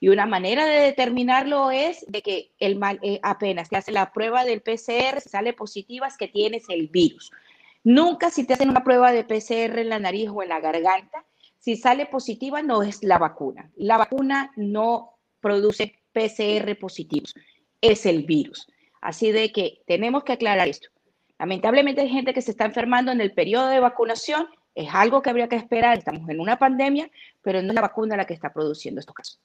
y 0.00 0.08
una 0.08 0.26
manera 0.26 0.66
de 0.66 0.80
determinarlo 0.80 1.70
es 1.70 2.04
de 2.08 2.22
que 2.22 2.50
el 2.58 2.80
eh, 3.02 3.20
apenas 3.22 3.68
te 3.68 3.76
hace 3.76 3.92
la 3.92 4.12
prueba 4.12 4.44
del 4.44 4.62
PCR, 4.62 5.20
sale 5.20 5.52
positiva, 5.52 6.06
es 6.06 6.16
que 6.16 6.28
tienes 6.28 6.68
el 6.68 6.88
virus. 6.88 7.30
Nunca 7.84 8.30
si 8.30 8.44
te 8.44 8.54
hacen 8.54 8.70
una 8.70 8.82
prueba 8.82 9.12
de 9.12 9.24
PCR 9.24 9.78
en 9.78 9.88
la 9.88 9.98
nariz 9.98 10.28
o 10.28 10.42
en 10.42 10.48
la 10.48 10.60
garganta, 10.60 11.24
si 11.58 11.76
sale 11.76 12.06
positiva 12.06 12.62
no 12.62 12.82
es 12.82 13.02
la 13.02 13.18
vacuna. 13.18 13.70
La 13.76 13.96
vacuna 13.96 14.52
no 14.56 15.18
produce 15.40 15.94
PCR 16.12 16.76
positivos, 16.78 17.34
es 17.80 18.06
el 18.06 18.24
virus. 18.24 18.66
Así 19.00 19.30
de 19.32 19.52
que 19.52 19.82
tenemos 19.86 20.24
que 20.24 20.32
aclarar 20.32 20.68
esto. 20.68 20.88
Lamentablemente 21.38 22.00
hay 22.00 22.08
gente 22.08 22.32
que 22.32 22.42
se 22.42 22.50
está 22.50 22.64
enfermando 22.64 23.12
en 23.12 23.20
el 23.20 23.32
periodo 23.32 23.68
de 23.68 23.80
vacunación, 23.80 24.48
es 24.74 24.88
algo 24.92 25.22
que 25.22 25.30
habría 25.30 25.48
que 25.48 25.56
esperar, 25.56 25.98
estamos 25.98 26.28
en 26.28 26.40
una 26.40 26.58
pandemia, 26.58 27.10
pero 27.42 27.62
no 27.62 27.68
es 27.68 27.74
la 27.74 27.80
vacuna 27.80 28.16
la 28.16 28.26
que 28.26 28.34
está 28.34 28.52
produciendo 28.52 29.00
estos 29.00 29.14
casos. 29.14 29.40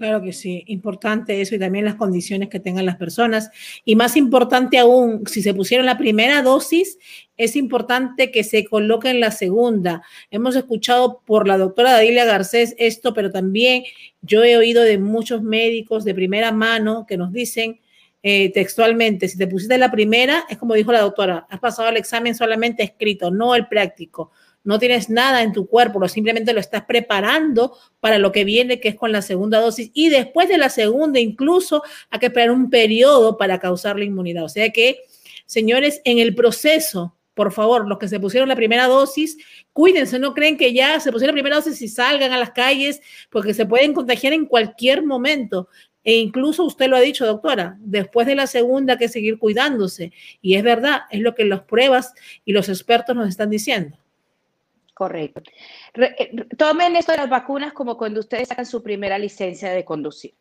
Claro 0.00 0.22
que 0.22 0.32
sí, 0.32 0.64
importante 0.68 1.42
eso 1.42 1.54
y 1.54 1.58
también 1.58 1.84
las 1.84 1.96
condiciones 1.96 2.48
que 2.48 2.58
tengan 2.58 2.86
las 2.86 2.96
personas. 2.96 3.50
Y 3.84 3.96
más 3.96 4.16
importante 4.16 4.78
aún, 4.78 5.24
si 5.26 5.42
se 5.42 5.52
pusieron 5.52 5.84
la 5.84 5.98
primera 5.98 6.40
dosis, 6.40 6.96
es 7.36 7.54
importante 7.54 8.30
que 8.30 8.42
se 8.42 8.64
coloquen 8.64 9.20
la 9.20 9.30
segunda. 9.30 10.00
Hemos 10.30 10.56
escuchado 10.56 11.20
por 11.26 11.46
la 11.46 11.58
doctora 11.58 11.92
Dadilia 11.92 12.24
Garcés 12.24 12.74
esto, 12.78 13.12
pero 13.12 13.30
también 13.30 13.82
yo 14.22 14.42
he 14.42 14.56
oído 14.56 14.84
de 14.84 14.96
muchos 14.96 15.42
médicos 15.42 16.06
de 16.06 16.14
primera 16.14 16.50
mano 16.50 17.04
que 17.06 17.18
nos 17.18 17.30
dicen 17.30 17.78
eh, 18.22 18.50
textualmente, 18.52 19.28
si 19.28 19.36
te 19.36 19.48
pusiste 19.48 19.76
la 19.76 19.90
primera, 19.90 20.46
es 20.48 20.56
como 20.56 20.72
dijo 20.72 20.92
la 20.92 21.00
doctora, 21.02 21.46
has 21.50 21.60
pasado 21.60 21.90
el 21.90 21.98
examen 21.98 22.34
solamente 22.34 22.82
escrito, 22.82 23.30
no 23.30 23.54
el 23.54 23.68
práctico 23.68 24.30
no 24.62 24.78
tienes 24.78 25.08
nada 25.08 25.42
en 25.42 25.52
tu 25.52 25.66
cuerpo, 25.66 25.98
lo 25.98 26.08
simplemente 26.08 26.52
lo 26.52 26.60
estás 26.60 26.84
preparando 26.84 27.76
para 28.00 28.18
lo 28.18 28.32
que 28.32 28.44
viene, 28.44 28.80
que 28.80 28.88
es 28.88 28.94
con 28.94 29.12
la 29.12 29.22
segunda 29.22 29.60
dosis. 29.60 29.90
Y 29.94 30.08
después 30.08 30.48
de 30.48 30.58
la 30.58 30.68
segunda, 30.68 31.18
incluso 31.18 31.82
hay 32.10 32.18
que 32.18 32.26
esperar 32.26 32.50
un 32.50 32.70
periodo 32.70 33.38
para 33.38 33.58
causar 33.58 33.98
la 33.98 34.04
inmunidad. 34.04 34.44
O 34.44 34.48
sea 34.48 34.70
que, 34.70 35.00
señores, 35.46 36.00
en 36.04 36.18
el 36.18 36.34
proceso, 36.34 37.16
por 37.34 37.52
favor, 37.52 37.88
los 37.88 37.98
que 37.98 38.08
se 38.08 38.20
pusieron 38.20 38.48
la 38.48 38.56
primera 38.56 38.86
dosis, 38.86 39.38
cuídense, 39.72 40.18
no 40.18 40.34
creen 40.34 40.58
que 40.58 40.74
ya 40.74 41.00
se 41.00 41.10
pusieron 41.10 41.34
la 41.34 41.40
primera 41.40 41.56
dosis 41.56 41.80
y 41.80 41.88
salgan 41.88 42.32
a 42.32 42.38
las 42.38 42.50
calles, 42.50 43.00
porque 43.30 43.54
se 43.54 43.64
pueden 43.66 43.94
contagiar 43.94 44.34
en 44.34 44.44
cualquier 44.44 45.04
momento. 45.04 45.68
E 46.04 46.16
incluso 46.16 46.64
usted 46.64 46.88
lo 46.88 46.96
ha 46.96 47.00
dicho, 47.00 47.26
doctora, 47.26 47.76
después 47.80 48.26
de 48.26 48.34
la 48.34 48.46
segunda 48.46 48.94
hay 48.94 48.98
que 48.98 49.08
seguir 49.08 49.38
cuidándose. 49.38 50.12
Y 50.42 50.54
es 50.56 50.62
verdad, 50.62 51.02
es 51.10 51.20
lo 51.20 51.34
que 51.34 51.44
las 51.44 51.62
pruebas 51.62 52.12
y 52.44 52.52
los 52.52 52.68
expertos 52.68 53.16
nos 53.16 53.28
están 53.28 53.50
diciendo. 53.50 53.98
Correcto. 55.00 55.40
Eh, 55.94 56.44
tomen 56.58 56.94
esto 56.94 57.12
de 57.12 57.16
las 57.16 57.30
vacunas 57.30 57.72
como 57.72 57.96
cuando 57.96 58.20
ustedes 58.20 58.48
sacan 58.48 58.66
su 58.66 58.82
primera 58.82 59.18
licencia 59.18 59.70
de 59.70 59.82
conducir. 59.82 60.34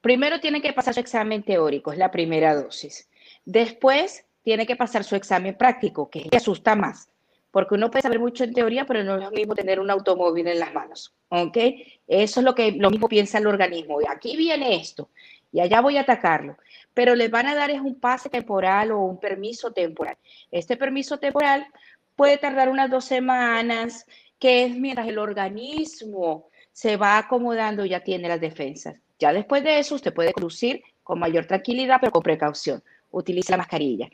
Primero 0.00 0.40
tienen 0.40 0.62
que 0.62 0.72
pasar 0.72 0.94
su 0.94 1.00
examen 1.00 1.42
teórico, 1.42 1.92
es 1.92 1.98
la 1.98 2.10
primera 2.10 2.54
dosis. 2.54 3.10
Después 3.44 4.24
tiene 4.42 4.66
que 4.66 4.74
pasar 4.74 5.04
su 5.04 5.16
examen 5.16 5.58
práctico, 5.58 6.08
que 6.08 6.30
asusta 6.34 6.74
más, 6.74 7.10
porque 7.50 7.74
uno 7.74 7.90
puede 7.90 8.00
saber 8.00 8.20
mucho 8.20 8.44
en 8.44 8.54
teoría, 8.54 8.86
pero 8.86 9.04
no 9.04 9.16
es 9.16 9.22
lo 9.22 9.30
mismo 9.30 9.54
tener 9.54 9.78
un 9.78 9.90
automóvil 9.90 10.46
en 10.46 10.60
las 10.60 10.72
manos. 10.72 11.14
¿Ok? 11.28 11.58
Eso 12.06 12.40
es 12.40 12.44
lo 12.44 12.54
que 12.54 12.72
lo 12.72 12.88
mismo 12.90 13.06
piensa 13.06 13.36
el 13.36 13.46
organismo. 13.46 14.00
Y 14.00 14.06
aquí 14.08 14.34
viene 14.34 14.76
esto, 14.76 15.10
y 15.52 15.60
allá 15.60 15.82
voy 15.82 15.98
a 15.98 16.00
atacarlo. 16.00 16.56
Pero 16.94 17.14
les 17.14 17.30
van 17.30 17.48
a 17.48 17.54
dar 17.54 17.70
es 17.70 17.82
un 17.82 18.00
pase 18.00 18.30
temporal 18.30 18.92
o 18.92 19.00
un 19.00 19.20
permiso 19.20 19.72
temporal. 19.72 20.16
Este 20.50 20.78
permiso 20.78 21.18
temporal 21.18 21.66
puede 22.16 22.38
tardar 22.38 22.68
unas 22.68 22.90
dos 22.90 23.04
semanas, 23.04 24.06
que 24.38 24.64
es 24.64 24.76
mientras 24.76 25.08
el 25.08 25.18
organismo 25.18 26.48
se 26.72 26.96
va 26.96 27.18
acomodando, 27.18 27.84
ya 27.84 28.00
tiene 28.00 28.28
las 28.28 28.40
defensas. 28.40 28.96
Ya 29.18 29.32
después 29.32 29.62
de 29.62 29.78
eso, 29.78 29.94
usted 29.94 30.12
puede 30.12 30.32
conducir 30.32 30.82
con 31.02 31.18
mayor 31.18 31.46
tranquilidad, 31.46 31.98
pero 32.00 32.12
con 32.12 32.22
precaución. 32.22 32.82
Utilice 33.10 33.52
la 33.52 33.58
mascarilla, 33.58 34.08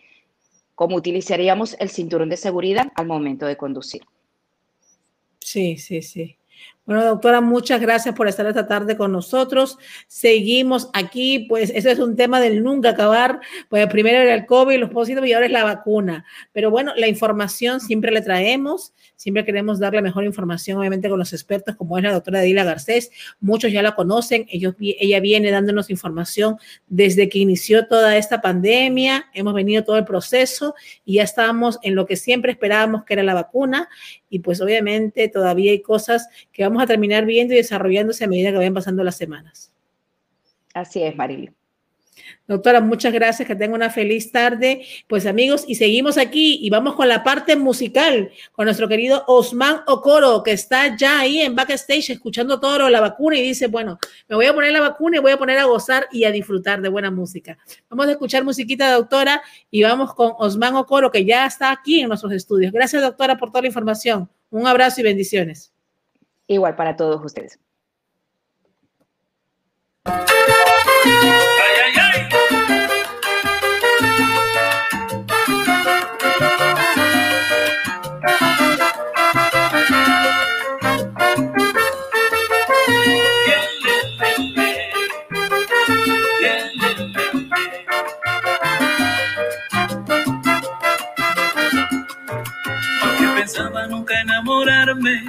como 0.75 0.97
utilizaríamos 0.97 1.75
el 1.79 1.89
cinturón 1.89 2.29
de 2.29 2.37
seguridad 2.37 2.93
al 2.95 3.07
momento 3.07 3.47
de 3.47 3.57
conducir. 3.57 4.03
Sí, 5.39 5.79
sí, 5.79 6.03
sí. 6.03 6.37
Bueno, 6.91 7.05
doctora, 7.05 7.41
muchas 7.41 7.80
gracias 7.80 8.16
por 8.16 8.26
estar 8.26 8.45
esta 8.47 8.66
tarde 8.66 8.97
con 8.97 9.12
nosotros. 9.12 9.78
Seguimos 10.09 10.91
aquí, 10.93 11.47
pues 11.49 11.70
ese 11.72 11.93
es 11.93 12.01
un 12.01 12.16
tema 12.16 12.41
del 12.41 12.64
nunca 12.64 12.91
acabar. 12.91 13.38
Pues 13.68 13.86
primero 13.86 14.18
era 14.18 14.34
el 14.34 14.45
COVID, 14.45 14.76
los 14.80 14.91
positivos 14.91 15.28
y 15.28 15.32
ahora 15.32 15.47
es 15.47 15.53
la 15.53 15.62
vacuna. 15.62 16.24
Pero 16.51 16.72
bueno, 16.72 16.93
la 16.97 17.07
información 17.07 17.78
siempre 17.78 18.11
le 18.11 18.22
traemos, 18.22 18.93
siempre 19.14 19.45
queremos 19.45 19.78
darle 19.78 20.03
mejor 20.03 20.24
información, 20.24 20.78
obviamente 20.78 21.09
con 21.09 21.20
los 21.20 21.32
expertos 21.32 21.76
como 21.76 21.97
es 21.97 22.03
la 22.03 22.12
doctora 22.12 22.41
Dila 22.41 22.64
Garcés. 22.64 23.12
Muchos 23.38 23.70
ya 23.70 23.82
la 23.82 23.95
conocen, 23.95 24.47
ellos, 24.49 24.74
ella 24.80 25.20
viene 25.20 25.53
dándonos 25.53 25.91
información 25.91 26.57
desde 26.88 27.28
que 27.28 27.38
inició 27.38 27.86
toda 27.86 28.16
esta 28.16 28.41
pandemia. 28.41 29.26
Hemos 29.32 29.55
venido 29.55 29.84
todo 29.84 29.97
el 29.97 30.05
proceso 30.05 30.74
y 31.05 31.14
ya 31.14 31.22
estamos 31.22 31.78
en 31.84 31.95
lo 31.95 32.05
que 32.05 32.16
siempre 32.16 32.51
esperábamos 32.51 33.05
que 33.05 33.12
era 33.12 33.22
la 33.22 33.34
vacuna. 33.34 33.88
Y 34.28 34.41
pues 34.41 34.61
obviamente 34.61 35.28
todavía 35.28 35.72
hay 35.72 35.82
cosas 35.82 36.28
que 36.53 36.62
vamos 36.62 36.80
a 36.81 36.87
terminar 36.87 37.24
viendo 37.24 37.55
y 37.55 37.59
desarrollándose 37.59 38.24
a 38.24 38.28
medida 38.28 38.51
que 38.51 38.59
vayan 38.59 38.74
pasando 38.74 39.05
las 39.05 39.16
semanas. 39.16 39.72
Así 40.74 41.03
es, 41.03 41.16
Marily. 41.16 41.51
Doctora, 42.47 42.81
muchas 42.81 43.12
gracias, 43.12 43.47
que 43.47 43.55
tenga 43.55 43.74
una 43.74 43.91
feliz 43.91 44.33
tarde. 44.33 44.85
Pues 45.09 45.26
amigos, 45.26 45.64
y 45.66 45.76
seguimos 45.76 46.18
aquí 46.18 46.59
y 46.61 46.70
vamos 46.70 46.95
con 46.95 47.09
la 47.09 47.22
parte 47.22 47.57
musical, 47.57 48.31
con 48.53 48.64
nuestro 48.64 48.89
querido 48.89 49.24
Osman 49.26 49.83
Okoro, 49.87 50.43
que 50.43 50.53
está 50.53 50.97
ya 50.97 51.20
ahí 51.20 51.41
en 51.41 51.55
backstage 51.55 52.11
escuchando 52.11 52.59
todo 52.59 52.91
la 52.91 53.01
vacuna 53.01 53.37
y 53.37 53.43
dice, 53.43 53.68
bueno, 53.68 53.99
me 54.28 54.37
voy 54.37 54.47
a 54.47 54.55
poner 54.55 54.72
la 54.72 54.81
vacuna 54.81 55.18
y 55.18 55.20
voy 55.20 55.33
a 55.33 55.39
poner 55.39 55.59
a 55.59 55.64
gozar 55.64 56.09
y 56.11 56.24
a 56.24 56.31
disfrutar 56.31 56.81
de 56.81 56.89
buena 56.89 57.11
música. 57.11 57.59
Vamos 57.89 58.09
a 58.09 58.12
escuchar 58.12 58.45
musiquita, 58.45 58.93
doctora, 58.93 59.43
y 59.70 59.83
vamos 59.83 60.14
con 60.14 60.33
Osman 60.39 60.74
Okoro, 60.76 61.11
que 61.11 61.24
ya 61.24 61.47
está 61.47 61.70
aquí 61.70 62.01
en 62.01 62.09
nuestros 62.09 62.33
estudios. 62.33 62.72
Gracias, 62.72 63.03
doctora, 63.03 63.39
por 63.39 63.51
toda 63.51 63.62
la 63.62 63.68
información. 63.68 64.28
Un 64.51 64.66
abrazo 64.66 65.01
y 65.01 65.05
bendiciones. 65.05 65.72
Igual 66.51 66.75
para 66.75 66.97
todos 66.97 67.25
ustedes. 67.25 67.61
pensaba 93.37 93.87
nunca 93.87 94.21
enamorarme 94.21 95.23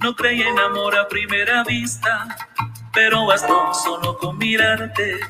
no 0.00 0.14
creí 0.14 0.42
en 0.42 0.58
amor 0.58 0.96
a 0.96 1.08
primera 1.08 1.64
vista, 1.64 2.26
pero 2.92 3.26
bastó 3.26 3.72
solo 3.74 4.16
con 4.18 4.38
mirarte 4.38 5.20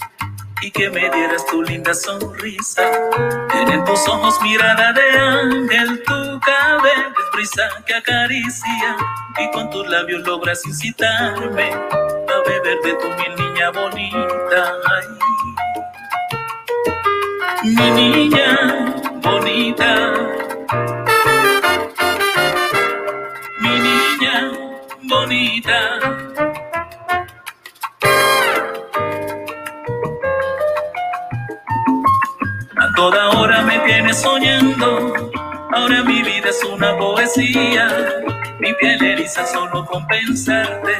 y 0.60 0.70
que 0.70 0.90
me 0.90 1.08
dieras 1.10 1.46
tu 1.46 1.62
linda 1.62 1.94
sonrisa. 1.94 2.82
En 3.54 3.84
tus 3.84 4.06
ojos 4.08 4.40
mirada 4.42 4.92
de 4.92 5.18
ángel, 5.18 6.02
tu 6.04 6.40
cabello 6.40 7.08
es 7.08 7.32
brisa 7.32 7.68
que 7.86 7.94
acaricia 7.94 8.96
y 9.38 9.50
con 9.52 9.70
tus 9.70 9.86
labios 9.88 10.26
logras 10.26 10.64
incitarme 10.66 11.70
a 11.72 12.48
beber 12.48 12.80
de 12.82 12.94
tu 12.94 13.08
miel, 13.08 13.36
niña 13.36 13.70
bonita. 13.70 14.72
mi 17.64 17.90
niña 17.90 18.94
bonita. 19.22 20.47
Bonita. 25.08 25.98
A 32.76 32.94
toda 32.94 33.30
hora 33.30 33.62
me 33.62 33.78
tienes 33.80 34.18
soñando, 34.18 35.30
ahora 35.72 36.02
mi 36.04 36.22
vida 36.22 36.50
es 36.50 36.62
una 36.64 36.96
poesía. 36.96 37.88
Mi 38.60 38.72
piel 38.74 39.02
eriza 39.02 39.46
solo 39.46 39.86
con 39.86 40.06
pensarte, 40.06 40.96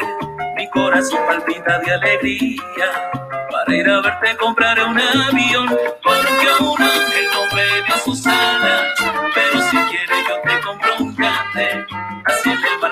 mi 0.56 0.68
corazón 0.70 1.20
palpita 1.26 1.78
de 1.80 1.92
alegría. 1.92 3.10
Para 3.50 3.74
ir 3.74 3.88
a 3.88 4.00
verte 4.00 4.36
compraré 4.36 4.84
un 4.84 4.98
avión, 4.98 5.68
porque 6.02 6.48
un 6.60 6.82
ángel 6.82 7.26
no 7.32 7.56
me 7.56 7.64
dio 7.84 7.96
sus 8.04 8.26
alas. 8.26 8.94
Pero 9.34 9.60
si 9.62 9.76
quieres 9.76 10.28
yo 10.28 10.40
te 10.42 10.60
compro 10.60 10.96
un 11.00 11.16
grande, 11.16 11.86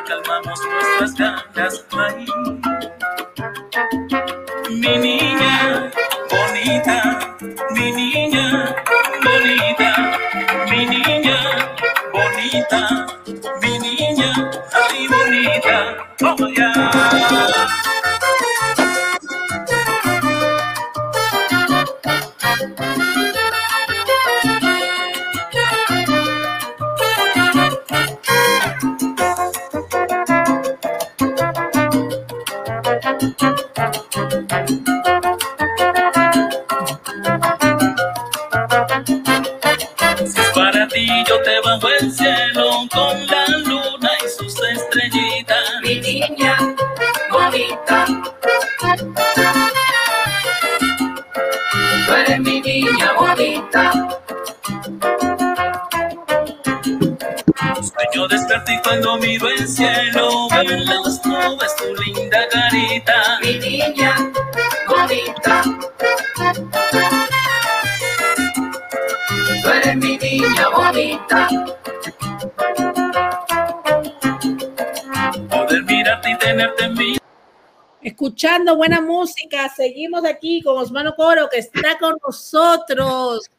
calmamos 0.06 0.60
nuestras 0.98 1.14
ganas. 1.14 1.84
Ay, 1.92 2.26
mi 4.70 4.98
niña 4.98 5.90
bonita, 6.30 7.36
mi 7.74 7.92
niña 7.92 8.15
bonita, 71.16 71.48
Poder 75.50 75.84
mirarte 75.84 76.30
y 76.30 76.38
tenerte 76.38 76.84
en 76.84 76.94
mi 76.94 77.16
Escuchando 78.02 78.76
buena 78.76 79.00
música, 79.00 79.68
seguimos 79.74 80.24
aquí 80.24 80.62
con 80.62 80.78
Osmano 80.78 81.14
Coro, 81.16 81.48
que 81.50 81.58
está 81.58 81.98
con 81.98 82.16
nosotros 82.24 83.50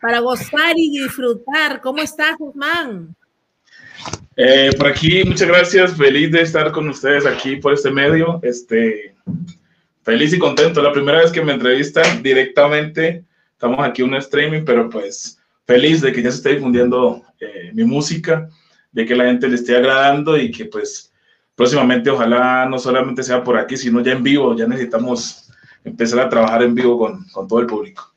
para 0.00 0.18
gozar 0.18 0.74
y 0.76 0.90
disfrutar. 0.90 1.80
¿Cómo 1.80 2.02
estás, 2.02 2.36
Osman? 2.38 3.16
Eh, 4.36 4.72
por 4.76 4.88
aquí, 4.88 5.24
muchas 5.24 5.48
gracias. 5.48 5.96
Feliz 5.96 6.30
de 6.32 6.42
estar 6.42 6.70
con 6.70 6.86
ustedes 6.90 7.24
aquí 7.24 7.56
por 7.56 7.72
este 7.72 7.90
medio. 7.90 8.40
Este, 8.42 9.14
feliz 10.02 10.34
y 10.34 10.38
contento. 10.38 10.82
La 10.82 10.92
primera 10.92 11.18
vez 11.18 11.32
que 11.32 11.42
me 11.42 11.54
entrevistan 11.54 12.22
directamente, 12.22 13.24
estamos 13.52 13.78
aquí 13.80 14.02
en 14.02 14.08
un 14.08 14.16
streaming, 14.16 14.66
pero 14.66 14.90
pues 14.90 15.40
feliz 15.66 16.00
de 16.00 16.12
que 16.12 16.22
ya 16.22 16.30
se 16.30 16.38
esté 16.38 16.54
difundiendo 16.54 17.22
eh, 17.40 17.70
mi 17.72 17.84
música, 17.84 18.48
de 18.92 19.06
que 19.06 19.16
la 19.16 19.24
gente 19.24 19.48
le 19.48 19.56
esté 19.56 19.76
agradando 19.76 20.38
y 20.38 20.50
que 20.50 20.66
pues 20.66 21.12
próximamente 21.54 22.10
ojalá 22.10 22.66
no 22.66 22.78
solamente 22.78 23.22
sea 23.22 23.42
por 23.42 23.56
aquí, 23.56 23.76
sino 23.76 24.00
ya 24.00 24.12
en 24.12 24.22
vivo. 24.22 24.56
Ya 24.56 24.66
necesitamos 24.66 25.50
empezar 25.84 26.20
a 26.20 26.28
trabajar 26.28 26.62
en 26.62 26.74
vivo 26.74 26.98
con, 26.98 27.24
con 27.28 27.48
todo 27.48 27.60
el 27.60 27.66
público. 27.66 28.14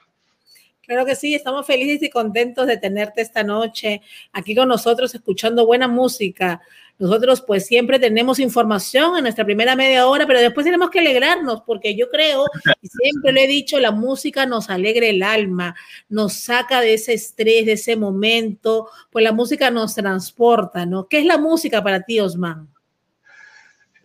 Claro 0.82 1.06
que 1.06 1.16
sí, 1.16 1.36
estamos 1.36 1.66
felices 1.66 2.02
y 2.02 2.10
contentos 2.10 2.66
de 2.66 2.78
tenerte 2.78 3.22
esta 3.22 3.44
noche 3.44 4.02
aquí 4.32 4.56
con 4.56 4.70
nosotros 4.70 5.14
escuchando 5.14 5.66
buena 5.66 5.90
música. 5.90 6.62
Nosotros 7.00 7.42
pues 7.46 7.66
siempre 7.66 8.00
tenemos 8.00 8.40
información 8.40 9.18
en 9.18 9.24
nuestra 9.24 9.46
primera 9.46 9.76
media 9.76 10.08
hora, 10.08 10.26
pero 10.26 10.40
después 10.40 10.66
tenemos 10.66 10.90
que 10.90 11.00
alegrarnos 11.00 11.62
porque 11.62 11.96
yo 11.96 12.10
creo, 12.10 12.46
y 12.82 12.88
siempre 12.88 13.32
le 13.32 13.44
he 13.44 13.48
dicho, 13.48 13.80
la 13.80 13.92
música 13.92 14.46
nos 14.46 14.70
alegra 14.70 15.06
el 15.06 15.22
alma, 15.22 15.76
nos 16.10 16.34
saca 16.34 16.82
de 16.82 16.96
ese 16.96 17.14
estrés, 17.14 17.66
de 17.66 17.74
ese 17.74 17.96
momento, 17.96 18.90
pues 19.12 19.24
la 19.24 19.32
música 19.32 19.70
nos 19.70 19.94
transporta, 19.94 20.86
¿no? 20.86 21.08
¿Qué 21.08 21.20
es 21.20 21.26
la 21.26 21.38
música 21.38 21.84
para 21.84 22.02
ti, 22.02 22.20
Osman? 22.20 22.68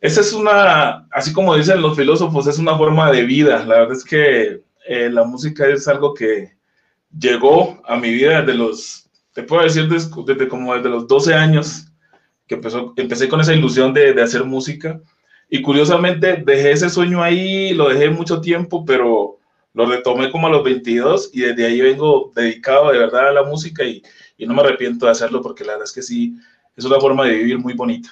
Esa 0.03 0.21
es 0.21 0.33
una, 0.33 1.07
así 1.13 1.33
como 1.33 1.55
dicen 1.55 1.81
los 1.81 1.97
filósofos, 1.97 2.49
es 2.49 2.59
una 2.59 2.77
forma 2.77 3.13
de 3.13 3.23
vida. 3.23 3.65
La 3.65 3.79
verdad 3.79 3.97
es 3.97 4.05
que 4.05 4.61
eh, 4.85 5.09
la 5.09 5.23
música 5.23 5.67
es 5.69 5.87
algo 5.87 6.13
que 6.13 6.57
llegó 7.17 7.81
a 7.87 7.97
mi 7.97 8.13
vida 8.13 8.41
desde 8.41 8.55
los, 8.55 9.09
te 9.33 9.45
puedo 9.45 9.63
decir, 9.63 9.89
desde, 9.89 10.49
como 10.49 10.75
desde 10.75 10.89
los 10.89 11.07
12 11.07 11.35
años, 11.35 11.87
que 12.47 12.57
empezó, 12.57 12.93
empecé 12.97 13.29
con 13.29 13.41
esa 13.41 13.55
ilusión 13.55 13.95
de, 13.95 14.13
de, 14.13 14.23
hacer 14.23 14.45
música. 14.45 15.01
Y 15.49 15.63
curiosamente 15.63 16.43
dejé 16.45 16.73
ese 16.73 16.89
sueño 16.89 17.23
ahí, 17.23 17.75
lo 17.75 17.89
dejé 17.89 18.11
mucho 18.11 18.41
tiempo, 18.41 18.85
pero 18.85 19.39
lo 19.75 19.87
retomé 19.87 20.31
como 20.31 20.47
a 20.47 20.51
los 20.51 20.65
22 20.65 21.31
y 21.33 21.41
desde 21.41 21.67
ahí 21.67 21.81
vengo 21.81 22.33
dedicado 22.35 22.91
de 22.91 22.99
verdad 22.99 23.29
a 23.29 23.33
la 23.33 23.43
música 23.43 23.85
y, 23.85 24.03
y 24.37 24.47
no 24.47 24.55
me 24.55 24.63
arrepiento 24.63 25.07
de 25.07 25.13
hacerlo 25.13 25.41
porque 25.41 25.65
la 25.65 25.73
verdad 25.73 25.87
es 25.87 25.93
que 25.93 26.03
sí, 26.03 26.35
es 26.77 26.85
una 26.85 27.01
forma 27.01 27.27
de 27.27 27.37
vivir 27.37 27.59
muy 27.59 27.75
bonita. 27.75 28.11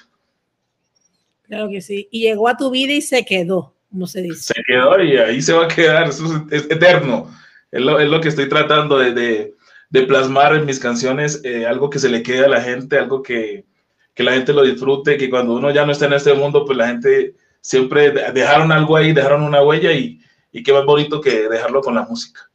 Claro 1.43 1.69
que 1.69 1.81
sí. 1.81 2.07
Y 2.11 2.21
llegó 2.21 2.47
a 2.47 2.55
tu 2.55 2.69
vida 2.71 2.93
y 2.93 3.01
se 3.01 3.25
quedó, 3.25 3.73
como 3.89 4.07
se 4.07 4.21
dice. 4.21 4.53
Se 4.53 4.63
quedó 4.65 5.01
y 5.03 5.17
ahí 5.17 5.41
se 5.41 5.53
va 5.53 5.65
a 5.65 5.67
quedar. 5.67 6.07
Eso 6.07 6.45
es, 6.49 6.63
eterno. 6.71 7.29
Es 7.71 7.81
lo, 7.81 7.99
es 7.99 8.09
lo, 8.09 8.21
que 8.21 8.29
estoy 8.29 8.47
tratando 8.47 8.97
de, 8.97 9.13
de, 9.13 9.53
de, 9.89 10.01
plasmar 10.03 10.55
en 10.55 10.65
mis 10.65 10.79
canciones, 10.79 11.41
eh, 11.43 11.65
algo 11.65 11.89
que 11.89 11.99
se 11.99 12.09
le 12.09 12.23
quede 12.23 12.45
a 12.45 12.49
la 12.49 12.61
gente, 12.61 12.97
algo 12.97 13.21
que, 13.21 13.65
que 14.13 14.23
la 14.23 14.33
gente 14.33 14.53
lo 14.53 14.63
disfrute, 14.63 15.17
que 15.17 15.29
cuando 15.29 15.55
uno 15.55 15.71
ya 15.71 15.85
no 15.85 15.91
está 15.91 16.05
en 16.05 16.13
este 16.13 16.33
mundo, 16.33 16.65
pues 16.65 16.77
la 16.77 16.87
gente 16.87 17.35
siempre 17.61 18.11
dejaron 18.11 18.71
algo 18.71 18.97
ahí, 18.97 19.13
dejaron 19.13 19.43
una 19.43 19.63
huella 19.63 19.91
y, 19.93 20.19
y 20.51 20.63
qué 20.63 20.73
más 20.73 20.85
bonito 20.85 21.21
que 21.21 21.47
dejarlo 21.47 21.81
con 21.81 21.95
la 21.95 22.03
música. 22.03 22.49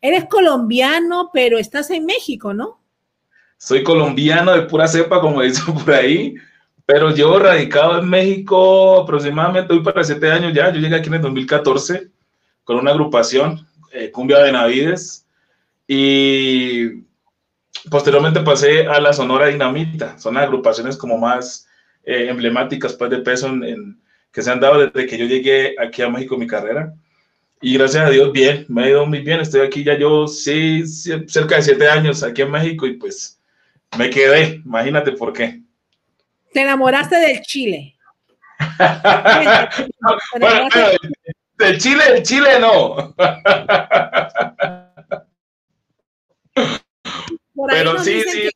Eres 0.00 0.26
colombiano, 0.26 1.30
pero 1.32 1.58
estás 1.58 1.90
en 1.90 2.06
México, 2.06 2.54
¿no? 2.54 2.80
Soy 3.56 3.82
colombiano 3.82 4.52
de 4.52 4.62
pura 4.62 4.86
cepa, 4.86 5.20
como 5.20 5.42
dicen 5.42 5.74
por 5.74 5.92
ahí, 5.92 6.34
pero 6.86 7.10
llevo 7.10 7.38
radicado 7.38 7.98
en 7.98 8.08
México 8.08 9.00
aproximadamente, 9.00 9.74
hoy 9.74 9.80
para 9.80 10.04
siete 10.04 10.30
años 10.30 10.54
ya. 10.54 10.72
Yo 10.72 10.80
llegué 10.80 10.96
aquí 10.96 11.08
en 11.08 11.14
el 11.14 11.22
2014 11.22 12.10
con 12.64 12.78
una 12.78 12.92
agrupación, 12.92 13.66
eh, 13.92 14.10
Cumbia 14.10 14.38
de 14.38 14.52
Navides, 14.52 15.26
y 15.86 17.02
posteriormente 17.90 18.40
pasé 18.40 18.86
a 18.86 19.00
la 19.00 19.12
Sonora 19.12 19.46
Dinamita. 19.46 20.18
Son 20.18 20.36
agrupaciones 20.36 20.96
como 20.96 21.18
más 21.18 21.66
eh, 22.04 22.26
emblemáticas 22.28 22.94
pues, 22.94 23.10
de 23.10 23.18
peso 23.18 23.48
en, 23.48 23.64
en, 23.64 24.00
que 24.32 24.42
se 24.42 24.50
han 24.50 24.60
dado 24.60 24.86
desde 24.86 25.06
que 25.06 25.18
yo 25.18 25.26
llegué 25.26 25.74
aquí 25.78 26.02
a 26.02 26.08
México 26.08 26.36
mi 26.36 26.46
carrera. 26.46 26.94
Y 27.60 27.76
gracias 27.76 28.06
a 28.06 28.10
Dios, 28.10 28.32
bien, 28.32 28.66
me 28.68 28.84
ha 28.84 28.88
ido 28.88 29.04
muy 29.04 29.20
bien. 29.20 29.40
Estoy 29.40 29.62
aquí 29.62 29.82
ya 29.82 29.98
yo, 29.98 30.28
sí, 30.28 30.86
cerca 30.86 31.56
de 31.56 31.62
siete 31.62 31.88
años 31.88 32.22
aquí 32.22 32.42
en 32.42 32.50
México 32.50 32.86
y 32.86 32.94
pues 32.94 33.40
me 33.96 34.10
quedé. 34.10 34.62
Imagínate 34.64 35.12
por 35.12 35.32
qué. 35.32 35.60
Te 36.52 36.62
enamoraste 36.62 37.16
del 37.16 37.40
Chile. 37.42 37.94
bueno, 40.40 40.68
del 41.58 41.78
Chile, 41.78 42.04
del 42.12 42.22
Chile 42.22 42.60
no. 42.60 43.14
Pero 47.68 47.98
sí, 48.02 48.22
sí. 48.22 48.48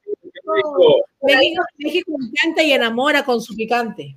México, 0.44 1.04
México, 1.22 1.64
México 1.78 2.12
encanta 2.20 2.62
y 2.62 2.72
enamora 2.72 3.24
con 3.24 3.40
su 3.40 3.54
picante. 3.54 4.16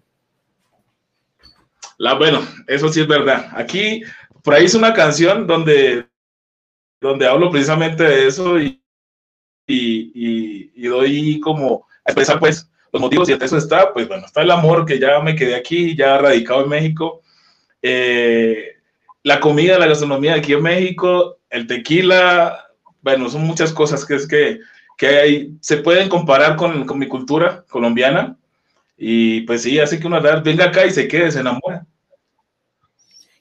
La, 1.98 2.14
bueno, 2.16 2.46
eso 2.68 2.90
sí 2.90 3.02
es 3.02 3.08
verdad. 3.08 3.50
Aquí, 3.54 4.02
por 4.44 4.54
ahí 4.54 4.66
hice 4.66 4.78
una 4.78 4.94
canción 4.94 5.48
donde, 5.48 6.06
donde 7.00 7.28
hablo 7.28 7.50
precisamente 7.50 8.04
de 8.04 8.28
eso 8.28 8.60
y, 8.60 8.82
y, 9.68 10.12
y, 10.14 10.72
y 10.76 10.88
doy 10.88 11.40
como 11.40 11.88
a 12.04 12.12
expresar 12.12 12.40
pues 12.40 12.70
los 12.92 13.02
motivos 13.02 13.30
y 13.30 13.34
eso 13.34 13.58
está, 13.58 13.94
pues 13.94 14.08
bueno, 14.08 14.26
está 14.26 14.42
el 14.42 14.52
amor 14.52 14.86
que 14.86 15.00
ya 15.00 15.20
me 15.20 15.36
quedé 15.36 15.56
aquí, 15.56 15.96
ya 15.96 16.18
radicado 16.18 16.64
en 16.64 16.70
México, 16.70 17.22
eh, 17.82 18.76
la 19.24 19.40
comida, 19.40 19.78
la 19.78 19.88
gastronomía 19.88 20.36
aquí 20.36 20.54
en 20.54 20.64
México, 20.64 21.40
el 21.50 21.68
tequila, 21.68 22.68
bueno, 23.02 23.30
son 23.30 23.42
muchas 23.42 23.74
cosas 23.74 24.06
que 24.06 24.16
es 24.16 24.28
que, 24.28 24.60
que 24.98 25.52
se 25.60 25.78
pueden 25.78 26.10
comparar 26.10 26.56
con, 26.56 26.86
con 26.86 27.00
mi 27.00 27.08
cultura 27.08 27.66
colombiana 27.70 28.38
y 28.98 29.42
pues 29.42 29.64
sí, 29.64 29.80
así 29.80 30.00
que 30.00 30.08
uno 30.08 30.22
venga 30.44 30.66
acá 30.66 30.86
y 30.86 30.92
se 30.92 31.08
quede, 31.08 31.32
se 31.32 31.42
enamora. 31.42 31.86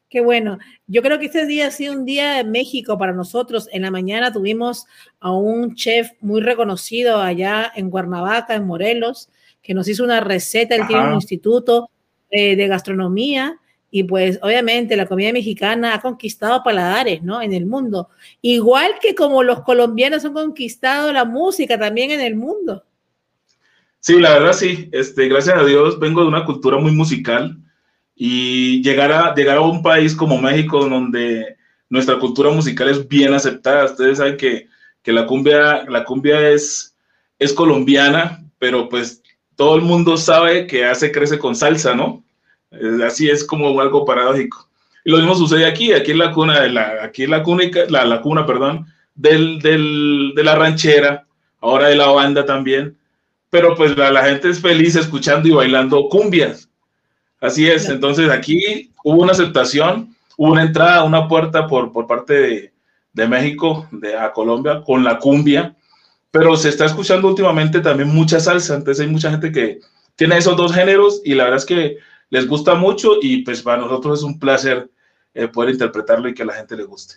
Qué 0.09 0.21
bueno. 0.21 0.59
Yo 0.87 1.03
creo 1.03 1.19
que 1.19 1.27
este 1.27 1.47
día 1.47 1.69
ha 1.69 1.71
sido 1.71 1.93
un 1.93 2.05
día 2.05 2.35
de 2.35 2.45
México 2.45 2.97
para 2.99 3.13
nosotros. 3.13 3.69
En 3.73 3.83
la 3.83 3.91
mañana 3.91 4.33
tuvimos 4.33 4.87
a 5.19 5.33
un 5.33 5.75
chef 5.75 6.13
muy 6.21 6.41
reconocido 6.41 7.21
allá 7.21 7.73
en 7.75 7.91
Cuernavaca, 7.91 8.55
en 8.55 8.67
Morelos, 8.67 9.29
que 9.63 9.75
nos 9.75 9.89
hizo 9.89 10.05
una 10.05 10.21
receta, 10.21 10.75
él 10.75 10.83
Ajá. 10.83 10.89
tiene 10.89 11.09
un 11.09 11.15
instituto 11.15 11.91
eh, 12.31 12.55
de 12.55 12.69
gastronomía 12.69 13.59
y 13.97 14.03
pues 14.03 14.41
obviamente 14.43 14.97
la 14.97 15.07
comida 15.07 15.33
mexicana 15.33 15.95
ha 15.95 16.01
conquistado 16.01 16.65
paladares, 16.65 17.23
¿no? 17.23 17.41
En 17.41 17.53
el 17.53 17.65
mundo. 17.65 18.09
Igual 18.43 18.95
que 19.01 19.15
como 19.15 19.45
los 19.45 19.61
colombianos 19.61 20.25
han 20.25 20.33
conquistado 20.33 21.13
la 21.13 21.25
música 21.25 21.79
también 21.79 22.11
en 22.11 22.21
el 22.21 22.35
mundo. 22.35 22.83
Sí, 24.01 24.19
la 24.19 24.33
verdad 24.33 24.53
sí. 24.53 24.89
Este, 24.91 25.29
gracias 25.29 25.57
a 25.57 25.65
Dios 25.65 26.01
vengo 26.01 26.23
de 26.23 26.27
una 26.27 26.45
cultura 26.45 26.77
muy 26.77 26.91
musical 26.91 27.57
y 28.17 28.83
llegar 28.83 29.13
a, 29.13 29.33
llegar 29.33 29.59
a 29.59 29.61
un 29.61 29.81
país 29.81 30.17
como 30.17 30.43
México 30.43 30.89
donde 30.89 31.57
nuestra 31.89 32.19
cultura 32.19 32.51
musical 32.51 32.89
es 32.89 33.07
bien 33.07 33.33
aceptada. 33.33 33.85
Ustedes 33.85 34.19
saben 34.19 34.37
que, 34.37 34.67
que 35.05 35.13
la 35.13 35.25
cumbia, 35.25 35.85
la 35.89 36.03
cumbia 36.03 36.51
es, 36.51 36.97
es 37.39 37.53
colombiana, 37.53 38.45
pero 38.59 38.89
pues 38.89 39.23
todo 39.55 39.77
el 39.77 39.83
mundo 39.83 40.17
sabe 40.17 40.67
que 40.67 40.85
hace 40.85 41.13
crece 41.13 41.39
con 41.39 41.55
salsa, 41.55 41.95
¿no? 41.95 42.25
Así 43.07 43.29
es 43.29 43.45
como 43.45 43.81
algo 43.81 44.05
paradójico. 44.05 44.69
Y 45.05 45.11
lo 45.11 45.19
mismo 45.19 45.35
sucede 45.35 45.67
aquí, 45.67 45.93
aquí 45.93 46.13
en 46.13 46.19
la 46.19 46.33
cuna, 46.33 46.61
de 46.61 46.71
la, 46.71 47.03
aquí 47.03 47.25
en 47.25 47.31
la 47.31 47.43
cuna, 47.43 47.65
la, 47.89 48.05
la 48.05 48.21
cuna, 48.23 48.47
perdón, 48.47 48.87
del, 49.15 49.61
del, 49.61 50.33
de 50.35 50.45
la 50.45 50.55
ranchera, 50.55 51.27
ahora 51.61 51.89
de 51.89 51.97
la 51.97 52.09
banda 52.09 52.45
también, 52.45 52.97
pero 53.51 53.75
pues 53.75 53.97
la, 53.97 54.11
la, 54.11 54.25
gente 54.25 54.49
es 54.49 54.61
feliz 54.61 54.97
escuchando 54.97 55.49
y 55.49 55.53
bailando 55.53 56.09
cumbias. 56.09 56.69
Así 57.41 57.69
es, 57.69 57.89
entonces 57.89 58.31
aquí 58.31 58.91
hubo 59.05 59.23
una 59.23 59.33
aceptación, 59.33 60.17
hubo 60.37 60.53
una 60.53 60.63
entrada, 60.63 61.05
una 61.05 61.29
puerta 61.29 61.67
por, 61.67 61.93
por 61.93 62.07
parte 62.07 62.35
de, 62.35 62.73
de 63.13 63.29
México, 63.29 63.87
de 63.93 64.17
a 64.17 64.33
Colombia, 64.33 64.83
con 64.85 65.05
la 65.05 65.19
cumbia, 65.19 65.77
pero 66.31 66.57
se 66.57 66.71
está 66.71 66.87
escuchando 66.87 67.29
últimamente 67.29 67.81
también 67.81 68.09
mucha 68.09 68.41
salsa, 68.41 68.75
entonces 68.75 69.05
hay 69.05 69.13
mucha 69.13 69.31
gente 69.31 69.53
que 69.53 69.81
tiene 70.17 70.37
esos 70.37 70.57
dos 70.57 70.73
géneros 70.73 71.21
y 71.25 71.35
la 71.35 71.45
verdad 71.45 71.59
es 71.59 71.67
que 71.67 71.99
les 72.31 72.47
gusta 72.47 72.75
mucho 72.75 73.19
y 73.21 73.43
pues 73.43 73.63
para 73.63 73.83
nosotros 73.83 74.21
es 74.21 74.25
un 74.25 74.39
placer 74.39 74.91
eh, 75.35 75.49
poder 75.49 75.71
interpretarlo 75.71 76.29
y 76.29 76.35
que 76.35 76.43
a 76.43 76.47
la 76.47 76.55
gente 76.55 76.77
le 76.77 76.85
guste. 76.85 77.17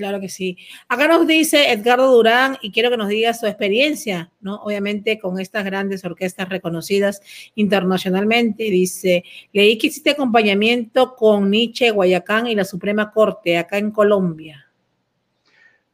Claro 0.00 0.18
que 0.18 0.30
sí. 0.30 0.56
Acá 0.88 1.08
nos 1.08 1.26
dice 1.26 1.72
Edgardo 1.72 2.10
Durán 2.10 2.56
y 2.62 2.70
quiero 2.70 2.90
que 2.90 2.96
nos 2.96 3.08
diga 3.08 3.34
su 3.34 3.46
experiencia, 3.46 4.30
¿no? 4.40 4.56
Obviamente 4.62 5.18
con 5.18 5.38
estas 5.38 5.62
grandes 5.62 6.02
orquestas 6.06 6.48
reconocidas 6.48 7.20
internacionalmente. 7.54 8.64
Dice, 8.64 9.24
leí 9.52 9.76
que 9.76 9.88
hiciste 9.88 10.12
acompañamiento 10.12 11.14
con 11.14 11.50
Nietzsche, 11.50 11.90
Guayacán 11.90 12.46
y 12.46 12.54
la 12.54 12.64
Suprema 12.64 13.10
Corte 13.10 13.58
acá 13.58 13.76
en 13.76 13.90
Colombia. 13.90 14.70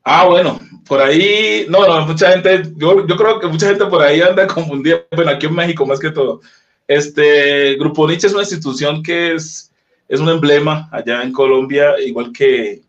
Ah, 0.05 0.25
bueno, 0.27 0.61
por 0.87 1.01
ahí, 1.01 1.67
no, 1.69 1.85
no, 1.85 2.07
mucha 2.07 2.31
gente, 2.31 2.63
yo, 2.77 3.05
yo 3.09 3.17
creo 3.17 3.41
que 3.41 3.49
mucha 3.49 3.67
gente 3.67 3.87
por 3.87 4.03
ahí 4.03 4.21
anda 4.21 4.47
confundida, 4.55 5.05
bueno, 5.17 5.33
aquí 5.33 5.47
en 5.47 5.55
México 5.57 5.85
más 5.85 5.99
que 5.99 6.13
todo. 6.13 6.43
Este 6.89 7.75
Grupo 7.77 8.07
Nietzsche 8.07 8.29
es 8.29 8.33
una 8.33 8.43
institución 8.43 9.03
que 9.03 9.35
es, 9.35 9.73
es 10.09 10.21
un 10.21 10.29
emblema 10.29 10.89
allá 10.93 11.23
en 11.23 11.33
Colombia, 11.33 11.95
igual 12.01 12.33
que, 12.33 12.83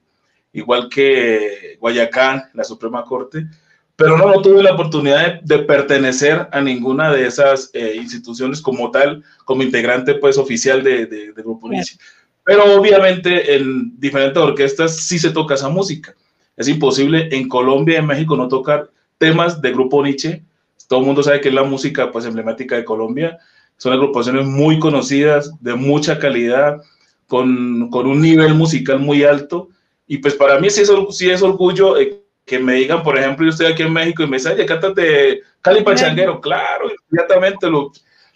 igual 0.54 0.88
que 0.90 1.78
Guayacán, 1.80 2.44
la 2.54 2.64
Suprema 2.64 3.04
Corte, 3.04 3.48
pero 3.96 4.16
no, 4.16 4.28
no 4.28 4.42
tuve 4.44 4.62
la 4.62 4.74
oportunidad 4.74 5.42
de, 5.42 5.56
de 5.58 5.64
pertenecer 5.64 6.48
a 6.52 6.62
ninguna 6.62 7.12
de 7.12 7.26
esas 7.26 7.72
eh, 7.74 7.96
instituciones 7.96 8.62
como 8.62 8.92
tal, 8.92 9.24
como 9.44 9.64
integrante 9.64 10.14
pues 10.14 10.38
oficial 10.38 10.84
de, 10.84 11.08
de, 11.08 11.34
de 11.34 11.42
Grupo 11.42 11.68
Nietzsche. 11.68 11.98
Pero 12.44 12.80
obviamente 12.80 13.56
en 13.56 14.00
diferentes 14.00 14.42
orquestas 14.42 14.96
sí 14.96 15.18
se 15.18 15.32
toca 15.32 15.56
esa 15.56 15.70
música. 15.70 16.14
Es 16.56 16.68
imposible 16.68 17.28
en 17.32 17.50
Colombia 17.50 17.96
y 17.96 17.98
en 17.98 18.06
México 18.06 18.38
no 18.38 18.48
tocar 18.48 18.90
temas 19.18 19.62
de 19.62 19.72
Grupo 19.72 20.04
Nietzsche. 20.04 20.44
Todo 20.88 21.00
el 21.00 21.06
mundo 21.08 21.24
sabe 21.24 21.42
que 21.42 21.50
es 21.50 21.56
la 21.56 21.64
música 21.64 22.12
pues 22.12 22.24
emblemática 22.26 22.76
de 22.76 22.86
Colombia. 22.86 23.38
Son 23.78 23.94
agrupaciones 23.94 24.46
muy 24.46 24.80
conocidas, 24.80 25.52
de 25.62 25.76
mucha 25.76 26.20
calidad, 26.20 26.82
con, 27.28 27.90
con 27.90 28.08
un 28.08 28.22
nivel 28.22 28.54
musical 28.54 29.00
muy 29.00 29.24
alto. 29.24 29.70
Y 30.08 30.18
pues 30.18 30.34
para 30.34 30.60
mí 30.60 30.70
sí 30.70 30.82
es, 30.82 30.92
sí 31.12 31.30
es 31.30 31.42
orgullo 31.42 31.98
eh, 31.98 32.24
que 32.46 32.60
me 32.60 32.76
digan, 32.76 33.04
por 33.04 33.18
ejemplo, 33.18 33.46
yo 33.46 33.52
estoy 33.52 33.68
aquí 33.68 33.84
en 33.84 33.94
México 33.94 34.24
y 34.24 34.28
me 34.28 34.38
dicen, 34.38 34.54
oye, 34.54 34.66
cántate 34.66 35.42
Cali 35.62 35.84
Pachanguero. 35.84 36.40
Claro, 36.40 36.90
inmediatamente 37.10 37.70
lo, 37.70 37.92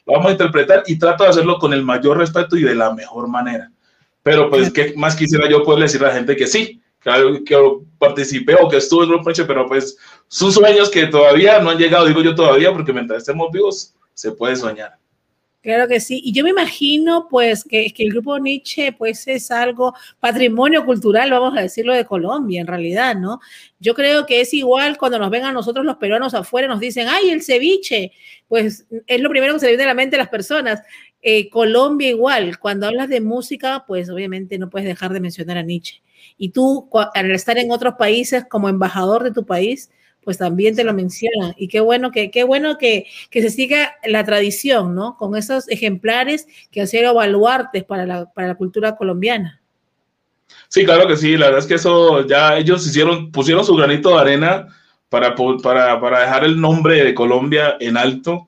lo 0.06 0.14
vamos 0.14 0.28
a 0.28 0.32
interpretar 0.32 0.84
y 0.86 1.00
trato 1.00 1.24
de 1.24 1.30
hacerlo 1.30 1.58
con 1.58 1.74
el 1.74 1.84
mayor 1.84 2.18
respeto 2.18 2.58
y 2.58 2.64
de 2.64 2.76
la 2.76 2.94
mejor 2.94 3.28
manera. 3.30 3.72
Pero 4.22 4.50
pues, 4.50 4.72
¿qué 4.72 4.94
más 4.98 5.16
quisiera 5.16 5.50
yo 5.50 5.64
poder 5.64 5.84
decir 5.84 6.04
a 6.04 6.10
la 6.10 6.14
gente 6.14 6.36
que 6.36 6.46
sí, 6.46 6.82
que, 7.02 7.42
que 7.46 7.58
participé 7.98 8.56
o 8.62 8.70
que 8.70 8.78
estuve 8.78 9.06
en 9.06 9.10
Grupo 9.10 9.32
pero 9.48 9.66
pues 9.66 9.98
son 10.28 10.52
sueños 10.52 10.90
que 10.90 11.08
todavía 11.08 11.60
no 11.60 11.70
han 11.70 11.78
llegado, 11.78 12.06
digo 12.06 12.22
yo 12.22 12.36
todavía, 12.36 12.72
porque 12.72 12.94
mientras 12.94 13.20
estemos 13.20 13.50
vivos 13.52 13.96
se 14.14 14.32
puede 14.32 14.56
soñar. 14.56 15.01
Claro 15.62 15.88
que 15.88 16.00
sí. 16.00 16.20
Y 16.24 16.34
yo 16.34 16.44
me 16.44 16.50
imagino, 16.50 17.28
pues, 17.30 17.64
que, 17.64 17.94
que, 17.94 18.04
el 18.04 18.12
grupo 18.12 18.40
Nietzsche, 18.40 18.94
pues, 18.94 19.28
es 19.28 19.52
algo 19.52 19.94
patrimonio 20.20 20.84
cultural, 20.86 21.30
vamos 21.30 21.56
a 21.56 21.62
decirlo, 21.62 21.94
de 21.94 22.04
Colombia, 22.04 22.62
en 22.62 22.68
realidad, 22.68 23.16
¿no? 23.16 23.40
Yo 23.80 23.94
creo 23.94 24.26
que 24.26 24.42
es 24.42 24.56
igual 24.56 24.98
cuando 24.98 25.20
nos 25.20 25.30
ven 25.30 25.44
a 25.44 25.52
nosotros 25.52 25.86
los 25.86 25.98
peruanos 25.98 26.34
afuera, 26.34 26.68
nos 26.68 26.80
dicen, 26.80 27.08
ay, 27.08 27.30
el 27.30 27.44
ceviche, 27.44 28.12
pues, 28.48 28.88
es 29.06 29.22
lo 29.22 29.30
primero 29.30 29.54
que 29.54 29.60
se 29.60 29.68
viene 29.68 29.84
a 29.84 29.88
la 29.88 29.94
mente 29.94 30.16
a 30.16 30.20
las 30.20 30.30
personas. 30.30 30.82
Eh, 31.22 31.48
Colombia 31.52 32.10
igual, 32.10 32.58
cuando 32.58 32.88
hablas 32.88 33.08
de 33.10 33.22
música, 33.22 33.86
pues, 33.88 34.10
obviamente 34.10 34.58
no 34.58 34.68
puedes 34.72 34.88
dejar 34.88 35.14
de 35.14 35.20
mencionar 35.20 35.60
a 35.60 35.62
Nietzsche. 35.62 36.02
Y 36.40 36.50
tú, 36.50 36.90
al 37.14 37.30
estar 37.30 37.60
en 37.60 37.70
otros 37.72 37.94
países 38.00 38.46
como 38.50 38.68
embajador 38.68 39.24
de 39.24 39.32
tu 39.32 39.46
país, 39.46 39.92
pues 40.24 40.38
también 40.38 40.76
te 40.76 40.84
lo 40.84 40.94
mencionan. 40.94 41.54
Y 41.58 41.68
qué 41.68 41.80
bueno 41.80 42.12
que, 42.12 42.32
qué 42.32 42.44
bueno 42.44 42.78
que, 42.78 43.08
que 43.30 43.42
se 43.42 43.50
siga 43.50 43.96
la 44.06 44.24
tradición, 44.24 44.96
¿no? 44.96 45.18
Con 45.18 45.36
esos 45.36 45.70
ejemplares 45.70 46.48
que 46.72 46.82
han 46.82 46.88
sido 46.88 47.14
baluartes 47.14 47.84
para 47.84 48.06
la, 48.06 48.32
para 48.32 48.50
la 48.50 48.56
cultura 48.56 48.96
colombiana. 48.96 49.62
Sí, 50.68 50.86
claro 50.86 51.08
que 51.08 51.18
sí. 51.18 51.38
La 51.38 51.48
verdad 51.48 51.62
es 51.62 51.68
que 51.68 51.76
eso 51.76 52.26
ya 52.26 52.58
ellos 52.58 52.86
hicieron, 52.86 53.32
pusieron 53.32 53.66
su 53.66 53.76
granito 53.76 54.10
de 54.10 54.22
arena 54.22 54.68
para, 55.10 55.36
para, 55.36 56.00
para 56.00 56.20
dejar 56.22 56.46
el 56.46 56.60
nombre 56.60 57.04
de 57.04 57.14
Colombia 57.14 57.78
en 57.80 57.98
alto. 57.98 58.48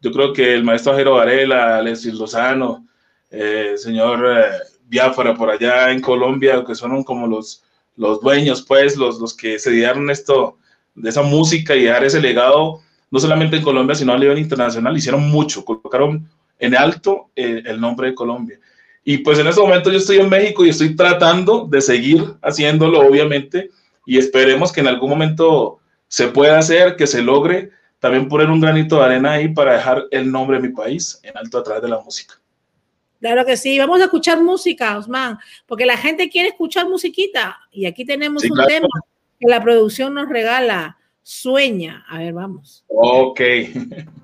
Yo 0.00 0.10
creo 0.10 0.32
que 0.32 0.52
el 0.52 0.64
maestro 0.64 0.96
Jero 0.96 1.14
Varela, 1.14 1.78
Alexis 1.78 2.14
Lozano, 2.14 2.86
eh, 3.30 3.74
señor 3.76 4.26
eh, 4.26 4.50
Biafra 4.86 5.34
por 5.34 5.48
allá 5.48 5.90
en 5.90 6.00
Colombia, 6.00 6.64
que 6.66 6.74
son 6.74 7.02
como 7.04 7.26
los, 7.26 7.62
los 7.96 8.20
dueños, 8.20 8.62
pues, 8.62 8.96
los, 8.96 9.18
los 9.20 9.34
que 9.34 9.58
se 9.58 9.70
dieron 9.70 10.10
esto, 10.10 10.58
de 10.94 11.10
esa 11.10 11.22
música 11.22 11.74
y 11.74 11.84
dejar 11.84 12.04
ese 12.04 12.20
legado, 12.20 12.80
no 13.10 13.18
solamente 13.18 13.56
en 13.56 13.62
Colombia, 13.62 13.94
sino 13.94 14.12
a 14.12 14.18
nivel 14.18 14.38
internacional. 14.38 14.96
Hicieron 14.96 15.28
mucho, 15.30 15.64
colocaron 15.64 16.28
en 16.58 16.76
alto 16.76 17.30
eh, 17.34 17.62
el 17.66 17.80
nombre 17.80 18.08
de 18.08 18.14
Colombia. 18.14 18.58
Y 19.04 19.18
pues 19.18 19.38
en 19.38 19.48
este 19.48 19.60
momento 19.60 19.90
yo 19.90 19.98
estoy 19.98 20.18
en 20.18 20.28
México 20.28 20.64
y 20.64 20.68
estoy 20.68 20.94
tratando 20.94 21.66
de 21.66 21.80
seguir 21.80 22.24
haciéndolo, 22.40 23.00
obviamente, 23.00 23.70
y 24.06 24.16
esperemos 24.18 24.72
que 24.72 24.80
en 24.80 24.88
algún 24.88 25.10
momento 25.10 25.80
se 26.06 26.28
pueda 26.28 26.58
hacer, 26.58 26.96
que 26.96 27.06
se 27.06 27.22
logre 27.22 27.70
también 27.98 28.28
poner 28.28 28.50
un 28.50 28.60
granito 28.60 28.96
de 28.96 29.04
arena 29.04 29.32
ahí 29.32 29.48
para 29.48 29.74
dejar 29.74 30.06
el 30.10 30.30
nombre 30.30 30.60
de 30.60 30.68
mi 30.68 30.74
país 30.74 31.20
en 31.22 31.36
alto 31.36 31.58
a 31.58 31.62
través 31.62 31.82
de 31.82 31.88
la 31.88 32.00
música. 32.00 32.34
Claro 33.20 33.46
que 33.46 33.56
sí, 33.56 33.78
vamos 33.78 34.00
a 34.00 34.04
escuchar 34.04 34.42
música, 34.42 34.98
Osman, 34.98 35.38
porque 35.66 35.86
la 35.86 35.96
gente 35.96 36.28
quiere 36.28 36.48
escuchar 36.48 36.88
musiquita 36.88 37.60
y 37.70 37.86
aquí 37.86 38.04
tenemos 38.04 38.42
un 38.42 38.58
tema 38.66 38.88
que 39.42 39.50
la 39.50 39.62
producción 39.62 40.14
nos 40.14 40.28
regala. 40.28 40.98
Sueña. 41.22 42.04
A 42.08 42.18
ver, 42.18 42.32
vamos. 42.32 42.84
Ok. 42.88 43.40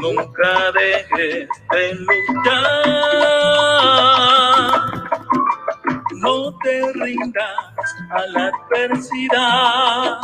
Nunca 0.00 0.72
dejes 0.72 1.48
de 1.70 1.94
luchar, 2.06 2.72
no 6.14 6.58
te 6.60 6.92
rindas 6.94 7.94
a 8.10 8.26
la 8.28 8.52
adversidad, 8.54 10.18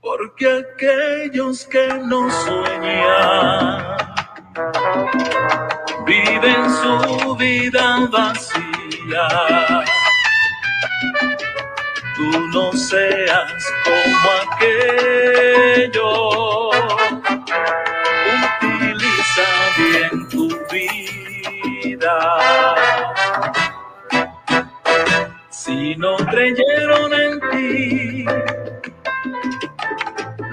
porque 0.00 0.44
aquellos 0.74 1.64
que 1.66 1.86
no 2.04 2.28
sueñan 2.28 3.98
viven 6.08 6.64
su 6.80 7.36
vida 7.36 8.08
vacía. 8.10 9.28
Tú 12.16 12.30
no 12.52 12.72
seas 12.72 13.52
como 13.84 14.28
aquello, 14.42 16.10
utiliza 18.70 19.48
bien 19.76 20.28
tu 20.30 20.48
vida. 20.72 22.16
Si 25.50 25.94
no 25.96 26.16
creyeron 26.16 27.12
en 27.12 27.40
ti, 27.50 28.24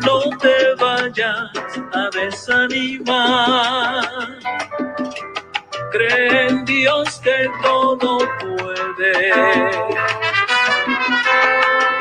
no 0.06 0.20
te 0.38 0.76
vayas 0.78 1.52
a 1.94 2.10
desanimar. 2.12 4.06
Cree 5.96 6.48
en 6.50 6.66
Dios 6.66 7.22
que 7.24 7.50
todo 7.64 8.18
puede. 8.42 9.30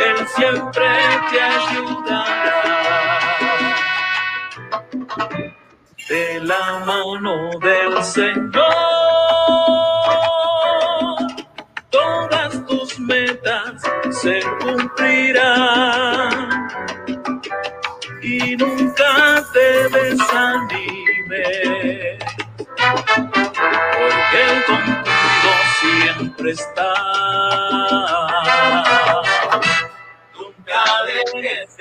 Él 0.01 0.28
siempre 0.34 0.88
te 1.30 1.40
ayudará. 1.40 2.62
De 6.09 6.40
la 6.40 6.80
mano 6.84 7.51
del 7.61 8.03
Señor, 8.03 8.64
todas 11.90 12.66
tus 12.66 12.99
metas 12.99 13.80
se 14.11 14.40
cumplirán 14.59 16.05
y 18.22 18.57
nunca 18.57 19.45
te 19.53 19.88
desanimes, 19.88 20.84
siempre. 26.53 26.84
Nunca 30.34 30.84
dejes 31.07 31.74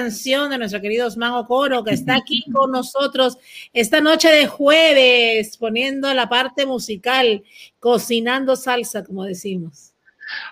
canción 0.00 0.48
de 0.48 0.56
nuestro 0.56 0.80
querido 0.80 1.06
Osman 1.06 1.32
Ocoro, 1.32 1.84
que 1.84 1.92
está 1.92 2.16
aquí 2.22 2.44
con 2.52 2.70
nosotros 2.70 3.36
esta 3.72 4.00
noche 4.00 4.28
de 4.28 4.46
jueves, 4.46 5.56
poniendo 5.58 6.12
la 6.14 6.28
parte 6.28 6.64
musical, 6.64 7.42
cocinando 7.78 8.56
salsa, 8.56 9.04
como 9.04 9.24
decimos. 9.24 9.92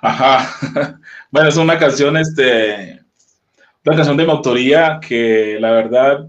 Ajá. 0.02 0.98
Bueno, 1.30 1.50
es 1.50 1.56
una 1.58 1.78
canción, 1.78 2.16
este, 2.16 3.02
una 3.84 3.96
canción 3.96 4.16
de 4.16 4.24
mi 4.24 4.30
autoría 4.30 4.98
que 5.06 5.58
la 5.60 5.72
verdad 5.72 6.26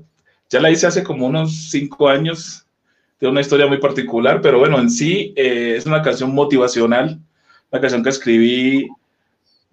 ya 0.50 0.60
la 0.60 0.70
hice 0.70 0.88
hace 0.88 1.04
como 1.04 1.26
unos 1.26 1.70
cinco 1.72 2.10
años, 2.10 2.66
de 3.18 3.28
una 3.28 3.42
historia 3.42 3.66
muy 3.68 3.78
particular, 3.78 4.42
pero 4.42 4.60
bueno, 4.60 4.78
en 4.80 4.90
sí 4.90 5.34
eh, 5.38 5.76
es 5.78 5.86
una 5.86 6.02
canción 6.02 6.34
motivacional, 6.34 7.20
una 7.72 7.82
canción 7.82 8.04
que 8.04 8.10
escribí 8.10 8.88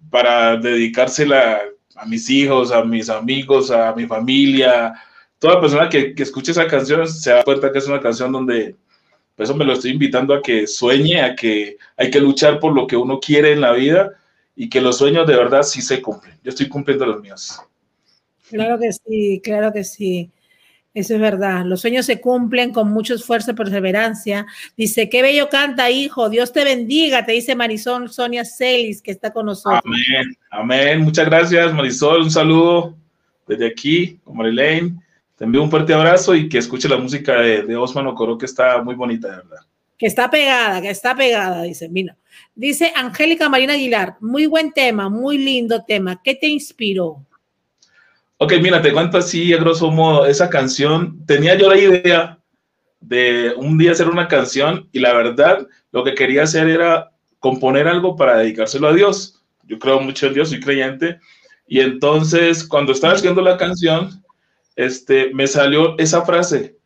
para 0.09 0.55
dedicársela 0.57 1.59
a 1.97 2.05
mis 2.05 2.29
hijos, 2.29 2.71
a 2.71 2.83
mis 2.83 3.09
amigos, 3.09 3.71
a 3.71 3.93
mi 3.93 4.05
familia. 4.05 4.93
Toda 5.39 5.59
persona 5.59 5.89
que, 5.89 6.13
que 6.13 6.23
escuche 6.23 6.51
esa 6.51 6.67
canción 6.67 7.07
se 7.07 7.31
da 7.31 7.43
cuenta 7.43 7.71
que 7.71 7.79
es 7.79 7.87
una 7.87 8.01
canción 8.01 8.31
donde, 8.31 8.75
por 9.35 9.43
eso 9.43 9.55
me 9.55 9.65
lo 9.65 9.73
estoy 9.73 9.91
invitando 9.91 10.33
a 10.33 10.41
que 10.41 10.67
sueñe, 10.67 11.21
a 11.21 11.35
que 11.35 11.77
hay 11.95 12.09
que 12.09 12.19
luchar 12.19 12.59
por 12.59 12.73
lo 12.73 12.87
que 12.87 12.97
uno 12.97 13.19
quiere 13.19 13.51
en 13.51 13.61
la 13.61 13.73
vida 13.73 14.11
y 14.55 14.69
que 14.69 14.81
los 14.81 14.97
sueños 14.97 15.27
de 15.27 15.35
verdad 15.35 15.63
sí 15.63 15.81
se 15.81 16.01
cumplen. 16.01 16.37
Yo 16.43 16.49
estoy 16.49 16.67
cumpliendo 16.67 17.05
los 17.05 17.21
míos. 17.21 17.61
Claro 18.49 18.79
que 18.79 18.91
sí, 18.91 19.41
claro 19.43 19.71
que 19.71 19.83
sí. 19.83 20.31
Eso 20.97 21.13
es 21.13 21.21
verdad. 21.21 21.63
Los 21.63 21.81
sueños 21.81 22.07
se 22.07 22.19
cumplen 22.19 22.73
con 22.73 22.89
mucho 22.89 23.13
esfuerzo 23.13 23.51
y 23.51 23.53
perseverancia. 23.53 24.47
Dice, 24.75 25.09
qué 25.09 25.21
bello 25.21 25.47
canta, 25.47 25.91
hijo. 25.91 26.27
Dios 26.27 26.51
te 26.51 26.63
bendiga, 26.63 27.23
te 27.23 27.33
dice 27.33 27.53
Marisol 27.53 28.09
Sonia 28.09 28.43
Celis, 28.43 29.03
que 29.03 29.11
está 29.11 29.31
con 29.31 29.45
nosotros. 29.45 29.83
Amén, 29.85 30.35
amén. 30.49 31.01
Muchas 31.01 31.27
gracias, 31.27 31.71
Marisol. 31.71 32.23
Un 32.23 32.31
saludo 32.31 32.95
desde 33.45 33.67
aquí, 33.67 34.19
con 34.23 34.37
Marilene. 34.37 34.95
Te 35.35 35.45
envío 35.45 35.61
un 35.61 35.69
fuerte 35.69 35.93
abrazo 35.93 36.33
y 36.33 36.49
que 36.49 36.57
escuche 36.57 36.89
la 36.89 36.97
música 36.97 37.41
de, 37.41 37.61
de 37.61 37.75
Osman 37.75 38.07
Ocoro, 38.07 38.35
que 38.35 38.47
está 38.47 38.81
muy 38.81 38.95
bonita, 38.95 39.27
de 39.27 39.35
verdad. 39.35 39.59
Que 39.99 40.07
está 40.07 40.31
pegada, 40.31 40.81
que 40.81 40.89
está 40.89 41.15
pegada, 41.15 41.61
dice. 41.61 41.89
Mira, 41.89 42.17
dice 42.55 42.91
Angélica 42.95 43.49
Marina 43.49 43.73
Aguilar, 43.73 44.15
muy 44.19 44.47
buen 44.47 44.71
tema, 44.71 45.09
muy 45.09 45.37
lindo 45.37 45.83
tema. 45.83 46.19
¿Qué 46.23 46.33
te 46.33 46.47
inspiró? 46.47 47.26
Ok, 48.39 48.53
mira, 48.61 48.83
te 48.83 48.93
cuento 48.93 49.17
así, 49.17 49.51
a 49.51 49.57
grosso 49.57 49.89
modo, 49.89 50.27
esa 50.27 50.47
canción, 50.47 51.25
tenía 51.25 51.55
yo 51.55 51.69
la 51.69 51.77
idea 51.79 52.39
de 52.99 53.51
un 53.57 53.79
día 53.79 53.93
hacer 53.93 54.09
una 54.09 54.27
canción 54.27 54.87
y 54.91 54.99
la 54.99 55.11
verdad, 55.13 55.67
lo 55.91 56.03
que 56.03 56.13
quería 56.13 56.43
hacer 56.43 56.69
era 56.69 57.09
componer 57.39 57.87
algo 57.87 58.15
para 58.15 58.37
dedicárselo 58.37 58.89
a 58.89 58.93
Dios. 58.93 59.43
Yo 59.63 59.79
creo 59.79 59.99
mucho 60.01 60.27
en 60.27 60.35
Dios, 60.35 60.49
soy 60.49 60.59
creyente. 60.59 61.19
Y 61.67 61.79
entonces, 61.79 62.63
cuando 62.63 62.91
estaba 62.91 63.13
escribiendo 63.15 63.41
la 63.41 63.57
canción, 63.57 64.23
este, 64.75 65.33
me 65.33 65.47
salió 65.47 65.97
esa 65.97 66.23
frase, 66.23 66.77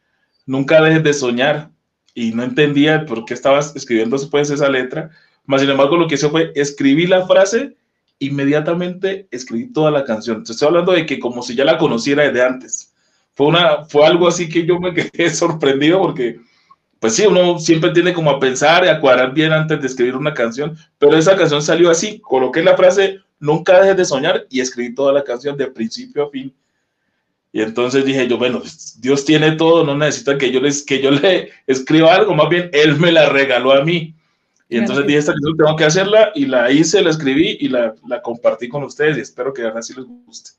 nunca 0.46 0.82
dejes 0.82 1.04
de 1.04 1.14
soñar. 1.14 1.70
Y 2.14 2.32
no 2.32 2.44
entendía 2.44 3.06
por 3.06 3.26
qué 3.26 3.34
estabas 3.34 3.76
escribiendo 3.76 4.18
después 4.18 4.50
esa 4.50 4.70
letra. 4.70 5.10
Más 5.46 5.60
sin 5.60 5.70
embargo, 5.70 5.98
lo 5.98 6.08
que 6.08 6.16
hice 6.16 6.30
fue 6.30 6.54
escribir 6.56 7.10
la 7.10 7.28
frase 7.28 7.76
inmediatamente 8.22 9.28
escribí 9.32 9.74
toda 9.74 9.92
la 9.92 10.06
canción. 10.06 10.44
Te 10.44 10.52
estoy 10.52 10.68
hablando 10.68 10.92
de 10.94 11.06
que 11.06 11.20
como 11.20 11.42
si 11.42 11.56
ya 11.56 11.66
la 11.66 11.78
conociera 11.78 12.24
desde 12.24 12.44
antes. 12.44 12.94
Fue, 13.34 13.48
una, 13.48 13.86
fue 13.86 14.06
algo 14.06 14.28
así 14.28 14.48
que 14.48 14.66
yo 14.66 14.80
me 14.80 14.94
quedé 14.94 15.30
sorprendido 15.32 16.00
porque, 16.00 16.40
pues 17.00 17.16
sí, 17.16 17.26
uno 17.26 17.58
siempre 17.58 17.90
tiene 17.90 18.14
como 18.14 18.30
a 18.30 18.40
pensar 18.40 18.86
y 18.86 18.90
a 18.90 19.00
cuadrar 19.00 19.34
bien 19.34 19.52
antes 19.52 19.82
de 19.82 19.88
escribir 19.88 20.16
una 20.16 20.34
canción, 20.34 20.78
pero 21.00 21.18
esa 21.18 21.36
canción 21.36 21.64
salió 21.64 21.90
así. 21.90 22.20
Coloqué 22.20 22.62
la 22.62 22.78
frase, 22.78 23.20
nunca 23.40 23.82
dejes 23.82 23.98
de 23.98 24.06
soñar 24.06 24.46
y 24.52 24.60
escribí 24.60 24.94
toda 24.94 25.12
la 25.12 25.24
canción 25.24 25.58
de 25.58 25.68
principio 25.68 26.26
a 26.26 26.30
fin. 26.30 26.54
Y 27.52 27.62
entonces 27.62 28.06
dije 28.06 28.28
yo, 28.28 28.38
bueno, 28.38 28.62
Dios 29.00 29.26
tiene 29.26 29.54
todo, 29.54 29.84
no 29.84 29.98
necesita 29.98 30.38
que 30.38 30.52
yo, 30.52 30.62
les, 30.62 30.84
que 30.84 31.02
yo 31.02 31.10
le 31.10 31.50
escriba 31.68 32.14
algo, 32.14 32.36
más 32.36 32.50
bien 32.50 32.70
Él 32.72 32.98
me 32.98 33.12
la 33.12 33.30
regaló 33.30 33.72
a 33.72 33.84
mí. 33.84 34.14
Y 34.72 34.78
entonces 34.78 35.06
dije, 35.06 35.20
esta 35.20 35.34
canción 35.34 35.58
tengo 35.58 35.76
que 35.76 35.84
hacerla 35.84 36.32
y 36.34 36.46
la 36.46 36.72
hice, 36.72 37.02
la 37.02 37.10
escribí 37.10 37.58
y 37.60 37.68
la, 37.68 37.94
la 38.08 38.22
compartí 38.22 38.70
con 38.70 38.84
ustedes 38.86 39.18
y 39.18 39.20
espero 39.20 39.54
que 39.54 39.64
ahora 39.64 39.82
sí 39.82 39.94
les 39.94 40.06
guste. 40.06 40.52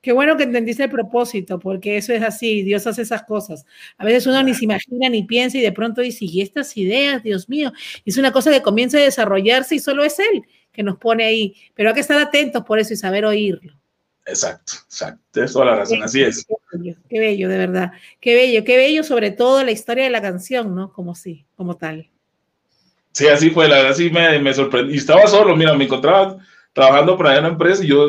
Qué 0.00 0.12
bueno 0.12 0.36
que 0.36 0.44
entendiste 0.44 0.84
el 0.84 0.90
propósito, 0.90 1.58
porque 1.58 1.96
eso 1.96 2.12
es 2.12 2.22
así, 2.22 2.62
Dios 2.62 2.86
hace 2.86 3.02
esas 3.02 3.24
cosas. 3.24 3.66
A 3.96 4.04
veces 4.04 4.24
uno 4.28 4.40
ni 4.44 4.54
se 4.54 4.66
imagina 4.66 5.08
ni 5.08 5.24
piensa 5.24 5.58
y 5.58 5.62
de 5.62 5.72
pronto 5.72 6.00
dice, 6.00 6.26
y 6.26 6.40
estas 6.40 6.76
ideas, 6.76 7.24
Dios 7.24 7.48
mío, 7.48 7.72
es 8.04 8.16
una 8.18 8.30
cosa 8.30 8.52
que 8.52 8.62
comienza 8.62 8.98
a 8.98 9.00
desarrollarse 9.00 9.74
y 9.74 9.80
solo 9.80 10.04
es 10.04 10.16
Él 10.20 10.44
que 10.70 10.84
nos 10.84 10.96
pone 10.96 11.24
ahí. 11.24 11.56
Pero 11.74 11.88
hay 11.88 11.94
que 11.96 12.00
estar 12.00 12.20
atentos 12.20 12.62
por 12.62 12.78
eso 12.78 12.94
y 12.94 12.96
saber 12.96 13.24
oírlo. 13.24 13.72
Exacto, 14.26 14.74
exacto. 14.84 15.20
Tienes 15.32 15.52
toda 15.52 15.64
la 15.64 15.74
razón, 15.74 16.04
así 16.04 16.22
es. 16.22 16.46
Qué 16.46 16.54
bello, 16.78 16.96
qué 17.08 17.18
bello, 17.18 17.48
de 17.48 17.58
verdad. 17.58 17.90
Qué 18.20 18.36
bello, 18.36 18.62
qué 18.62 18.76
bello, 18.76 19.02
sobre 19.02 19.32
todo 19.32 19.64
la 19.64 19.72
historia 19.72 20.04
de 20.04 20.10
la 20.10 20.22
canción, 20.22 20.76
¿no? 20.76 20.92
Como 20.92 21.16
sí, 21.16 21.46
como 21.56 21.76
tal. 21.76 22.10
Sí, 23.12 23.26
así 23.26 23.50
fue, 23.50 23.68
la 23.68 23.76
verdad 23.78 23.94
sí 23.94 24.10
me, 24.10 24.38
me 24.38 24.54
sorprendió. 24.54 24.94
Y 24.94 24.98
estaba 24.98 25.26
solo, 25.26 25.56
mira, 25.56 25.74
me 25.74 25.84
encontraba 25.84 26.38
trabajando 26.72 27.16
para 27.16 27.40
la 27.40 27.48
empresa 27.48 27.84
y 27.84 27.88
yo 27.88 28.08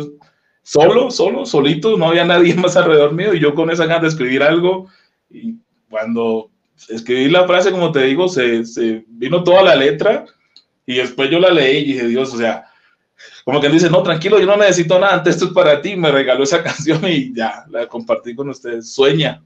solo, 0.62 1.10
solo, 1.10 1.46
solito, 1.46 1.98
no 1.98 2.10
había 2.10 2.26
nadie 2.26 2.54
más 2.56 2.78
alrededor 2.78 3.14
mío 3.14 3.34
y 3.34 3.40
yo 3.40 3.56
con 3.56 3.72
esa 3.72 3.86
ganas 3.86 4.04
de 4.04 4.08
escribir 4.10 4.44
algo. 4.44 4.88
Y 5.30 5.56
cuando 5.90 6.52
escribí 6.90 7.30
la 7.30 7.48
frase, 7.48 7.72
como 7.72 7.92
te 7.92 8.04
digo, 8.04 8.30
se, 8.30 8.66
se 8.66 9.04
vino 9.08 9.44
toda 9.44 9.64
la 9.64 9.76
letra 9.76 10.26
y 10.86 10.96
después 10.96 11.30
yo 11.30 11.40
la 11.40 11.52
leí 11.52 11.78
y 11.78 11.94
dije, 11.94 12.08
Dios, 12.08 12.34
o 12.34 12.38
sea, 12.38 12.66
como 13.44 13.60
que 13.60 13.70
dice, 13.70 13.90
no, 13.90 14.04
tranquilo, 14.04 14.40
yo 14.40 14.46
no 14.46 14.58
necesito 14.58 15.00
nada, 15.00 15.24
esto 15.26 15.46
es 15.46 15.52
para 15.52 15.82
ti, 15.82 15.96
me 15.96 16.12
regaló 16.12 16.44
esa 16.44 16.64
canción 16.64 17.02
y 17.08 17.34
ya, 17.34 17.66
la 17.70 17.88
compartí 17.88 18.36
con 18.36 18.50
ustedes. 18.50 18.94
Sueña. 18.94 19.44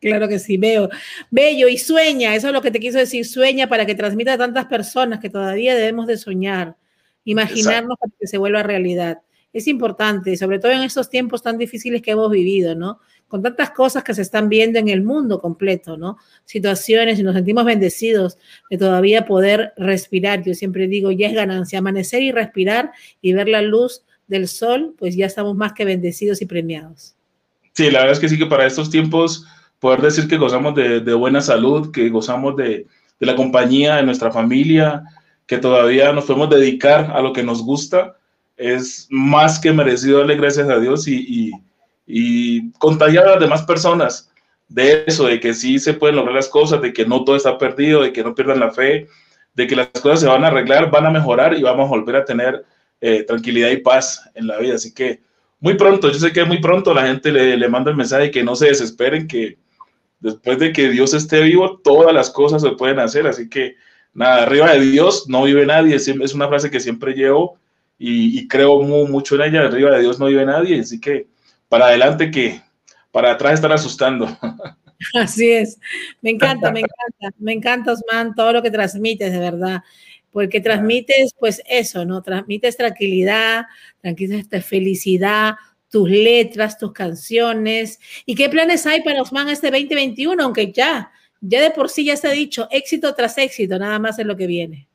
Claro 0.00 0.28
que 0.28 0.38
sí, 0.38 0.56
veo. 0.56 0.88
Bello 1.30 1.68
y 1.68 1.78
sueña, 1.78 2.34
eso 2.34 2.48
es 2.48 2.52
lo 2.52 2.62
que 2.62 2.70
te 2.70 2.80
quiso 2.80 2.98
decir, 2.98 3.24
sueña 3.24 3.68
para 3.68 3.86
que 3.86 3.94
transmita 3.94 4.34
a 4.34 4.38
tantas 4.38 4.66
personas 4.66 5.20
que 5.20 5.30
todavía 5.30 5.74
debemos 5.74 6.06
de 6.06 6.16
soñar, 6.16 6.76
imaginarnos 7.24 7.96
para 7.98 8.12
que 8.18 8.26
se 8.26 8.38
vuelva 8.38 8.62
realidad. 8.62 9.18
Es 9.52 9.66
importante, 9.68 10.36
sobre 10.36 10.58
todo 10.58 10.72
en 10.72 10.82
estos 10.82 11.08
tiempos 11.08 11.42
tan 11.42 11.56
difíciles 11.56 12.02
que 12.02 12.10
hemos 12.10 12.30
vivido, 12.30 12.74
¿no? 12.74 13.00
Con 13.26 13.42
tantas 13.42 13.70
cosas 13.70 14.04
que 14.04 14.12
se 14.12 14.20
están 14.20 14.50
viendo 14.50 14.78
en 14.78 14.88
el 14.88 15.02
mundo 15.02 15.40
completo, 15.40 15.96
¿no? 15.96 16.18
Situaciones 16.44 17.18
y 17.18 17.22
nos 17.22 17.34
sentimos 17.34 17.64
bendecidos 17.64 18.36
de 18.68 18.76
todavía 18.76 19.24
poder 19.24 19.72
respirar. 19.78 20.44
Yo 20.44 20.52
siempre 20.52 20.88
digo, 20.88 21.10
ya 21.10 21.28
es 21.28 21.34
ganancia, 21.34 21.78
amanecer 21.78 22.22
y 22.22 22.32
respirar 22.32 22.92
y 23.22 23.32
ver 23.32 23.48
la 23.48 23.62
luz 23.62 24.04
del 24.26 24.46
sol, 24.46 24.94
pues 24.98 25.16
ya 25.16 25.24
estamos 25.24 25.56
más 25.56 25.72
que 25.72 25.86
bendecidos 25.86 26.42
y 26.42 26.46
premiados. 26.46 27.16
Sí, 27.72 27.90
la 27.90 28.00
verdad 28.00 28.12
es 28.12 28.20
que 28.20 28.28
sí 28.28 28.38
que 28.38 28.46
para 28.46 28.66
estos 28.66 28.90
tiempos 28.90 29.46
poder 29.80 30.00
decir 30.00 30.28
que 30.28 30.36
gozamos 30.36 30.74
de, 30.74 31.00
de 31.00 31.14
buena 31.14 31.40
salud, 31.40 31.90
que 31.92 32.08
gozamos 32.08 32.56
de, 32.56 32.86
de, 33.18 33.26
la 33.26 33.36
compañía 33.36 33.96
de 33.96 34.02
nuestra 34.02 34.30
familia, 34.30 35.02
que 35.46 35.58
todavía 35.58 36.12
nos 36.12 36.24
podemos 36.24 36.50
dedicar 36.50 37.12
a 37.14 37.20
lo 37.20 37.32
que 37.32 37.42
nos 37.42 37.62
gusta, 37.62 38.16
es 38.56 39.06
más 39.10 39.58
que 39.58 39.72
merecido 39.72 40.18
darle 40.18 40.36
gracias 40.36 40.68
a 40.68 40.78
Dios 40.78 41.06
y, 41.08 41.16
y, 41.16 41.52
y 42.06 42.70
contagiar 42.72 43.26
a 43.26 43.32
las 43.32 43.40
demás 43.40 43.62
personas 43.62 44.30
de 44.68 45.04
eso, 45.06 45.26
de 45.26 45.38
que 45.38 45.54
sí 45.54 45.78
se 45.78 45.94
pueden 45.94 46.16
lograr 46.16 46.34
las 46.34 46.48
cosas, 46.48 46.80
de 46.82 46.92
que 46.92 47.06
no 47.06 47.22
todo 47.24 47.36
está 47.36 47.58
perdido, 47.58 48.02
de 48.02 48.12
que 48.12 48.24
no 48.24 48.34
pierdan 48.34 48.60
la 48.60 48.72
fe, 48.72 49.08
de 49.54 49.66
que 49.66 49.76
las 49.76 49.88
cosas 49.88 50.20
se 50.20 50.26
van 50.26 50.44
a 50.44 50.48
arreglar, 50.48 50.90
van 50.90 51.06
a 51.06 51.10
mejorar 51.10 51.56
y 51.56 51.62
vamos 51.62 51.86
a 51.86 51.90
volver 51.90 52.16
a 52.16 52.24
tener 52.24 52.64
eh, 53.00 53.22
tranquilidad 53.22 53.70
y 53.70 53.78
paz 53.78 54.28
en 54.34 54.46
la 54.46 54.58
vida. 54.58 54.74
Así 54.74 54.92
que 54.92 55.20
muy 55.60 55.74
pronto, 55.74 56.10
yo 56.10 56.18
sé 56.18 56.32
que 56.32 56.44
muy 56.44 56.60
pronto 56.60 56.92
la 56.92 57.06
gente 57.06 57.30
le, 57.30 57.56
le 57.56 57.68
manda 57.68 57.90
el 57.90 57.96
mensaje 57.96 58.30
que 58.30 58.42
no 58.42 58.56
se 58.56 58.66
desesperen, 58.66 59.26
que, 59.28 59.58
después 60.20 60.58
de 60.58 60.72
que 60.72 60.88
Dios 60.90 61.14
esté 61.14 61.42
vivo, 61.42 61.78
todas 61.78 62.14
las 62.14 62.30
cosas 62.30 62.62
se 62.62 62.70
pueden 62.72 62.98
hacer. 62.98 63.26
Así 63.26 63.48
que 63.48 63.76
nada, 64.12 64.42
arriba 64.42 64.72
de 64.72 64.80
Dios 64.80 65.28
no 65.28 65.44
vive 65.44 65.66
nadie. 65.66 65.94
Es 65.96 66.34
una 66.34 66.48
frase 66.48 66.70
que 66.70 66.80
siempre 66.80 67.14
llevo 67.14 67.58
y, 67.98 68.38
y 68.38 68.48
creo 68.48 68.82
muy, 68.82 69.08
mucho 69.08 69.34
en 69.36 69.42
ella. 69.42 69.66
Arriba 69.66 69.90
de 69.92 70.00
Dios 70.00 70.18
no 70.18 70.26
vive 70.26 70.44
nadie. 70.44 70.80
Así 70.80 71.00
que 71.00 71.28
para 71.68 71.86
adelante 71.86 72.30
que 72.30 72.60
para 73.10 73.32
atrás 73.32 73.54
están 73.54 73.72
asustando. 73.72 74.26
Así 75.14 75.50
es. 75.50 75.78
Me 76.20 76.30
encanta, 76.30 76.70
me 76.70 76.80
encanta. 76.80 77.36
Me 77.38 77.52
encanta, 77.52 77.92
Osman, 77.92 78.34
todo 78.34 78.52
lo 78.54 78.62
que 78.62 78.70
transmites, 78.70 79.32
de 79.32 79.38
verdad. 79.38 79.82
Porque 80.30 80.60
transmites, 80.60 81.32
pues 81.38 81.62
eso, 81.66 82.04
¿no? 82.04 82.22
Transmites 82.22 82.76
tranquilidad, 82.76 83.64
transmites 84.02 84.66
felicidad, 84.66 85.54
tus 85.90 86.08
letras, 86.08 86.78
tus 86.78 86.92
canciones. 86.92 88.00
¿Y 88.24 88.34
qué 88.34 88.48
planes 88.48 88.86
hay 88.86 89.02
para 89.02 89.22
Osman 89.22 89.48
este 89.48 89.70
2021? 89.70 90.42
Aunque 90.42 90.72
ya, 90.72 91.10
ya 91.40 91.62
de 91.62 91.70
por 91.70 91.88
sí 91.88 92.04
ya 92.04 92.16
se 92.16 92.28
ha 92.28 92.32
dicho, 92.32 92.68
éxito 92.70 93.14
tras 93.14 93.38
éxito, 93.38 93.78
nada 93.78 93.98
más 93.98 94.18
es 94.18 94.26
lo 94.26 94.36
que 94.36 94.46
viene. 94.46 94.88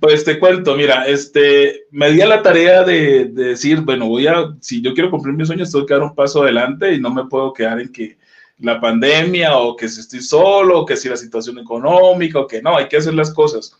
Pues 0.00 0.24
te 0.24 0.38
cuento, 0.38 0.76
mira, 0.76 1.08
este, 1.08 1.86
me 1.90 2.12
di 2.12 2.20
a 2.20 2.26
la 2.26 2.40
tarea 2.40 2.84
de, 2.84 3.24
de, 3.24 3.44
decir, 3.46 3.80
bueno, 3.80 4.06
voy 4.06 4.28
a, 4.28 4.54
si 4.60 4.80
yo 4.80 4.94
quiero 4.94 5.10
cumplir 5.10 5.34
mis 5.34 5.48
sueños, 5.48 5.72
tengo 5.72 5.86
que 5.86 5.94
dar 5.94 6.04
un 6.04 6.14
paso 6.14 6.42
adelante 6.42 6.94
y 6.94 7.00
no 7.00 7.12
me 7.12 7.24
puedo 7.24 7.52
quedar 7.52 7.80
en 7.80 7.90
que 7.90 8.16
la 8.60 8.80
pandemia 8.80 9.56
o 9.56 9.76
que 9.76 9.88
si 9.88 10.00
estoy 10.00 10.20
solo, 10.20 10.80
o 10.80 10.86
que 10.86 10.96
si 10.96 11.08
la 11.08 11.16
situación 11.16 11.58
económica 11.58 12.40
o 12.40 12.46
que 12.46 12.62
no, 12.62 12.76
hay 12.76 12.88
que 12.88 12.96
hacer 12.96 13.14
las 13.14 13.32
cosas. 13.32 13.76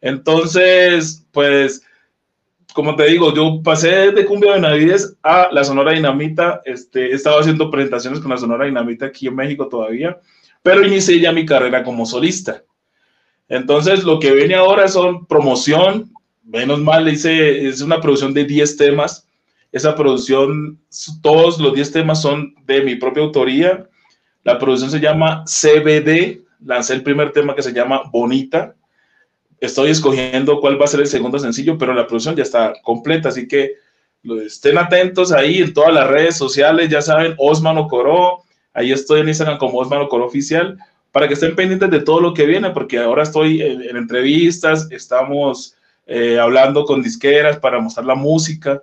Entonces, 0.00 1.26
pues, 1.32 1.82
como 2.78 2.94
te 2.94 3.06
digo, 3.06 3.34
yo 3.34 3.60
pasé 3.60 4.12
de 4.12 4.24
Cumbia 4.24 4.54
de 4.54 4.60
Navides 4.60 5.16
a 5.24 5.48
la 5.50 5.64
Sonora 5.64 5.90
Dinamita, 5.90 6.62
este, 6.64 7.10
he 7.10 7.14
estado 7.14 7.40
haciendo 7.40 7.72
presentaciones 7.72 8.20
con 8.20 8.30
la 8.30 8.36
Sonora 8.36 8.66
Dinamita 8.66 9.06
aquí 9.06 9.26
en 9.26 9.34
México 9.34 9.66
todavía, 9.66 10.16
pero 10.62 10.86
inicié 10.86 11.18
ya 11.18 11.32
mi 11.32 11.44
carrera 11.44 11.82
como 11.82 12.06
solista. 12.06 12.62
Entonces, 13.48 14.04
lo 14.04 14.20
que 14.20 14.30
viene 14.30 14.54
ahora 14.54 14.86
son 14.86 15.26
promoción, 15.26 16.12
menos 16.44 16.78
mal, 16.78 17.08
hice, 17.08 17.66
es 17.66 17.80
una 17.80 18.00
producción 18.00 18.32
de 18.32 18.44
10 18.44 18.76
temas. 18.76 19.26
Esa 19.72 19.96
producción, 19.96 20.78
todos 21.20 21.58
los 21.58 21.74
10 21.74 21.90
temas 21.90 22.22
son 22.22 22.54
de 22.64 22.82
mi 22.82 22.94
propia 22.94 23.24
autoría. 23.24 23.88
La 24.44 24.56
producción 24.56 24.92
se 24.92 25.00
llama 25.00 25.42
CBD. 25.46 26.44
Lancé 26.64 26.94
el 26.94 27.02
primer 27.02 27.32
tema 27.32 27.56
que 27.56 27.62
se 27.62 27.72
llama 27.72 28.02
Bonita. 28.12 28.76
Estoy 29.60 29.90
escogiendo 29.90 30.60
cuál 30.60 30.80
va 30.80 30.84
a 30.84 30.88
ser 30.88 31.00
el 31.00 31.06
segundo 31.06 31.38
sencillo, 31.38 31.76
pero 31.78 31.92
la 31.92 32.06
producción 32.06 32.36
ya 32.36 32.42
está 32.42 32.74
completa, 32.82 33.30
así 33.30 33.48
que 33.48 33.74
estén 34.46 34.78
atentos 34.78 35.32
ahí 35.32 35.58
en 35.58 35.72
todas 35.72 35.92
las 35.92 36.08
redes 36.08 36.36
sociales, 36.36 36.88
ya 36.88 37.02
saben, 37.02 37.34
Osman 37.38 37.88
Coro. 37.88 38.44
Ahí 38.72 38.92
estoy 38.92 39.20
en 39.20 39.28
Instagram 39.28 39.58
como 39.58 39.78
Osman 39.78 40.06
Coro 40.08 40.26
Oficial 40.26 40.78
para 41.10 41.26
que 41.26 41.34
estén 41.34 41.56
pendientes 41.56 41.90
de 41.90 42.00
todo 42.00 42.20
lo 42.20 42.34
que 42.34 42.46
viene, 42.46 42.70
porque 42.70 42.98
ahora 42.98 43.22
estoy 43.24 43.62
en, 43.62 43.96
entrevistas, 43.96 44.86
estamos 44.90 45.74
eh, 46.06 46.38
hablando 46.38 46.84
con 46.84 47.02
disqueras 47.02 47.58
para 47.58 47.80
mostrar 47.80 48.06
la 48.06 48.14
música 48.14 48.82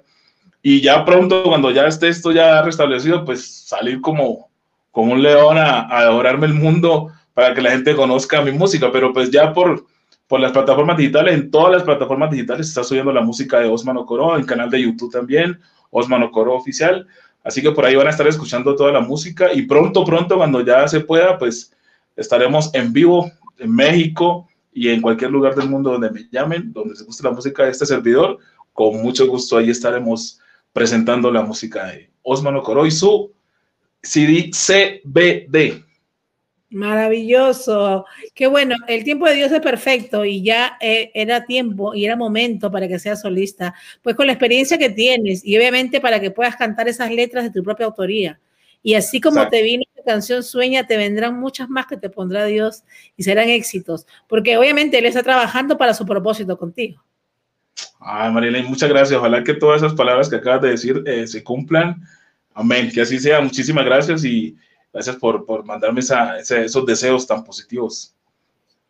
y 0.61 0.81
ya 0.81 1.05
pronto, 1.05 1.43
cuando 1.43 1.69
ya 1.71 1.85
esté 1.85 2.09
esto 2.09 2.31
ya 2.31 2.63
restablecido, 2.63 3.23
pues 3.23 3.45
salir 3.45 4.01
como, 4.01 4.49
como 4.91 5.13
un 5.13 5.21
león 5.21 5.57
a, 5.57 5.81
a 5.81 5.99
adorarme 5.99 6.47
el 6.47 6.55
mundo 6.55 7.11
para 7.35 7.53
que 7.53 7.61
la 7.61 7.71
gente 7.71 7.95
conozca 7.95 8.41
mi 8.41 8.51
música, 8.51 8.91
pero 8.91 9.13
pues 9.13 9.29
ya 9.29 9.53
por, 9.53 9.85
por 10.27 10.39
las 10.39 10.51
plataformas 10.51 10.97
digitales, 10.97 11.35
en 11.35 11.51
todas 11.51 11.71
las 11.71 11.83
plataformas 11.83 12.31
digitales 12.31 12.67
está 12.67 12.83
subiendo 12.83 13.11
la 13.11 13.21
música 13.21 13.59
de 13.59 13.67
Osman 13.67 13.97
Okoro, 13.97 14.37
en 14.37 14.45
canal 14.45 14.69
de 14.69 14.81
YouTube 14.81 15.11
también, 15.11 15.59
Osman 15.91 16.23
Okoro 16.23 16.55
Oficial, 16.55 17.07
así 17.43 17.61
que 17.61 17.71
por 17.71 17.85
ahí 17.85 17.95
van 17.95 18.07
a 18.07 18.11
estar 18.11 18.27
escuchando 18.27 18.75
toda 18.75 18.91
la 18.91 19.01
música 19.01 19.53
y 19.53 19.63
pronto, 19.63 20.03
pronto, 20.03 20.37
cuando 20.37 20.61
ya 20.61 20.87
se 20.87 21.01
pueda, 21.01 21.37
pues 21.37 21.75
Estaremos 22.15 22.73
en 22.73 22.93
vivo 22.93 23.29
en 23.57 23.73
México 23.73 24.47
y 24.71 24.89
en 24.89 25.01
cualquier 25.01 25.31
lugar 25.31 25.55
del 25.55 25.69
mundo 25.69 25.91
donde 25.91 26.11
me 26.11 26.27
llamen, 26.31 26.71
donde 26.71 26.95
se 26.95 27.03
guste 27.03 27.23
la 27.23 27.31
música 27.31 27.63
de 27.63 27.71
este 27.71 27.85
servidor. 27.85 28.37
Con 28.73 29.01
mucho 29.01 29.27
gusto 29.27 29.57
ahí 29.57 29.69
estaremos 29.69 30.39
presentando 30.71 31.31
la 31.31 31.41
música 31.41 31.87
de 31.87 32.09
Osman 32.21 32.55
Okoro 32.55 32.85
y 32.85 32.91
su 32.91 33.33
CD 34.01 34.51
CBD. 34.51 35.83
Maravilloso. 36.75 38.05
Qué 38.33 38.47
bueno. 38.47 38.75
El 38.89 39.05
tiempo 39.05 39.25
de 39.25 39.35
Dios 39.35 39.49
es 39.49 39.61
perfecto 39.61 40.25
y 40.25 40.43
ya 40.43 40.77
eh, 40.81 41.09
era 41.13 41.45
tiempo 41.45 41.95
y 41.95 42.03
era 42.03 42.17
momento 42.17 42.69
para 42.69 42.85
que 42.89 42.99
seas 42.99 43.21
solista. 43.21 43.73
Pues 44.01 44.13
con 44.17 44.27
la 44.27 44.33
experiencia 44.33 44.77
que 44.77 44.89
tienes 44.89 45.45
y 45.45 45.55
obviamente 45.55 46.01
para 46.01 46.19
que 46.19 46.31
puedas 46.31 46.57
cantar 46.57 46.89
esas 46.89 47.11
letras 47.11 47.45
de 47.45 47.51
tu 47.51 47.63
propia 47.63 47.85
autoría. 47.85 48.41
Y 48.83 48.95
así 48.95 49.21
como 49.21 49.47
te 49.47 49.61
vino 49.61 49.83
la 49.95 50.03
canción 50.03 50.43
Sueña, 50.43 50.85
te 50.85 50.97
vendrán 50.97 51.39
muchas 51.39 51.69
más 51.69 51.85
que 51.87 51.95
te 51.95 52.09
pondrá 52.09 52.43
Dios 52.43 52.83
y 53.15 53.23
serán 53.23 53.47
éxitos, 53.47 54.05
porque 54.27 54.57
obviamente 54.57 54.97
Él 54.97 55.05
está 55.05 55.23
trabajando 55.23 55.77
para 55.77 55.93
su 55.93 56.05
propósito 56.05 56.57
contigo. 56.57 57.01
Ay, 58.01 58.33
Marilyn, 58.33 58.65
muchas 58.65 58.89
gracias. 58.89 59.17
Ojalá 59.17 59.45
que 59.45 59.53
todas 59.53 59.81
esas 59.81 59.93
palabras 59.93 60.27
que 60.27 60.35
acabas 60.35 60.61
de 60.61 60.71
decir 60.71 61.01
eh, 61.05 61.25
se 61.25 61.41
cumplan. 61.41 62.03
Amén. 62.53 62.91
Que 62.93 63.01
así 63.01 63.17
sea. 63.17 63.39
Muchísimas 63.39 63.85
gracias 63.85 64.25
y 64.25 64.57
gracias 64.95 65.17
por, 65.17 65.45
por 65.45 65.65
mandarme 65.65 65.99
esos 65.99 66.85
deseos 66.85 67.27
tan 67.27 67.43
positivos. 67.43 68.15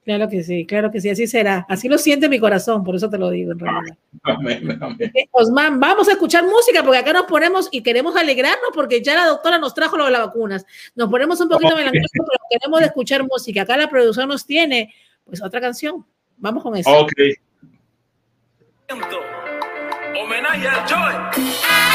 Claro 0.04 0.30
que 0.30 0.44
sí, 0.44 0.68
claro 0.68 0.92
que 0.92 1.02
sí, 1.02 1.10
así 1.10 1.26
será. 1.26 1.66
Así 1.68 1.90
lo 1.90 1.98
siente 1.98 2.30
mi 2.30 2.40
corazón, 2.40 2.84
por 2.84 2.96
eso 2.96 3.10
te 3.10 3.18
lo 3.18 3.32
digo 3.32 3.54
en 3.54 3.60
realidad. 3.60 3.98
Amén, 4.22 4.78
amén. 4.80 5.12
Osman, 5.32 5.80
vamos 5.80 6.08
a 6.08 6.12
escuchar 6.12 6.44
música 6.46 6.84
porque 6.84 7.00
acá 7.00 7.12
nos 7.12 7.24
ponemos 7.24 7.70
y 7.72 7.82
queremos 7.82 8.16
alegrarnos 8.16 8.70
porque 8.76 9.02
ya 9.02 9.16
la 9.16 9.26
doctora 9.26 9.58
nos 9.58 9.74
trajo 9.74 9.98
lo 9.98 10.06
de 10.06 10.12
las 10.12 10.28
vacunas. 10.28 10.64
Nos 10.94 11.10
ponemos 11.10 11.42
un 11.42 11.50
poquito 11.50 11.74
okay. 11.74 11.86
melancólicos, 11.86 12.12
pero 12.14 12.40
queremos 12.52 12.82
escuchar 12.84 13.24
música. 13.24 13.64
Acá 13.64 13.78
la 13.78 13.90
producción 13.90 14.30
nos 14.30 14.46
tiene, 14.46 14.94
pues, 15.24 15.42
otra 15.42 15.60
canción. 15.60 16.06
Vamos 16.38 16.62
con 16.62 16.76
eso. 16.76 16.88
Ok. 16.88 17.14
Homenaje 20.22 20.68
al 20.68 20.88
Joy. 20.88 21.95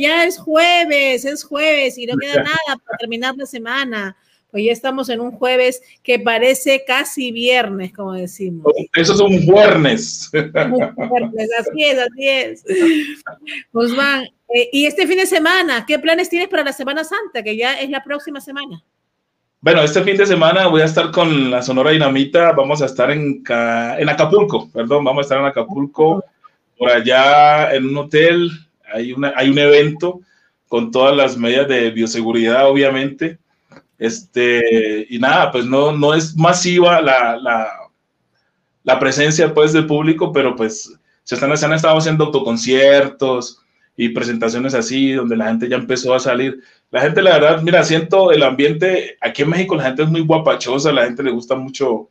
Ya 0.00 0.24
es 0.24 0.38
jueves, 0.38 1.24
es 1.24 1.44
jueves 1.44 1.98
y 1.98 2.06
no 2.06 2.16
queda 2.16 2.42
nada 2.42 2.80
para 2.84 2.98
terminar 2.98 3.34
la 3.36 3.46
semana. 3.46 4.16
Pues 4.50 4.64
ya 4.64 4.72
estamos 4.72 5.08
en 5.08 5.20
un 5.20 5.32
jueves 5.32 5.82
que 6.02 6.18
parece 6.18 6.84
casi 6.86 7.32
viernes, 7.32 7.92
como 7.92 8.14
decimos. 8.14 8.72
Eso 8.94 9.12
es 9.12 9.20
un 9.20 9.40
viernes. 9.44 10.30
así 10.32 11.84
es, 11.84 11.98
así 11.98 12.28
es. 12.28 12.64
Osman, 13.72 14.24
eh, 14.54 14.68
y 14.72 14.86
este 14.86 15.06
fin 15.06 15.18
de 15.18 15.26
semana, 15.26 15.84
¿qué 15.86 15.98
planes 15.98 16.30
tienes 16.30 16.48
para 16.48 16.64
la 16.64 16.72
Semana 16.72 17.04
Santa, 17.04 17.42
que 17.42 17.56
ya 17.56 17.74
es 17.74 17.90
la 17.90 18.02
próxima 18.02 18.40
semana? 18.40 18.82
bueno, 19.66 19.82
este 19.82 20.02
fin 20.02 20.16
de 20.16 20.26
semana 20.26 20.68
voy 20.68 20.82
a 20.82 20.84
estar 20.84 21.10
con 21.10 21.50
la 21.50 21.60
Sonora 21.60 21.90
Dinamita, 21.90 22.52
vamos 22.52 22.82
a 22.82 22.86
estar 22.86 23.10
en, 23.10 23.42
en 23.48 24.08
Acapulco, 24.08 24.70
perdón, 24.70 25.02
vamos 25.02 25.18
a 25.18 25.22
estar 25.22 25.38
en 25.40 25.46
Acapulco, 25.46 26.22
por 26.78 26.88
allá 26.88 27.74
en 27.74 27.86
un 27.86 27.96
hotel, 27.96 28.48
hay, 28.92 29.12
una, 29.12 29.32
hay 29.36 29.50
un 29.50 29.58
evento 29.58 30.20
con 30.68 30.90
todas 30.90 31.16
las 31.16 31.36
medidas 31.36 31.68
de 31.68 31.90
bioseguridad, 31.90 32.68
obviamente. 32.68 33.38
Este, 33.98 35.06
y 35.08 35.18
nada, 35.18 35.50
pues 35.52 35.64
no, 35.64 35.92
no 35.92 36.14
es 36.14 36.36
masiva 36.36 37.00
la, 37.00 37.36
la, 37.36 37.68
la 38.82 38.98
presencia 38.98 39.52
pues 39.54 39.72
del 39.72 39.86
público, 39.86 40.32
pero 40.32 40.54
pues 40.54 40.92
se, 41.24 41.34
están, 41.34 41.56
se 41.56 41.66
han 41.66 41.72
estado 41.72 41.96
haciendo 41.98 42.26
autoconciertos 42.26 43.62
y 43.96 44.10
presentaciones 44.10 44.74
así, 44.74 45.12
donde 45.12 45.36
la 45.36 45.46
gente 45.46 45.68
ya 45.68 45.76
empezó 45.76 46.14
a 46.14 46.20
salir. 46.20 46.62
La 46.90 47.00
gente, 47.00 47.22
la 47.22 47.38
verdad, 47.38 47.62
mira, 47.62 47.82
siento 47.82 48.30
el 48.30 48.42
ambiente, 48.42 49.16
aquí 49.20 49.42
en 49.42 49.50
México 49.50 49.74
la 49.74 49.84
gente 49.84 50.02
es 50.02 50.08
muy 50.08 50.20
guapachosa, 50.20 50.92
la 50.92 51.04
gente 51.04 51.22
le 51.22 51.30
gusta 51.30 51.54
mucho 51.54 52.08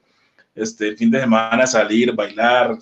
este, 0.56 0.90
el 0.90 0.98
fin 0.98 1.12
de 1.12 1.22
semana 1.22 1.68
salir, 1.68 2.14
bailar, 2.14 2.78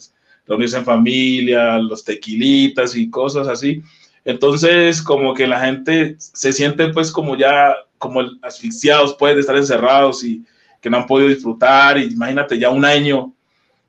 reunirse 0.47 0.77
en 0.77 0.85
familia, 0.85 1.77
los 1.79 2.03
tequilitas 2.03 2.95
y 2.95 3.09
cosas 3.09 3.47
así. 3.47 3.81
Entonces, 4.25 5.01
como 5.01 5.33
que 5.33 5.47
la 5.47 5.59
gente 5.59 6.15
se 6.17 6.53
siente 6.53 6.89
pues 6.89 7.11
como 7.11 7.35
ya, 7.35 7.75
como 7.97 8.21
asfixiados, 8.41 9.17
de 9.17 9.39
estar 9.39 9.55
encerrados 9.57 10.23
y 10.23 10.43
que 10.81 10.89
no 10.89 10.97
han 10.97 11.07
podido 11.07 11.29
disfrutar. 11.29 11.97
Y 11.97 12.05
imagínate 12.05 12.57
ya 12.57 12.69
un 12.69 12.85
año 12.85 13.33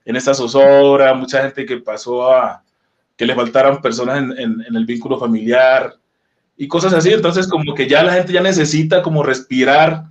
en 0.04 0.16
esta 0.16 0.34
zozobra, 0.34 1.14
mucha 1.14 1.42
gente 1.42 1.64
que 1.64 1.78
pasó 1.78 2.32
a 2.32 2.62
que 3.16 3.26
le 3.26 3.34
faltaran 3.34 3.80
personas 3.80 4.18
en, 4.18 4.32
en, 4.38 4.76
el 4.76 4.84
vínculo 4.84 5.18
familiar 5.18 5.94
y 6.56 6.66
cosas 6.66 6.92
así. 6.92 7.12
Entonces, 7.12 7.46
como 7.46 7.74
que 7.74 7.88
ya 7.88 8.02
la 8.02 8.12
gente 8.12 8.32
ya 8.32 8.42
necesita 8.42 9.02
como 9.02 9.22
respirar. 9.22 10.04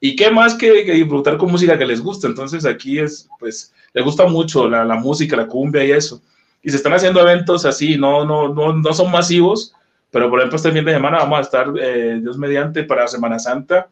Y 0.00 0.14
qué 0.14 0.30
más 0.30 0.54
que, 0.54 0.84
disfrutar 0.84 1.36
con 1.36 1.50
música 1.50 1.78
que 1.78 1.86
les 1.86 2.00
gusta. 2.00 2.26
Entonces, 2.26 2.64
aquí 2.66 2.98
es, 2.98 3.28
pues, 3.38 3.72
les 3.92 4.04
gusta 4.04 4.26
mucho 4.26 4.68
la, 4.68 4.84
la 4.84 4.96
música, 4.96 5.36
la 5.36 5.46
cumbia 5.46 5.84
y 5.84 5.92
eso 5.92 6.20
y 6.66 6.70
se 6.70 6.78
están 6.78 6.94
haciendo 6.94 7.20
eventos 7.20 7.64
así, 7.64 7.96
no, 7.96 8.24
no, 8.24 8.52
no, 8.52 8.72
no 8.72 8.92
son 8.92 9.08
masivos, 9.12 9.72
pero 10.10 10.28
por 10.28 10.40
ejemplo 10.40 10.56
este 10.56 10.72
fin 10.72 10.84
de 10.84 10.94
semana 10.94 11.18
vamos 11.18 11.38
a 11.38 11.42
estar, 11.42 11.72
eh, 11.80 12.18
Dios 12.20 12.36
mediante, 12.38 12.82
para 12.82 13.06
Semana 13.06 13.38
Santa, 13.38 13.86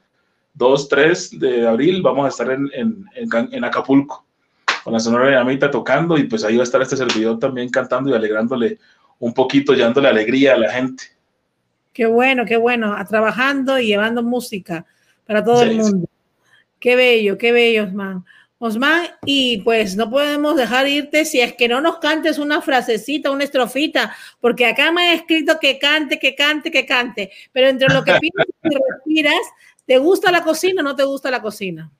2, 0.54 0.88
3 0.88 1.38
de 1.38 1.68
abril, 1.68 2.02
vamos 2.02 2.26
a 2.26 2.28
estar 2.30 2.50
en, 2.50 2.68
en, 2.74 3.06
en, 3.52 3.64
Acapulco, 3.64 4.24
con 4.82 4.92
la 4.92 4.98
Sonora 4.98 5.28
Dinamita 5.28 5.70
tocando, 5.70 6.18
y 6.18 6.24
pues 6.24 6.42
ahí 6.42 6.56
va 6.56 6.62
a 6.62 6.64
estar 6.64 6.82
este 6.82 6.96
servidor 6.96 7.38
también 7.38 7.68
cantando 7.68 8.10
y 8.10 8.14
alegrándole 8.14 8.80
un 9.20 9.32
poquito, 9.32 9.72
llevándole 9.72 10.08
alegría 10.08 10.54
a 10.54 10.58
la 10.58 10.72
gente. 10.72 11.04
Qué 11.92 12.06
bueno, 12.06 12.44
qué 12.44 12.56
bueno, 12.56 12.96
trabajando 13.08 13.78
y 13.78 13.86
llevando 13.86 14.24
música 14.24 14.84
para 15.26 15.44
todo 15.44 15.62
el 15.62 15.76
mundo. 15.76 16.08
Qué 16.78 16.96
bello, 16.96 17.38
qué 17.38 17.52
bello, 17.52 17.86
man. 17.88 18.24
Osman, 18.58 19.08
y 19.26 19.58
pues 19.58 19.96
no 19.96 20.08
podemos 20.08 20.56
dejar 20.56 20.88
irte 20.88 21.24
si 21.24 21.40
es 21.40 21.54
que 21.54 21.68
no 21.68 21.80
nos 21.80 21.98
cantes 21.98 22.38
una 22.38 22.62
frasecita, 22.62 23.30
una 23.30 23.44
estrofita, 23.44 24.14
porque 24.40 24.64
acá 24.64 24.90
me 24.90 25.08
ha 25.08 25.14
escrito 25.14 25.58
que 25.60 25.78
cante, 25.78 26.18
que 26.18 26.34
cante, 26.34 26.70
que 26.70 26.86
cante, 26.86 27.30
pero 27.52 27.68
entre 27.68 27.92
lo 27.92 28.02
que 28.04 28.12
piensas 28.20 28.46
y 28.62 28.68
respiras, 28.68 29.46
¿te 29.86 29.98
gusta 29.98 30.30
la 30.30 30.42
cocina 30.42 30.80
o 30.80 30.84
no 30.84 30.96
te 30.96 31.04
gusta 31.04 31.30
la 31.30 31.42
cocina? 31.42 31.90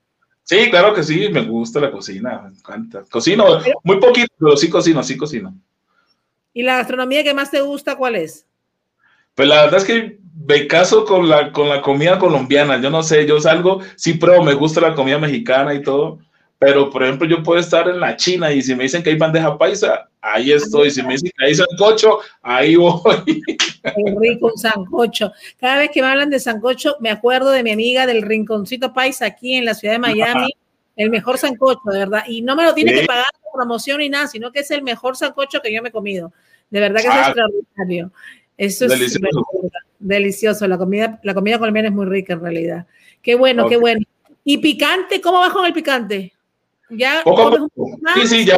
Sí, 0.43 0.71
claro 0.71 0.95
que 0.95 1.03
sí, 1.03 1.29
me 1.31 1.45
gusta 1.45 1.81
la 1.81 1.91
cocina, 1.91 2.43
me 2.43 2.57
encanta. 2.57 3.05
Cocino 3.11 3.61
muy 3.83 3.99
poquito, 3.99 4.33
pero 4.39 4.57
sí 4.57 4.71
cocino, 4.71 5.03
sí 5.03 5.17
cocino. 5.17 5.55
¿Y 6.53 6.63
la 6.63 6.77
gastronomía 6.77 7.25
que 7.25 7.35
más 7.35 7.51
te 7.51 7.61
gusta 7.63 7.97
cuál 7.97 8.17
es? 8.17 8.47
Pues 9.35 9.49
la 9.49 9.65
verdad 9.65 9.81
es 9.81 9.85
que 9.85 10.19
me 10.47 10.67
caso 10.67 11.05
con 11.05 11.29
la, 11.29 11.53
con 11.53 11.69
la 11.69 11.81
comida 11.81 12.19
colombiana, 12.19 12.81
yo 12.81 12.91
no 12.91 13.03
sé, 13.03 13.27
yo 13.27 13.41
salgo, 13.41 13.81
sí 13.97 14.15
pruebo, 14.15 14.45
me 14.45 14.55
gusta 14.55 14.81
la 14.81 14.95
comida 14.95 15.19
mexicana 15.19 15.75
y 15.75 15.83
todo, 15.83 16.19
pero, 16.65 16.89
por 16.89 17.03
ejemplo, 17.03 17.29
yo 17.29 17.43
puedo 17.43 17.61
estar 17.61 17.89
en 17.89 18.01
la 18.01 18.17
China 18.17 18.51
y 18.51 18.63
si 18.63 18.75
me 18.75 18.85
dicen 18.85 19.03
que 19.03 19.11
hay 19.11 19.17
bandeja 19.17 19.59
paisa, 19.59 20.09
ahí 20.23 20.51
estoy. 20.51 20.91
Si 20.91 21.03
me 21.03 21.13
dicen 21.13 21.31
que 21.37 21.45
hay 21.45 21.55
sancocho, 21.55 22.21
ahí 22.41 22.75
voy. 22.77 23.03
Qué 23.27 24.15
rico 24.19 24.47
un 24.47 24.57
sancocho. 24.57 25.31
Cada 25.61 25.79
vez 25.81 25.91
que 25.93 26.01
me 26.01 26.09
hablan 26.09 26.31
de 26.31 26.41
sancocho, 26.41 26.97
me 27.01 27.11
acuerdo 27.11 27.51
de 27.51 27.63
mi 27.63 27.73
amiga 27.73 28.07
del 28.07 28.23
Rinconcito 28.23 28.95
Paisa 28.95 29.27
aquí 29.27 29.57
en 29.57 29.67
la 29.67 29.75
ciudad 29.75 29.95
de 29.95 29.99
Miami. 29.99 30.49
El 30.97 31.11
mejor 31.11 31.37
sancocho, 31.37 31.83
de 31.85 31.99
verdad. 31.99 32.25
Y 32.29 32.41
no 32.41 32.57
me 32.57 32.65
lo 32.65 32.73
tiene 32.73 32.95
que 32.95 33.05
pagar 33.05 33.27
por 33.43 33.61
promoción 33.61 33.99
ni 33.99 34.09
nada, 34.09 34.29
sino 34.29 34.51
que 34.51 34.61
es 34.61 34.71
el 34.71 34.83
mejor 34.83 35.17
sancocho 35.17 35.61
que 35.61 35.71
yo 35.71 35.83
me 35.83 35.91
he 35.91 35.93
comido. 35.93 36.33
De 36.71 36.81
verdad 36.81 37.03
que 37.03 37.09
es 37.09 37.13
ah. 37.13 37.27
extraordinario. 37.27 38.11
Eso 38.57 38.85
es 38.87 38.93
delicioso. 38.93 39.47
delicioso. 39.99 40.67
La 40.69 40.79
comida, 40.79 41.21
la 41.23 41.35
comida 41.35 41.59
colombiana 41.59 41.89
es 41.89 41.95
muy 41.95 42.07
rica 42.07 42.35
en 42.35 42.41
realidad. 42.41 42.87
Qué 43.23 43.35
bueno, 43.35 43.69
qué 43.69 43.77
bueno. 43.77 44.05
¿Y 44.45 44.59
picante? 44.59 45.21
¿Cómo 45.21 45.39
va 45.39 45.51
con 45.51 45.65
el 45.65 45.73
picante? 45.73 46.33
Ya, 46.91 47.25
Sí, 48.15 48.27
sí, 48.27 48.45
ya, 48.45 48.57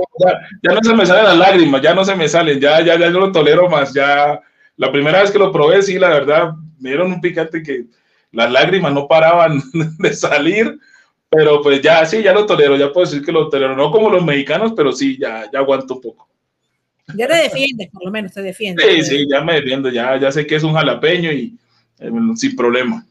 ya, 0.62 0.72
no 0.74 0.82
se 0.82 0.94
me 0.94 1.06
salen 1.06 1.24
las 1.24 1.38
lágrimas, 1.38 1.80
ya 1.80 1.94
no 1.94 2.04
se 2.04 2.16
me 2.16 2.28
salen, 2.28 2.60
ya, 2.60 2.80
ya, 2.80 2.98
ya 2.98 3.08
lo 3.08 3.30
tolero 3.30 3.68
más. 3.68 3.94
Ya 3.94 4.40
la 4.76 4.92
primera 4.92 5.22
vez 5.22 5.30
que 5.30 5.38
lo 5.38 5.52
probé, 5.52 5.80
sí, 5.82 5.98
la 5.98 6.08
verdad, 6.08 6.52
me 6.78 6.90
dieron 6.90 7.12
un 7.12 7.20
picante 7.20 7.62
que 7.62 7.84
las 8.32 8.50
lágrimas 8.50 8.92
no 8.92 9.06
paraban 9.06 9.62
de 9.98 10.12
salir, 10.12 10.78
pero 11.30 11.62
pues 11.62 11.80
ya, 11.80 12.04
sí, 12.04 12.22
ya 12.22 12.32
lo 12.32 12.46
tolero, 12.46 12.76
ya 12.76 12.92
puedo 12.92 13.06
decir 13.06 13.24
que 13.24 13.32
lo 13.32 13.48
tolero, 13.48 13.76
no 13.76 13.90
como 13.90 14.10
los 14.10 14.24
mexicanos, 14.24 14.72
pero 14.76 14.92
sí, 14.92 15.16
ya, 15.18 15.48
ya 15.52 15.60
aguanto 15.60 15.94
un 15.94 16.00
poco. 16.00 16.28
Ya 17.14 17.28
te 17.28 17.34
defiendes, 17.34 17.88
por 17.90 18.04
lo 18.04 18.10
menos 18.10 18.32
te 18.32 18.42
defiendes. 18.42 18.84
Sí, 18.86 19.02
sí, 19.02 19.26
ya 19.30 19.40
me 19.40 19.54
defiendo, 19.54 19.90
ya, 19.90 20.18
ya 20.18 20.32
sé 20.32 20.46
que 20.46 20.56
es 20.56 20.62
un 20.62 20.74
jalapeño 20.74 21.30
y 21.30 21.56
eh, 21.98 22.10
sin 22.34 22.56
problema. 22.56 23.06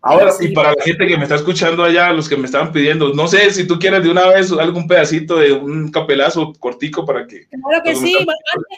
Ahora, 0.00 0.32
sí. 0.32 0.46
y 0.46 0.54
para 0.54 0.74
la 0.74 0.82
gente 0.82 1.06
que 1.06 1.16
me 1.16 1.22
está 1.22 1.36
escuchando 1.36 1.82
allá, 1.82 2.12
los 2.12 2.28
que 2.28 2.36
me 2.36 2.44
estaban 2.44 2.70
pidiendo, 2.70 3.14
no 3.14 3.26
sé 3.26 3.50
si 3.50 3.66
tú 3.66 3.78
quieres 3.78 4.02
de 4.02 4.10
una 4.10 4.28
vez 4.28 4.52
algún 4.52 4.86
pedacito 4.86 5.36
de 5.36 5.52
un 5.52 5.90
capelazo 5.90 6.52
cortico 6.60 7.06
para 7.06 7.26
que. 7.26 7.46
Claro 7.48 7.82
que 7.82 7.96
sí, 7.96 8.14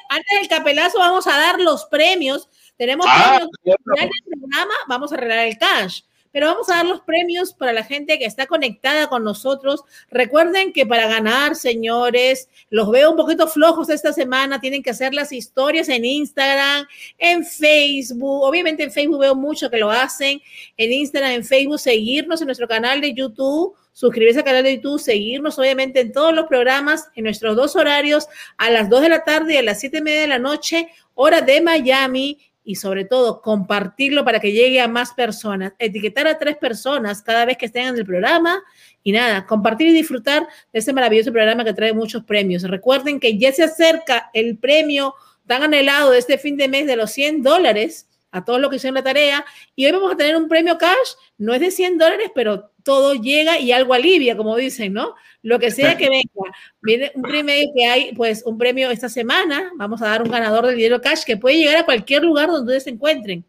antes, 0.08 0.40
del 0.40 0.48
capelazo 0.48 0.98
vamos 0.98 1.26
a 1.26 1.36
dar 1.36 1.60
los 1.60 1.84
premios. 1.86 2.48
Tenemos 2.76 3.06
ah, 3.08 3.40
premios 3.62 4.12
del 4.24 4.40
programa, 4.40 4.74
vamos 4.88 5.10
a 5.10 5.16
arreglar 5.16 5.48
el 5.48 5.58
cash 5.58 6.02
pero 6.36 6.48
vamos 6.48 6.68
a 6.68 6.74
dar 6.74 6.84
los 6.84 7.00
premios 7.00 7.54
para 7.54 7.72
la 7.72 7.82
gente 7.82 8.18
que 8.18 8.26
está 8.26 8.46
conectada 8.46 9.06
con 9.06 9.24
nosotros. 9.24 9.84
Recuerden 10.10 10.74
que 10.74 10.84
para 10.84 11.06
ganar, 11.06 11.56
señores, 11.56 12.50
los 12.68 12.90
veo 12.90 13.10
un 13.10 13.16
poquito 13.16 13.48
flojos 13.48 13.88
esta 13.88 14.12
semana, 14.12 14.60
tienen 14.60 14.82
que 14.82 14.90
hacer 14.90 15.14
las 15.14 15.32
historias 15.32 15.88
en 15.88 16.04
Instagram, 16.04 16.86
en 17.16 17.42
Facebook, 17.42 18.42
obviamente 18.42 18.82
en 18.82 18.92
Facebook 18.92 19.20
veo 19.20 19.34
mucho 19.34 19.70
que 19.70 19.78
lo 19.78 19.90
hacen, 19.90 20.42
en 20.76 20.92
Instagram, 20.92 21.30
en 21.30 21.42
Facebook, 21.42 21.78
seguirnos 21.78 22.42
en 22.42 22.48
nuestro 22.48 22.68
canal 22.68 23.00
de 23.00 23.14
YouTube. 23.14 23.74
Suscribirse 23.94 24.40
al 24.40 24.44
canal 24.44 24.62
de 24.62 24.76
YouTube, 24.76 25.00
seguirnos 25.00 25.58
obviamente 25.58 26.00
en 26.00 26.12
todos 26.12 26.34
los 26.34 26.48
programas, 26.48 27.08
en 27.14 27.24
nuestros 27.24 27.56
dos 27.56 27.76
horarios, 27.76 28.28
a 28.58 28.70
las 28.70 28.90
2 28.90 29.00
de 29.00 29.08
la 29.08 29.24
tarde 29.24 29.54
y 29.54 29.56
a 29.56 29.62
las 29.62 29.80
7 29.80 29.96
y 29.96 30.02
media 30.02 30.20
de 30.20 30.26
la 30.26 30.38
noche, 30.38 30.88
hora 31.14 31.40
de 31.40 31.62
Miami, 31.62 32.38
y 32.66 32.74
sobre 32.74 33.04
todo 33.04 33.40
compartirlo 33.40 34.24
para 34.24 34.40
que 34.40 34.50
llegue 34.50 34.80
a 34.80 34.88
más 34.88 35.14
personas, 35.14 35.72
etiquetar 35.78 36.26
a 36.26 36.36
tres 36.36 36.56
personas 36.56 37.22
cada 37.22 37.44
vez 37.44 37.56
que 37.56 37.66
estén 37.66 37.86
en 37.86 37.96
el 37.96 38.04
programa 38.04 38.60
y 39.04 39.12
nada, 39.12 39.46
compartir 39.46 39.86
y 39.86 39.92
disfrutar 39.92 40.48
de 40.72 40.78
ese 40.80 40.92
maravilloso 40.92 41.32
programa 41.32 41.64
que 41.64 41.72
trae 41.72 41.92
muchos 41.92 42.24
premios. 42.24 42.64
Recuerden 42.64 43.20
que 43.20 43.38
ya 43.38 43.52
se 43.52 43.62
acerca 43.62 44.30
el 44.34 44.58
premio 44.58 45.14
tan 45.46 45.62
anhelado 45.62 46.10
de 46.10 46.18
este 46.18 46.38
fin 46.38 46.56
de 46.56 46.66
mes 46.66 46.88
de 46.88 46.96
los 46.96 47.12
100 47.12 47.42
dólares 47.42 48.08
a 48.32 48.44
todos 48.44 48.60
los 48.60 48.68
que 48.68 48.76
hicieron 48.76 48.96
la 48.96 49.04
tarea 49.04 49.44
y 49.76 49.86
hoy 49.86 49.92
vamos 49.92 50.12
a 50.12 50.16
tener 50.16 50.36
un 50.36 50.48
premio 50.48 50.76
cash, 50.76 51.14
no 51.38 51.54
es 51.54 51.60
de 51.60 51.70
100 51.70 51.98
dólares, 51.98 52.32
pero 52.34 52.72
todo 52.82 53.14
llega 53.14 53.60
y 53.60 53.70
algo 53.70 53.94
alivia, 53.94 54.36
como 54.36 54.56
dicen, 54.56 54.92
¿no? 54.92 55.14
Lo 55.46 55.60
que 55.60 55.70
sea 55.70 55.96
que 55.96 56.10
venga. 56.10 56.50
Viene 56.82 57.12
un 57.14 57.22
premio 57.22 57.54
que 57.72 57.86
hay, 57.86 58.12
pues 58.16 58.42
un 58.44 58.58
premio 58.58 58.90
esta 58.90 59.08
semana, 59.08 59.70
vamos 59.76 60.02
a 60.02 60.06
dar 60.06 60.24
un 60.24 60.28
ganador 60.28 60.66
del 60.66 60.74
dinero 60.74 61.00
cash 61.00 61.22
que 61.22 61.36
puede 61.36 61.58
llegar 61.58 61.76
a 61.76 61.84
cualquier 61.84 62.24
lugar 62.24 62.48
donde 62.48 62.62
ustedes 62.62 62.82
se 62.82 62.90
encuentren. 62.90 63.44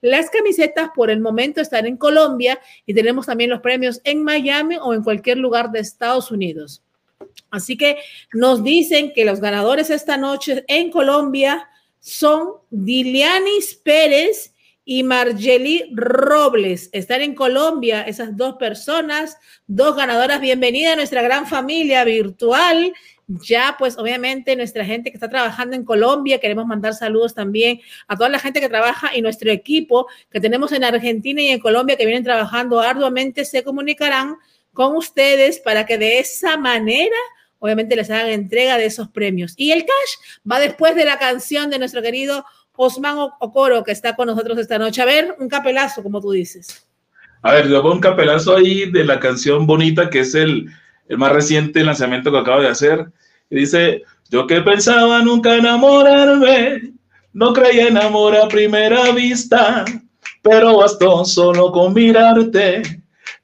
Las 0.00 0.30
camisetas 0.30 0.88
por 0.96 1.10
el 1.10 1.20
momento 1.20 1.60
están 1.60 1.84
en 1.84 1.98
Colombia 1.98 2.58
y 2.86 2.94
tenemos 2.94 3.26
también 3.26 3.50
los 3.50 3.60
premios 3.60 4.00
en 4.04 4.24
Miami 4.24 4.78
o 4.80 4.94
en 4.94 5.02
cualquier 5.02 5.36
lugar 5.36 5.70
de 5.70 5.80
Estados 5.80 6.30
Unidos. 6.30 6.82
Así 7.50 7.76
que 7.76 7.98
nos 8.32 8.64
dicen 8.64 9.12
que 9.12 9.26
los 9.26 9.38
ganadores 9.38 9.90
esta 9.90 10.16
noche 10.16 10.64
en 10.66 10.90
Colombia 10.90 11.68
son 12.00 12.54
Dilianis 12.70 13.74
Pérez 13.74 14.53
y 14.84 15.02
Margeli 15.02 15.90
Robles. 15.94 16.90
Están 16.92 17.22
en 17.22 17.34
Colombia 17.34 18.02
esas 18.02 18.36
dos 18.36 18.56
personas, 18.56 19.38
dos 19.66 19.96
ganadoras. 19.96 20.40
Bienvenida 20.40 20.92
a 20.92 20.96
nuestra 20.96 21.22
gran 21.22 21.46
familia 21.46 22.04
virtual. 22.04 22.92
Ya, 23.26 23.76
pues 23.78 23.96
obviamente 23.96 24.54
nuestra 24.54 24.84
gente 24.84 25.10
que 25.10 25.16
está 25.16 25.30
trabajando 25.30 25.74
en 25.74 25.84
Colombia, 25.84 26.38
queremos 26.40 26.66
mandar 26.66 26.92
saludos 26.92 27.32
también 27.34 27.80
a 28.06 28.16
toda 28.16 28.28
la 28.28 28.38
gente 28.38 28.60
que 28.60 28.68
trabaja 28.68 29.16
y 29.16 29.22
nuestro 29.22 29.50
equipo 29.50 30.06
que 30.30 30.40
tenemos 30.40 30.72
en 30.72 30.84
Argentina 30.84 31.40
y 31.40 31.48
en 31.48 31.58
Colombia 31.58 31.96
que 31.96 32.04
vienen 32.04 32.22
trabajando 32.22 32.80
arduamente, 32.80 33.46
se 33.46 33.64
comunicarán 33.64 34.36
con 34.74 34.94
ustedes 34.96 35.58
para 35.60 35.86
que 35.86 35.96
de 35.96 36.18
esa 36.18 36.58
manera 36.58 37.16
obviamente 37.60 37.96
les 37.96 38.10
hagan 38.10 38.28
entrega 38.28 38.76
de 38.76 38.84
esos 38.84 39.08
premios. 39.08 39.54
Y 39.56 39.72
el 39.72 39.86
cash 39.86 40.40
va 40.50 40.60
después 40.60 40.94
de 40.94 41.06
la 41.06 41.18
canción 41.18 41.70
de 41.70 41.78
nuestro 41.78 42.02
querido 42.02 42.44
Osman 42.76 43.16
Okoro, 43.40 43.84
que 43.84 43.92
está 43.92 44.16
con 44.16 44.26
nosotros 44.26 44.58
esta 44.58 44.78
noche. 44.78 45.00
A 45.02 45.04
ver, 45.04 45.36
un 45.38 45.48
capelazo, 45.48 46.02
como 46.02 46.20
tú 46.20 46.32
dices. 46.32 46.86
A 47.42 47.52
ver, 47.52 47.68
yo 47.68 47.82
pongo 47.82 47.94
un 47.94 48.00
capelazo 48.00 48.56
ahí 48.56 48.90
de 48.90 49.04
la 49.04 49.20
canción 49.20 49.66
Bonita, 49.66 50.10
que 50.10 50.20
es 50.20 50.34
el, 50.34 50.66
el 51.08 51.18
más 51.18 51.32
reciente 51.32 51.84
lanzamiento 51.84 52.32
que 52.32 52.38
acabo 52.38 52.60
de 52.60 52.68
hacer. 52.68 53.06
Y 53.50 53.56
dice, 53.56 54.02
yo 54.30 54.46
que 54.46 54.60
pensaba 54.62 55.22
nunca 55.22 55.56
enamorarme, 55.56 56.94
no 57.32 57.52
creía 57.52 57.88
en 57.88 57.98
amor 57.98 58.34
a 58.34 58.48
primera 58.48 59.12
vista, 59.12 59.84
pero 60.42 60.78
bastó 60.78 61.24
solo 61.24 61.70
con 61.70 61.94
mirarte 61.94 62.82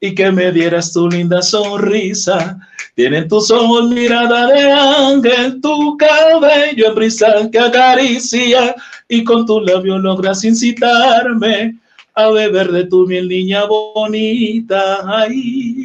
y 0.01 0.15
que 0.15 0.31
me 0.33 0.51
dieras 0.51 0.93
tu 0.93 1.09
linda 1.09 1.43
sonrisa. 1.43 2.59
Tienen 2.95 3.29
tus 3.29 3.51
ojos 3.51 3.91
mirada 3.91 4.47
de 4.47 4.73
ángel, 4.73 5.61
tu 5.61 5.97
cabello 5.97 6.89
en 6.89 6.95
brisa 6.95 7.49
que 7.51 7.59
acaricia 7.59 8.75
y 9.11 9.25
con 9.25 9.45
tus 9.45 9.63
labios 9.65 10.01
logras 10.01 10.45
incitarme 10.45 11.77
a 12.15 12.31
beber 12.31 12.71
de 12.71 12.85
tu 12.85 13.07
miel, 13.09 13.29
niña 13.29 13.65
bonita. 13.65 15.01
Ahí, 15.05 15.83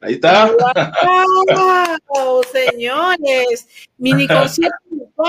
ahí 0.00 0.14
está. 0.14 0.50
¡Wow! 2.08 2.42
Señores, 2.50 3.68
mini 3.98 4.26
concierto 4.26 4.78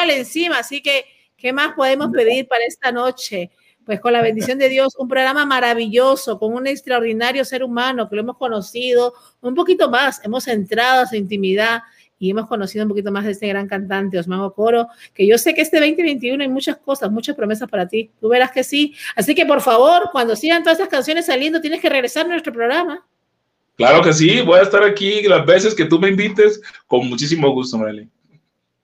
encima, 0.10 0.60
así 0.60 0.82
que, 0.82 1.04
¿qué 1.36 1.52
más 1.52 1.74
podemos 1.74 2.10
pedir 2.10 2.48
para 2.48 2.64
esta 2.66 2.92
noche? 2.92 3.52
Pues 3.86 4.00
con 4.00 4.14
la 4.14 4.22
bendición 4.22 4.58
de 4.58 4.70
Dios, 4.70 4.96
un 4.98 5.10
programa 5.10 5.46
maravilloso, 5.46 6.40
con 6.40 6.54
un 6.54 6.68
extraordinario 6.68 7.44
ser 7.44 7.66
humano 7.66 8.08
que 8.08 8.16
lo 8.16 8.22
hemos 8.22 8.38
conocido 8.38 9.14
un 9.42 9.54
poquito 9.54 9.90
más, 9.90 10.24
hemos 10.24 10.48
entrado 10.48 11.02
a 11.02 11.06
su 11.06 11.18
intimidad 11.18 11.82
y 12.24 12.30
hemos 12.30 12.48
conocido 12.48 12.86
un 12.86 12.90
poquito 12.90 13.12
más 13.12 13.26
de 13.26 13.32
este 13.32 13.50
gran 13.50 13.68
cantante, 13.68 14.18
Osman 14.18 14.50
Coro, 14.52 14.88
que 15.14 15.28
yo 15.28 15.38
sé 15.38 15.54
que 15.54 15.62
este 15.62 15.78
2021 15.78 16.42
hay 16.42 16.50
muchas 16.50 16.78
cosas, 16.78 17.12
muchas 17.12 17.36
promesas 17.36 17.70
para 17.70 17.86
ti. 17.86 18.12
Tú 18.22 18.30
verás 18.30 18.50
que 18.52 18.64
sí. 18.64 18.96
Así 19.14 19.36
que 19.36 19.46
por 19.46 19.60
favor, 19.60 20.04
cuando 20.10 20.34
sigan 20.38 20.64
todas 20.64 20.80
esas 20.80 20.88
canciones 20.88 21.26
saliendo, 21.26 21.60
tienes 21.60 21.82
que 21.82 21.90
regresar 21.90 22.26
a 22.26 22.30
nuestro 22.30 22.54
programa. 22.54 23.06
Claro 23.76 24.02
que 24.02 24.14
sí, 24.14 24.40
voy 24.40 24.60
a 24.60 24.62
estar 24.62 24.86
aquí 24.86 25.24
las 25.24 25.46
veces 25.46 25.76
que 25.76 25.84
tú 25.84 26.00
me 26.00 26.08
invites, 26.08 26.62
con 26.88 27.10
muchísimo 27.10 27.52
gusto, 27.52 27.78
Marilyn. 27.78 28.10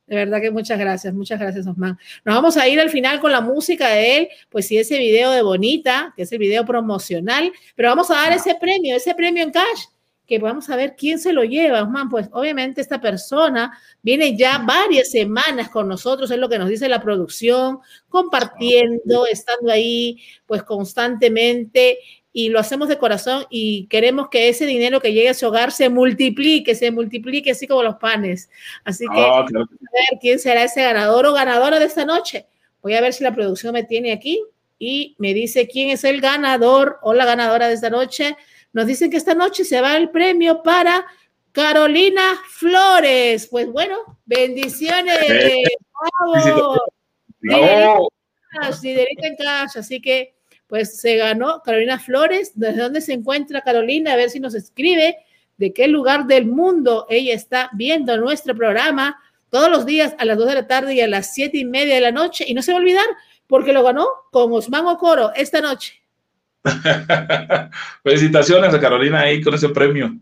De 0.05 0.15
verdad 0.17 0.41
que 0.41 0.51
muchas 0.51 0.77
gracias, 0.77 1.13
muchas 1.13 1.39
gracias, 1.39 1.65
Osman. 1.65 1.97
Nos 2.25 2.35
vamos 2.35 2.57
a 2.57 2.67
ir 2.67 2.77
al 2.81 2.89
final 2.89 3.21
con 3.21 3.31
la 3.31 3.39
música 3.39 3.87
de 3.87 4.17
él, 4.17 4.29
pues 4.49 4.67
sí, 4.67 4.77
ese 4.77 4.97
video 4.97 5.31
de 5.31 5.43
Bonita, 5.43 6.11
que 6.17 6.23
es 6.23 6.31
el 6.33 6.39
video 6.39 6.65
promocional, 6.65 7.53
pero 7.77 7.87
vamos 7.87 8.11
a 8.11 8.15
dar 8.15 8.33
ese 8.33 8.53
premio, 8.59 8.97
ese 8.97 9.15
premio 9.15 9.43
en 9.43 9.51
cash 9.51 9.85
que 10.29 10.37
vamos 10.37 10.69
a 10.69 10.75
ver 10.75 10.95
quién 10.95 11.17
se 11.17 11.33
lo 11.33 11.43
lleva, 11.43 11.81
Osman. 11.81 12.07
Pues 12.07 12.29
obviamente 12.31 12.81
esta 12.81 13.01
persona 13.01 13.77
viene 14.03 14.37
ya 14.37 14.59
varias 14.59 15.09
semanas 15.09 15.69
con 15.69 15.87
nosotros, 15.87 16.29
es 16.29 16.37
lo 16.37 16.47
que 16.47 16.59
nos 16.59 16.69
dice 16.69 16.87
la 16.87 17.01
producción, 17.01 17.79
compartiendo, 18.07 19.25
estando 19.25 19.71
ahí 19.71 20.21
pues 20.45 20.61
constantemente 20.61 21.97
y 22.31 22.49
lo 22.49 22.59
hacemos 22.59 22.87
de 22.87 22.99
corazón 22.99 23.45
y 23.49 23.87
queremos 23.87 24.29
que 24.29 24.49
ese 24.49 24.67
dinero 24.67 25.01
que 25.01 25.13
llegue 25.13 25.29
a 25.29 25.33
su 25.33 25.47
hogar 25.47 25.71
se 25.71 25.89
multiplique, 25.89 26.75
se 26.75 26.91
multiplique 26.91 27.51
así 27.51 27.65
como 27.65 27.81
los 27.81 27.95
panes. 27.95 28.49
Así 28.85 29.05
que 29.11 29.19
vamos 29.19 29.51
a 29.51 29.57
ver 29.57 30.19
quién 30.21 30.37
será 30.37 30.63
ese 30.63 30.83
ganador 30.83 31.25
o 31.25 31.33
ganadora 31.33 31.79
de 31.79 31.85
esta 31.85 32.05
noche. 32.05 32.45
Voy 32.83 32.93
a 32.93 33.01
ver 33.01 33.13
si 33.13 33.23
la 33.23 33.33
producción 33.33 33.73
me 33.73 33.83
tiene 33.83 34.11
aquí 34.11 34.43
y 34.77 35.15
me 35.17 35.33
dice 35.33 35.67
quién 35.67 35.89
es 35.89 36.03
el 36.03 36.21
ganador 36.21 36.99
o 37.01 37.15
la 37.15 37.25
ganadora 37.25 37.67
de 37.67 37.73
esta 37.73 37.89
noche. 37.89 38.37
Nos 38.73 38.85
dicen 38.85 39.09
que 39.09 39.17
esta 39.17 39.33
noche 39.33 39.63
se 39.63 39.81
va 39.81 39.97
el 39.97 40.09
premio 40.09 40.61
para 40.63 41.05
Carolina 41.51 42.39
Flores. 42.49 43.47
Pues 43.49 43.71
bueno, 43.71 44.19
bendiciones. 44.25 45.17
Eh, 45.29 45.63
¡Bravo! 47.41 48.09
En 48.61 49.35
cash. 49.35 49.77
Así 49.77 50.01
que, 50.01 50.35
pues 50.67 50.99
se 50.99 51.15
ganó 51.15 51.61
Carolina 51.63 51.99
Flores. 51.99 52.51
¿Desde 52.55 52.81
dónde 52.81 53.01
se 53.01 53.13
encuentra 53.13 53.61
Carolina? 53.61 54.13
A 54.13 54.15
ver 54.15 54.29
si 54.29 54.39
nos 54.39 54.53
escribe 54.55 55.17
de 55.57 55.73
qué 55.73 55.87
lugar 55.87 56.25
del 56.25 56.45
mundo 56.45 57.05
ella 57.09 57.33
está 57.33 57.69
viendo 57.73 58.17
nuestro 58.17 58.55
programa 58.55 59.21
todos 59.49 59.69
los 59.69 59.85
días 59.85 60.15
a 60.17 60.25
las 60.25 60.37
2 60.37 60.47
de 60.47 60.55
la 60.55 60.67
tarde 60.67 60.93
y 60.93 61.01
a 61.01 61.07
las 61.07 61.33
7 61.33 61.57
y 61.57 61.65
media 61.65 61.95
de 61.95 62.01
la 62.01 62.11
noche. 62.11 62.45
Y 62.47 62.53
no 62.53 62.61
se 62.61 62.71
va 62.71 62.77
a 62.77 62.81
olvidar, 62.81 63.05
porque 63.47 63.73
lo 63.73 63.83
ganó 63.83 64.07
con 64.31 64.53
Osman 64.53 64.85
Ocoro 64.85 65.33
esta 65.35 65.59
noche. 65.59 65.98
Felicitaciones 68.03 68.73
a 68.73 68.79
Carolina 68.79 69.21
ahí 69.21 69.41
con 69.41 69.53
ese 69.53 69.69
premio. 69.69 70.17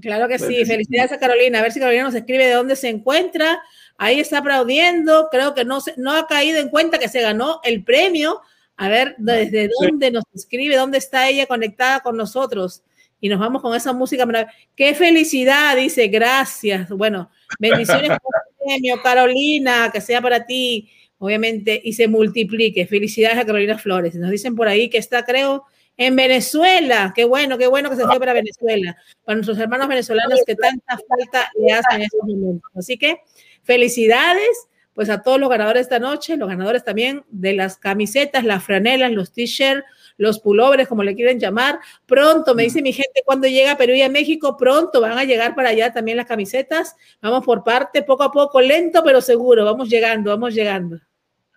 Claro 0.00 0.28
que 0.28 0.38
sí, 0.38 0.64
felicidades 0.64 1.12
a 1.12 1.18
Carolina. 1.18 1.58
A 1.58 1.62
ver 1.62 1.72
si 1.72 1.80
Carolina 1.80 2.04
nos 2.04 2.14
escribe 2.14 2.46
de 2.46 2.52
dónde 2.52 2.76
se 2.76 2.88
encuentra. 2.88 3.62
Ahí 3.96 4.20
está 4.20 4.38
aplaudiendo. 4.38 5.28
Creo 5.30 5.54
que 5.54 5.64
no, 5.64 5.80
se, 5.80 5.94
no 5.96 6.12
ha 6.12 6.26
caído 6.26 6.60
en 6.60 6.68
cuenta 6.68 6.98
que 6.98 7.08
se 7.08 7.22
ganó 7.22 7.60
el 7.64 7.82
premio. 7.82 8.40
A 8.76 8.90
ver 8.90 9.14
desde 9.16 9.70
dónde 9.80 10.10
nos 10.10 10.24
escribe, 10.34 10.76
dónde 10.76 10.98
está 10.98 11.28
ella 11.28 11.46
conectada 11.46 12.00
con 12.00 12.16
nosotros. 12.16 12.82
Y 13.20 13.30
nos 13.30 13.40
vamos 13.40 13.62
con 13.62 13.74
esa 13.74 13.94
música. 13.94 14.26
¡Qué 14.74 14.94
felicidad! 14.94 15.74
Dice, 15.76 16.08
gracias. 16.08 16.90
Bueno, 16.90 17.30
bendiciones 17.58 18.10
por 18.10 18.34
el 18.34 18.66
premio, 18.66 19.02
Carolina, 19.02 19.90
que 19.90 20.02
sea 20.02 20.20
para 20.20 20.44
ti, 20.44 20.90
obviamente, 21.18 21.80
y 21.82 21.94
se 21.94 22.08
multiplique. 22.08 22.86
Felicidades 22.86 23.38
a 23.38 23.46
Carolina 23.46 23.78
Flores. 23.78 24.14
Nos 24.14 24.30
dicen 24.30 24.54
por 24.54 24.68
ahí 24.68 24.88
que 24.88 24.98
está, 24.98 25.24
creo, 25.24 25.64
en 25.96 26.16
Venezuela. 26.16 27.12
Qué 27.14 27.24
bueno, 27.24 27.58
qué 27.58 27.66
bueno 27.66 27.90
que 27.90 27.96
se 27.96 28.06
fue 28.06 28.18
para 28.18 28.32
Venezuela. 28.32 28.96
Para 29.24 29.36
nuestros 29.36 29.58
hermanos 29.58 29.88
venezolanos 29.88 30.40
que 30.46 30.54
tanta 30.54 30.98
falta 31.08 31.50
le 31.58 31.72
hacen 31.72 31.96
en 31.96 32.02
estos 32.02 32.20
momentos. 32.22 32.70
Así 32.74 32.98
que 32.98 33.20
felicidades 33.62 34.68
pues 34.96 35.10
a 35.10 35.22
todos 35.22 35.38
los 35.38 35.50
ganadores 35.50 35.82
esta 35.82 35.98
noche, 35.98 36.38
los 36.38 36.48
ganadores 36.48 36.82
también 36.82 37.22
de 37.28 37.52
las 37.52 37.76
camisetas, 37.76 38.44
las 38.44 38.64
franelas, 38.64 39.12
los 39.12 39.30
t-shirts, 39.30 39.84
los 40.16 40.40
pullovers, 40.40 40.88
como 40.88 41.02
le 41.02 41.14
quieren 41.14 41.38
llamar. 41.38 41.80
Pronto, 42.06 42.54
me 42.54 42.62
dice 42.62 42.80
mi 42.80 42.94
gente, 42.94 43.20
cuando 43.26 43.46
llega 43.46 43.72
a 43.72 43.76
Perú 43.76 43.92
y 43.92 44.00
a 44.00 44.08
México, 44.08 44.56
pronto 44.56 45.02
van 45.02 45.18
a 45.18 45.24
llegar 45.24 45.54
para 45.54 45.68
allá 45.68 45.92
también 45.92 46.16
las 46.16 46.24
camisetas. 46.24 46.96
Vamos 47.20 47.44
por 47.44 47.62
parte, 47.62 48.02
poco 48.04 48.22
a 48.22 48.32
poco, 48.32 48.58
lento 48.62 49.02
pero 49.04 49.20
seguro. 49.20 49.66
Vamos 49.66 49.90
llegando, 49.90 50.30
vamos 50.30 50.54
llegando. 50.54 50.98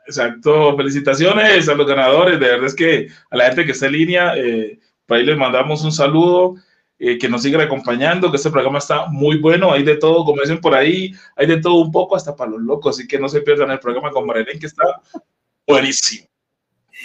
Exacto, 0.09 0.75
felicitaciones 0.75 1.69
a 1.69 1.75
los 1.75 1.85
ganadores. 1.85 2.39
De 2.39 2.47
verdad 2.47 2.65
es 2.65 2.73
que 2.73 3.09
a 3.29 3.37
la 3.37 3.45
gente 3.45 3.65
que 3.65 3.73
está 3.73 3.85
en 3.85 3.91
línea, 3.91 4.35
eh, 4.35 4.79
por 5.05 5.17
ahí 5.17 5.23
les 5.23 5.37
mandamos 5.37 5.83
un 5.83 5.91
saludo. 5.91 6.55
Eh, 7.01 7.17
que 7.17 7.29
nos 7.29 7.43
sigan 7.43 7.61
acompañando, 7.61 8.29
que 8.29 8.35
este 8.35 8.49
programa 8.49 8.79
está 8.79 9.05
muy 9.05 9.37
bueno, 9.37 9.71
hay 9.71 9.83
de 9.83 9.95
todo, 9.95 10.25
como 10.25 10.41
dicen 10.41 10.59
por 10.59 10.75
ahí, 10.75 11.13
hay 11.37 11.47
de 11.47 11.61
todo 11.61 11.75
un 11.75 11.93
poco 11.93 12.17
hasta 12.17 12.35
para 12.35 12.51
los 12.51 12.59
locos, 12.59 12.97
así 12.97 13.07
que 13.07 13.17
no 13.17 13.29
se 13.29 13.39
pierdan 13.39 13.71
el 13.71 13.79
programa 13.79 14.11
con 14.11 14.25
Marilén, 14.25 14.59
que 14.59 14.65
está 14.65 14.83
buenísimo. 15.65 16.27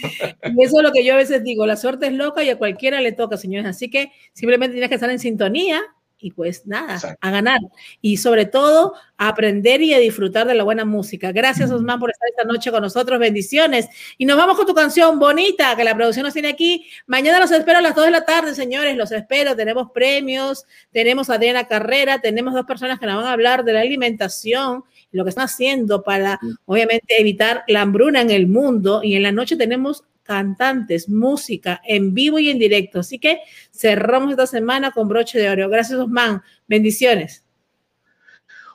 Y 0.03 0.65
eso 0.65 0.79
es 0.79 0.83
lo 0.83 0.91
que 0.91 1.05
yo 1.05 1.15
a 1.15 1.19
veces 1.19 1.45
digo, 1.45 1.65
la 1.65 1.77
suerte 1.77 2.09
es 2.09 2.13
loca 2.13 2.43
y 2.43 2.51
a 2.51 2.59
cualquiera 2.59 3.01
le 3.01 3.13
toca, 3.13 3.37
señores, 3.37 3.67
así 3.67 3.89
que 3.89 4.11
simplemente 4.33 4.73
tienes 4.73 4.89
que 4.89 4.97
estar 4.97 5.11
en 5.11 5.21
sintonía 5.21 5.81
y 6.25 6.31
pues 6.31 6.67
nada, 6.67 6.95
Exacto. 6.95 7.19
a 7.21 7.31
ganar 7.31 7.61
y 8.01 8.17
sobre 8.17 8.47
todo 8.47 8.95
a 9.19 9.29
aprender 9.29 9.83
y 9.83 9.93
a 9.93 9.99
disfrutar 9.99 10.47
de 10.47 10.55
la 10.55 10.65
buena 10.65 10.87
música. 10.87 11.33
Gracias, 11.33 11.71
Osman, 11.71 12.01
por 12.01 12.11
estar 12.11 12.27
esta 12.31 12.45
noche 12.45 12.71
con 12.71 12.81
nosotros. 12.81 13.19
Bendiciones. 13.19 13.89
Y 14.17 14.25
nos 14.25 14.39
vamos 14.39 14.57
con 14.57 14.67
tu 14.67 14.75
canción 14.75 15.19
bonita 15.19 15.77
que 15.77 15.85
la 15.85 15.95
producción 15.95 16.25
nos 16.25 16.33
tiene 16.33 16.49
aquí. 16.49 16.87
Mañana 17.07 17.41
los 17.41 17.51
espero 17.51 17.79
a 17.79 17.83
las 17.83 17.95
2 17.95 18.07
de 18.07 18.11
la 18.11 18.25
tarde, 18.25 18.55
señores. 18.55 18.97
Los 18.97 19.13
espero. 19.13 19.55
Tenemos 19.55 19.91
premios, 19.91 20.65
tenemos 20.91 21.29
a 21.29 21.35
Adriana 21.35 21.69
Carrera, 21.69 22.23
tenemos 22.23 22.55
dos 22.55 22.65
personas 22.65 22.99
que 22.99 23.05
nos 23.05 23.17
van 23.17 23.27
a 23.27 23.33
hablar 23.33 23.63
de 23.63 23.75
la 23.75 23.81
alimentación 23.83 24.85
lo 25.13 25.25
que 25.25 25.29
están 25.29 25.45
haciendo 25.45 26.03
para, 26.03 26.41
obviamente, 26.65 27.21
evitar 27.21 27.65
la 27.69 27.83
hambruna 27.83 28.23
en 28.23 28.31
el 28.31 28.49
mundo. 28.49 29.03
Y 29.03 29.15
en 29.15 29.23
la 29.23 29.31
noche 29.31 29.57
tenemos 29.57 30.05
cantantes, 30.25 31.09
música 31.09 31.81
en 31.87 32.13
vivo 32.13 32.39
y 32.39 32.51
en 32.51 32.59
directo. 32.59 33.01
Así 33.01 33.19
que 33.19 33.39
cerramos 33.73 34.31
esta 34.31 34.47
semana 34.47 34.91
con 34.91 35.07
broche 35.07 35.39
de 35.39 35.51
oro. 35.51 35.69
Gracias, 35.69 35.99
Osman. 35.99 36.43
Bendiciones. 36.67 37.45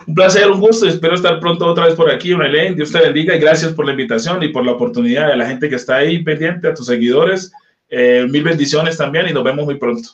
Un 0.07 0.15
placer, 0.15 0.49
un 0.49 0.61
gusto. 0.61 0.87
Espero 0.87 1.15
estar 1.15 1.39
pronto 1.39 1.65
otra 1.65 1.87
vez 1.87 1.95
por 1.95 2.09
aquí, 2.09 2.31
Unelén. 2.31 2.75
Dios 2.75 2.91
te 2.91 2.99
bendiga 2.99 3.35
y 3.35 3.39
gracias 3.39 3.73
por 3.73 3.85
la 3.85 3.91
invitación 3.91 4.41
y 4.43 4.49
por 4.49 4.65
la 4.65 4.71
oportunidad 4.71 5.27
de 5.27 5.35
la 5.35 5.47
gente 5.47 5.67
que 5.67 5.75
está 5.75 5.97
ahí 5.97 6.23
pendiente, 6.23 6.67
a 6.67 6.73
tus 6.73 6.85
seguidores. 6.85 7.51
Eh, 7.89 8.25
mil 8.29 8.43
bendiciones 8.43 8.97
también 8.97 9.27
y 9.27 9.33
nos 9.33 9.43
vemos 9.43 9.65
muy 9.65 9.75
pronto. 9.75 10.09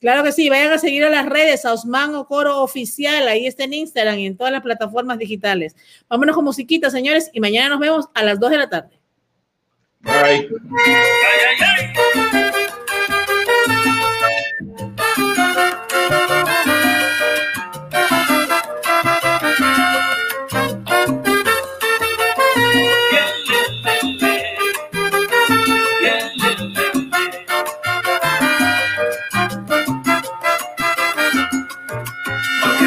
Claro 0.00 0.22
que 0.22 0.32
sí, 0.32 0.50
vayan 0.50 0.70
a 0.70 0.78
seguir 0.78 1.02
a 1.04 1.08
las 1.08 1.24
redes, 1.24 1.64
a 1.64 1.72
Osman 1.72 2.14
Ocoro 2.14 2.60
Oficial, 2.60 3.26
ahí 3.26 3.46
está 3.46 3.64
en 3.64 3.72
Instagram 3.72 4.18
y 4.18 4.26
en 4.26 4.36
todas 4.36 4.52
las 4.52 4.60
plataformas 4.60 5.16
digitales. 5.16 5.74
Vámonos 6.10 6.36
con 6.36 6.44
musiquita, 6.44 6.90
señores, 6.90 7.30
y 7.32 7.40
mañana 7.40 7.70
nos 7.70 7.80
vemos 7.80 8.08
a 8.12 8.22
las 8.22 8.38
2 8.38 8.50
de 8.50 8.58
la 8.58 8.68
tarde. 8.68 8.93
Bye. 10.04 10.48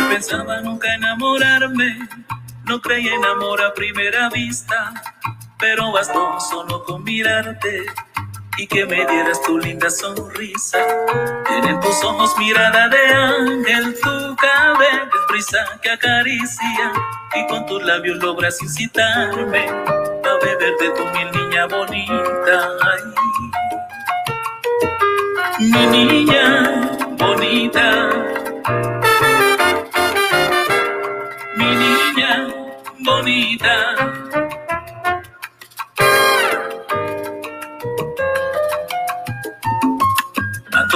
Pensaba 0.09 0.61
nunca 0.61 0.93
enamorarme, 0.95 1.95
no 2.65 2.81
creí 2.81 3.07
en 3.07 3.23
amor 3.23 3.61
a 3.61 3.71
primera 3.73 4.29
vista 4.29 4.93
pero 5.59 5.91
bastó 5.91 6.39
solo 6.39 6.83
con 6.83 7.03
mirarte 7.03 7.85
y 8.57 8.67
que 8.67 8.85
me 8.85 9.05
dieras 9.05 9.41
tu 9.43 9.57
linda 9.57 9.89
sonrisa. 9.89 10.79
Tienen 11.47 11.79
tus 11.79 12.03
ojos 12.03 12.35
mirada 12.37 12.89
de 12.89 12.97
ángel, 13.13 13.95
tu 14.01 14.35
cabello 14.35 15.03
es 15.03 15.27
brisa 15.29 15.57
que 15.81 15.91
acaricia 15.91 16.91
y 17.35 17.47
con 17.47 17.65
tus 17.65 17.83
labios 17.83 18.17
logras 18.17 18.61
incitarme 18.61 19.67
a 19.67 20.45
beber 20.45 20.75
de 20.79 20.89
tu 20.91 21.05
miel, 21.05 21.31
niña 21.31 21.65
bonita. 21.67 22.69
Mi 25.59 25.85
niña 25.87 26.91
bonita. 27.17 28.09
Mi 31.55 31.65
niña 31.65 32.47
bonita. 32.99 34.16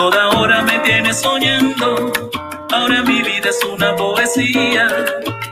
Toda 0.01 0.29
hora 0.29 0.63
me 0.63 0.79
tienes 0.79 1.21
soñando. 1.21 2.11
Ahora 2.71 3.03
mi 3.03 3.21
vida 3.21 3.49
es 3.49 3.63
una 3.65 3.95
poesía. 3.95 4.87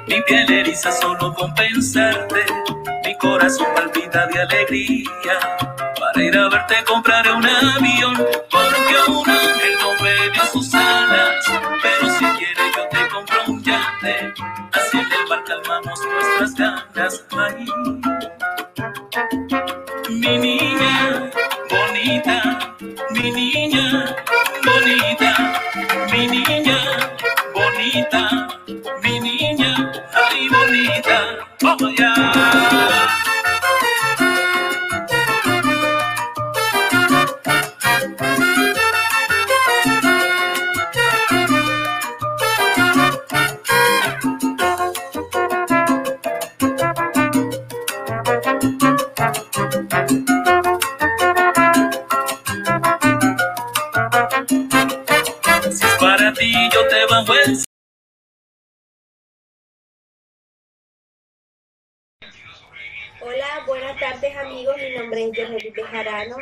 Mi 0.08 0.20
piel 0.24 0.52
eriza 0.52 0.92
solo 0.92 1.32
con 1.36 1.54
pensarte. 1.54 2.42
Mi 3.06 3.16
corazón 3.20 3.68
palpita 3.76 4.26
de 4.26 4.42
alegría. 4.42 5.38
Para 6.00 6.24
ir 6.24 6.36
a 6.36 6.50
verte 6.50 6.78
compraré 6.88 7.32
un 7.32 7.46
avión. 7.46 8.16
Porque 8.50 8.96
un 9.08 9.30
ángel 9.30 9.74
no 9.82 9.92
me 10.04 10.48
sus 10.52 10.74
alas. 10.74 11.46
Pero 11.84 12.10
si 12.18 12.26
quieres 12.40 12.70
yo 12.76 12.84
te 12.90 13.08
compro 13.14 13.40
un 13.50 13.64
yate. 13.64 14.34
Así 14.74 14.98
en 14.98 15.12
el 15.12 15.28
mar 15.30 15.44
calmamos 15.46 16.00
nuestras 16.12 16.56
ganas. 16.56 17.24
Ay. 17.38 17.66
Mi 20.10 20.38
niña 20.40 21.30
bonita, 21.70 22.76
mi 23.22 23.32
niña 23.32 24.16
bonita, 24.64 25.32
mi 26.12 26.28
niña 26.28 26.78
bonita, 27.54 28.48
mi 29.04 29.20
niña, 29.20 29.91
ay 30.14 30.48
bonita, 30.48 31.18
vamos 31.62 31.84
allá. 32.00 32.39
El 57.36 57.64
Hola, 63.22 63.64
buenas 63.68 64.00
tardes 64.00 64.36
amigos, 64.38 64.76
mi 64.78 64.98
nombre 64.98 65.26
es 65.26 65.32
Yernelis 65.34 65.74
Bejarano, 65.74 66.38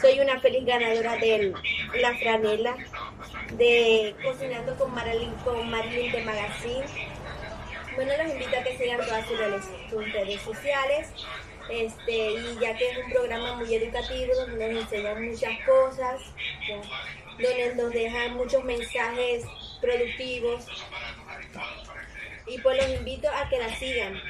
soy 0.00 0.18
una 0.20 0.40
feliz 0.40 0.64
ganadora 0.64 1.16
de 1.18 1.52
la 2.00 2.14
franela 2.16 2.76
de 3.52 4.16
Cocinando 4.24 4.74
con 4.76 4.92
Marilyn, 4.92 5.34
con 5.44 5.70
Marilyn 5.70 6.10
de 6.10 6.24
Magazine. 6.24 6.86
Bueno, 7.94 8.12
los 8.16 8.32
invito 8.32 8.56
a 8.58 8.64
que 8.64 8.76
sigan 8.76 9.06
todas 9.06 9.26
sus 9.26 9.38
redes, 9.38 9.64
sus 9.90 10.12
redes 10.12 10.40
sociales, 10.40 11.08
este, 11.70 12.32
y 12.32 12.58
ya 12.60 12.76
que 12.76 12.90
es 12.90 12.98
un 13.04 13.12
programa 13.12 13.56
muy 13.56 13.72
educativo 13.72 14.34
donde 14.34 14.72
nos 14.72 14.82
enseñan 14.82 15.30
muchas 15.30 15.58
cosas, 15.64 16.20
donde 17.38 17.74
nos 17.76 17.92
dejan 17.92 18.34
muchos 18.34 18.64
mensajes 18.64 19.44
productivos, 19.84 20.66
y 22.46 22.58
pues 22.58 22.76
los 22.76 22.98
invito 22.98 23.28
a 23.28 23.48
que 23.48 23.58
la 23.58 23.74
sigan. 23.76 24.20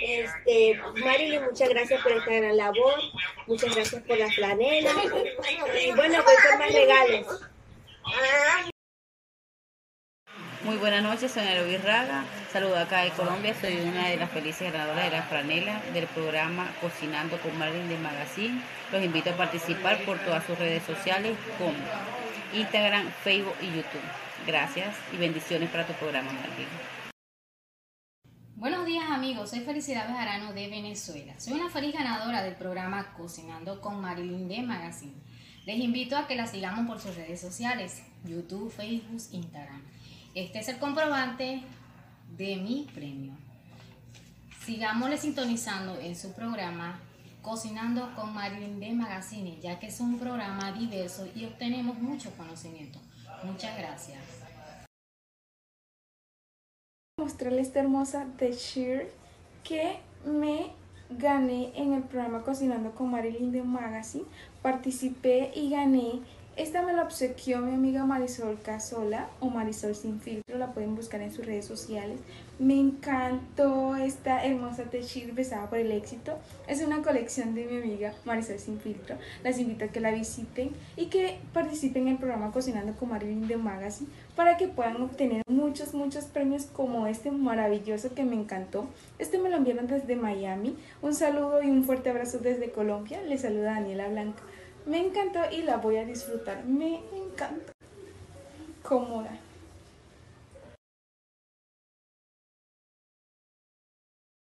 Este, 0.00 0.80
Marilyn, 0.96 1.44
muchas 1.44 1.68
gracias 1.68 2.02
por 2.02 2.12
esta 2.12 2.32
gran 2.32 2.56
labor, 2.56 2.94
muchas 3.46 3.74
gracias 3.74 4.02
por 4.02 4.18
la 4.18 4.30
flanela 4.30 4.90
y 5.82 5.92
bueno, 5.92 6.22
voy 6.22 6.34
por 6.42 6.58
más. 6.58 7.44
Muy 10.62 10.76
buenas 10.76 11.02
noches, 11.02 11.30
soy 11.30 11.42
Ana 11.46 11.78
Raga. 11.84 12.24
Saludo 12.50 12.78
acá 12.78 13.02
de 13.02 13.10
Colombia. 13.10 13.54
Soy 13.60 13.76
una 13.80 14.08
de 14.08 14.16
las 14.16 14.30
felices 14.30 14.72
ganadoras 14.72 15.04
de 15.04 15.10
la 15.10 15.22
franela 15.24 15.82
del 15.92 16.06
programa 16.06 16.74
Cocinando 16.80 17.36
con 17.38 17.58
Marilyn 17.58 17.88
de 17.88 17.98
Magazine. 17.98 18.62
Los 18.90 19.02
invito 19.02 19.28
a 19.30 19.36
participar 19.36 20.02
por 20.04 20.18
todas 20.20 20.42
sus 20.46 20.58
redes 20.58 20.82
sociales 20.84 21.36
como 21.58 21.74
Instagram, 22.54 23.10
Facebook 23.22 23.56
y 23.60 23.66
YouTube. 23.66 24.23
Gracias 24.46 24.94
y 25.10 25.16
bendiciones 25.16 25.70
para 25.70 25.86
tu 25.86 25.94
programa, 25.94 26.30
Marilyn. 26.30 26.68
Buenos 28.56 28.84
días 28.84 29.06
amigos, 29.08 29.48
soy 29.48 29.60
Felicidad 29.60 30.06
Bejarano 30.06 30.52
de 30.52 30.68
Venezuela. 30.68 31.32
Soy 31.40 31.54
una 31.54 31.70
feliz 31.70 31.94
ganadora 31.94 32.42
del 32.42 32.54
programa 32.54 33.14
Cocinando 33.16 33.80
con 33.80 34.02
Marilyn 34.02 34.46
de 34.46 34.62
Magazine. 34.62 35.14
Les 35.64 35.78
invito 35.78 36.14
a 36.18 36.26
que 36.26 36.36
la 36.36 36.46
sigamos 36.46 36.86
por 36.86 37.00
sus 37.00 37.16
redes 37.16 37.40
sociales, 37.40 38.02
YouTube, 38.24 38.70
Facebook, 38.70 39.22
Instagram. 39.32 39.82
Este 40.34 40.58
es 40.58 40.68
el 40.68 40.76
comprobante 40.76 41.62
de 42.36 42.56
mi 42.56 42.86
premio. 42.94 43.32
Sigámosle 44.62 45.16
sintonizando 45.16 45.98
en 46.00 46.16
su 46.16 46.34
programa 46.34 47.00
Cocinando 47.40 48.14
con 48.14 48.34
Marilyn 48.34 48.78
de 48.78 48.92
Magazine, 48.92 49.58
ya 49.62 49.78
que 49.78 49.86
es 49.86 50.00
un 50.00 50.18
programa 50.18 50.72
diverso 50.72 51.26
y 51.34 51.46
obtenemos 51.46 51.98
mucho 51.98 52.30
conocimiento. 52.36 53.00
Muchas 53.42 53.76
gracias. 53.76 54.44
mostrarles 57.24 57.68
esta 57.68 57.80
hermosa 57.80 58.26
t-shirt 58.36 59.08
que 59.62 59.98
me 60.26 60.72
gané 61.08 61.72
en 61.74 61.94
el 61.94 62.02
programa 62.02 62.42
Cocinando 62.42 62.92
con 62.92 63.10
Marilyn 63.10 63.50
de 63.50 63.62
Magazine. 63.62 64.26
Participé 64.62 65.50
y 65.54 65.70
gané. 65.70 66.20
Esta 66.56 66.82
me 66.82 66.92
la 66.92 67.02
obsequió 67.02 67.58
mi 67.58 67.74
amiga 67.74 68.04
Marisol 68.04 68.60
Casola 68.62 69.28
o 69.40 69.50
Marisol 69.50 69.96
Sin 69.96 70.20
Filtro. 70.20 70.56
La 70.56 70.72
pueden 70.72 70.94
buscar 70.94 71.20
en 71.20 71.32
sus 71.32 71.44
redes 71.44 71.64
sociales. 71.64 72.20
Me 72.60 72.78
encantó 72.78 73.96
esta 73.96 74.44
hermosa 74.44 74.84
t-shirt 74.84 75.34
besada 75.34 75.68
por 75.68 75.78
el 75.78 75.90
éxito. 75.90 76.38
Es 76.68 76.80
una 76.80 77.02
colección 77.02 77.56
de 77.56 77.66
mi 77.66 77.78
amiga 77.78 78.14
Marisol 78.24 78.60
Sin 78.60 78.78
Filtro. 78.78 79.16
Las 79.42 79.58
invito 79.58 79.84
a 79.84 79.88
que 79.88 79.98
la 79.98 80.12
visiten 80.12 80.70
y 80.96 81.06
que 81.06 81.38
participen 81.52 82.02
en 82.02 82.12
el 82.14 82.18
programa 82.18 82.52
Cocinando 82.52 82.92
con 82.92 83.08
Marilyn 83.08 83.48
de 83.48 83.56
Magazine 83.56 84.08
para 84.36 84.56
que 84.56 84.68
puedan 84.68 85.02
obtener 85.02 85.42
muchos, 85.48 85.92
muchos 85.92 86.26
premios 86.26 86.66
como 86.66 87.08
este 87.08 87.32
maravilloso 87.32 88.14
que 88.14 88.22
me 88.22 88.36
encantó. 88.36 88.86
Este 89.18 89.38
me 89.38 89.50
lo 89.50 89.56
enviaron 89.56 89.88
desde 89.88 90.14
Miami. 90.14 90.76
Un 91.02 91.16
saludo 91.16 91.64
y 91.64 91.68
un 91.68 91.82
fuerte 91.82 92.10
abrazo 92.10 92.38
desde 92.38 92.70
Colombia. 92.70 93.20
Les 93.22 93.40
saluda 93.40 93.72
Daniela 93.72 94.06
Blanca. 94.06 94.44
Me 94.86 94.98
encantó 94.98 95.40
y 95.50 95.62
la 95.62 95.78
voy 95.78 95.96
a 95.96 96.04
disfrutar. 96.04 96.64
Me 96.64 97.00
encanta. 97.14 97.72
Cómoda. 98.82 99.38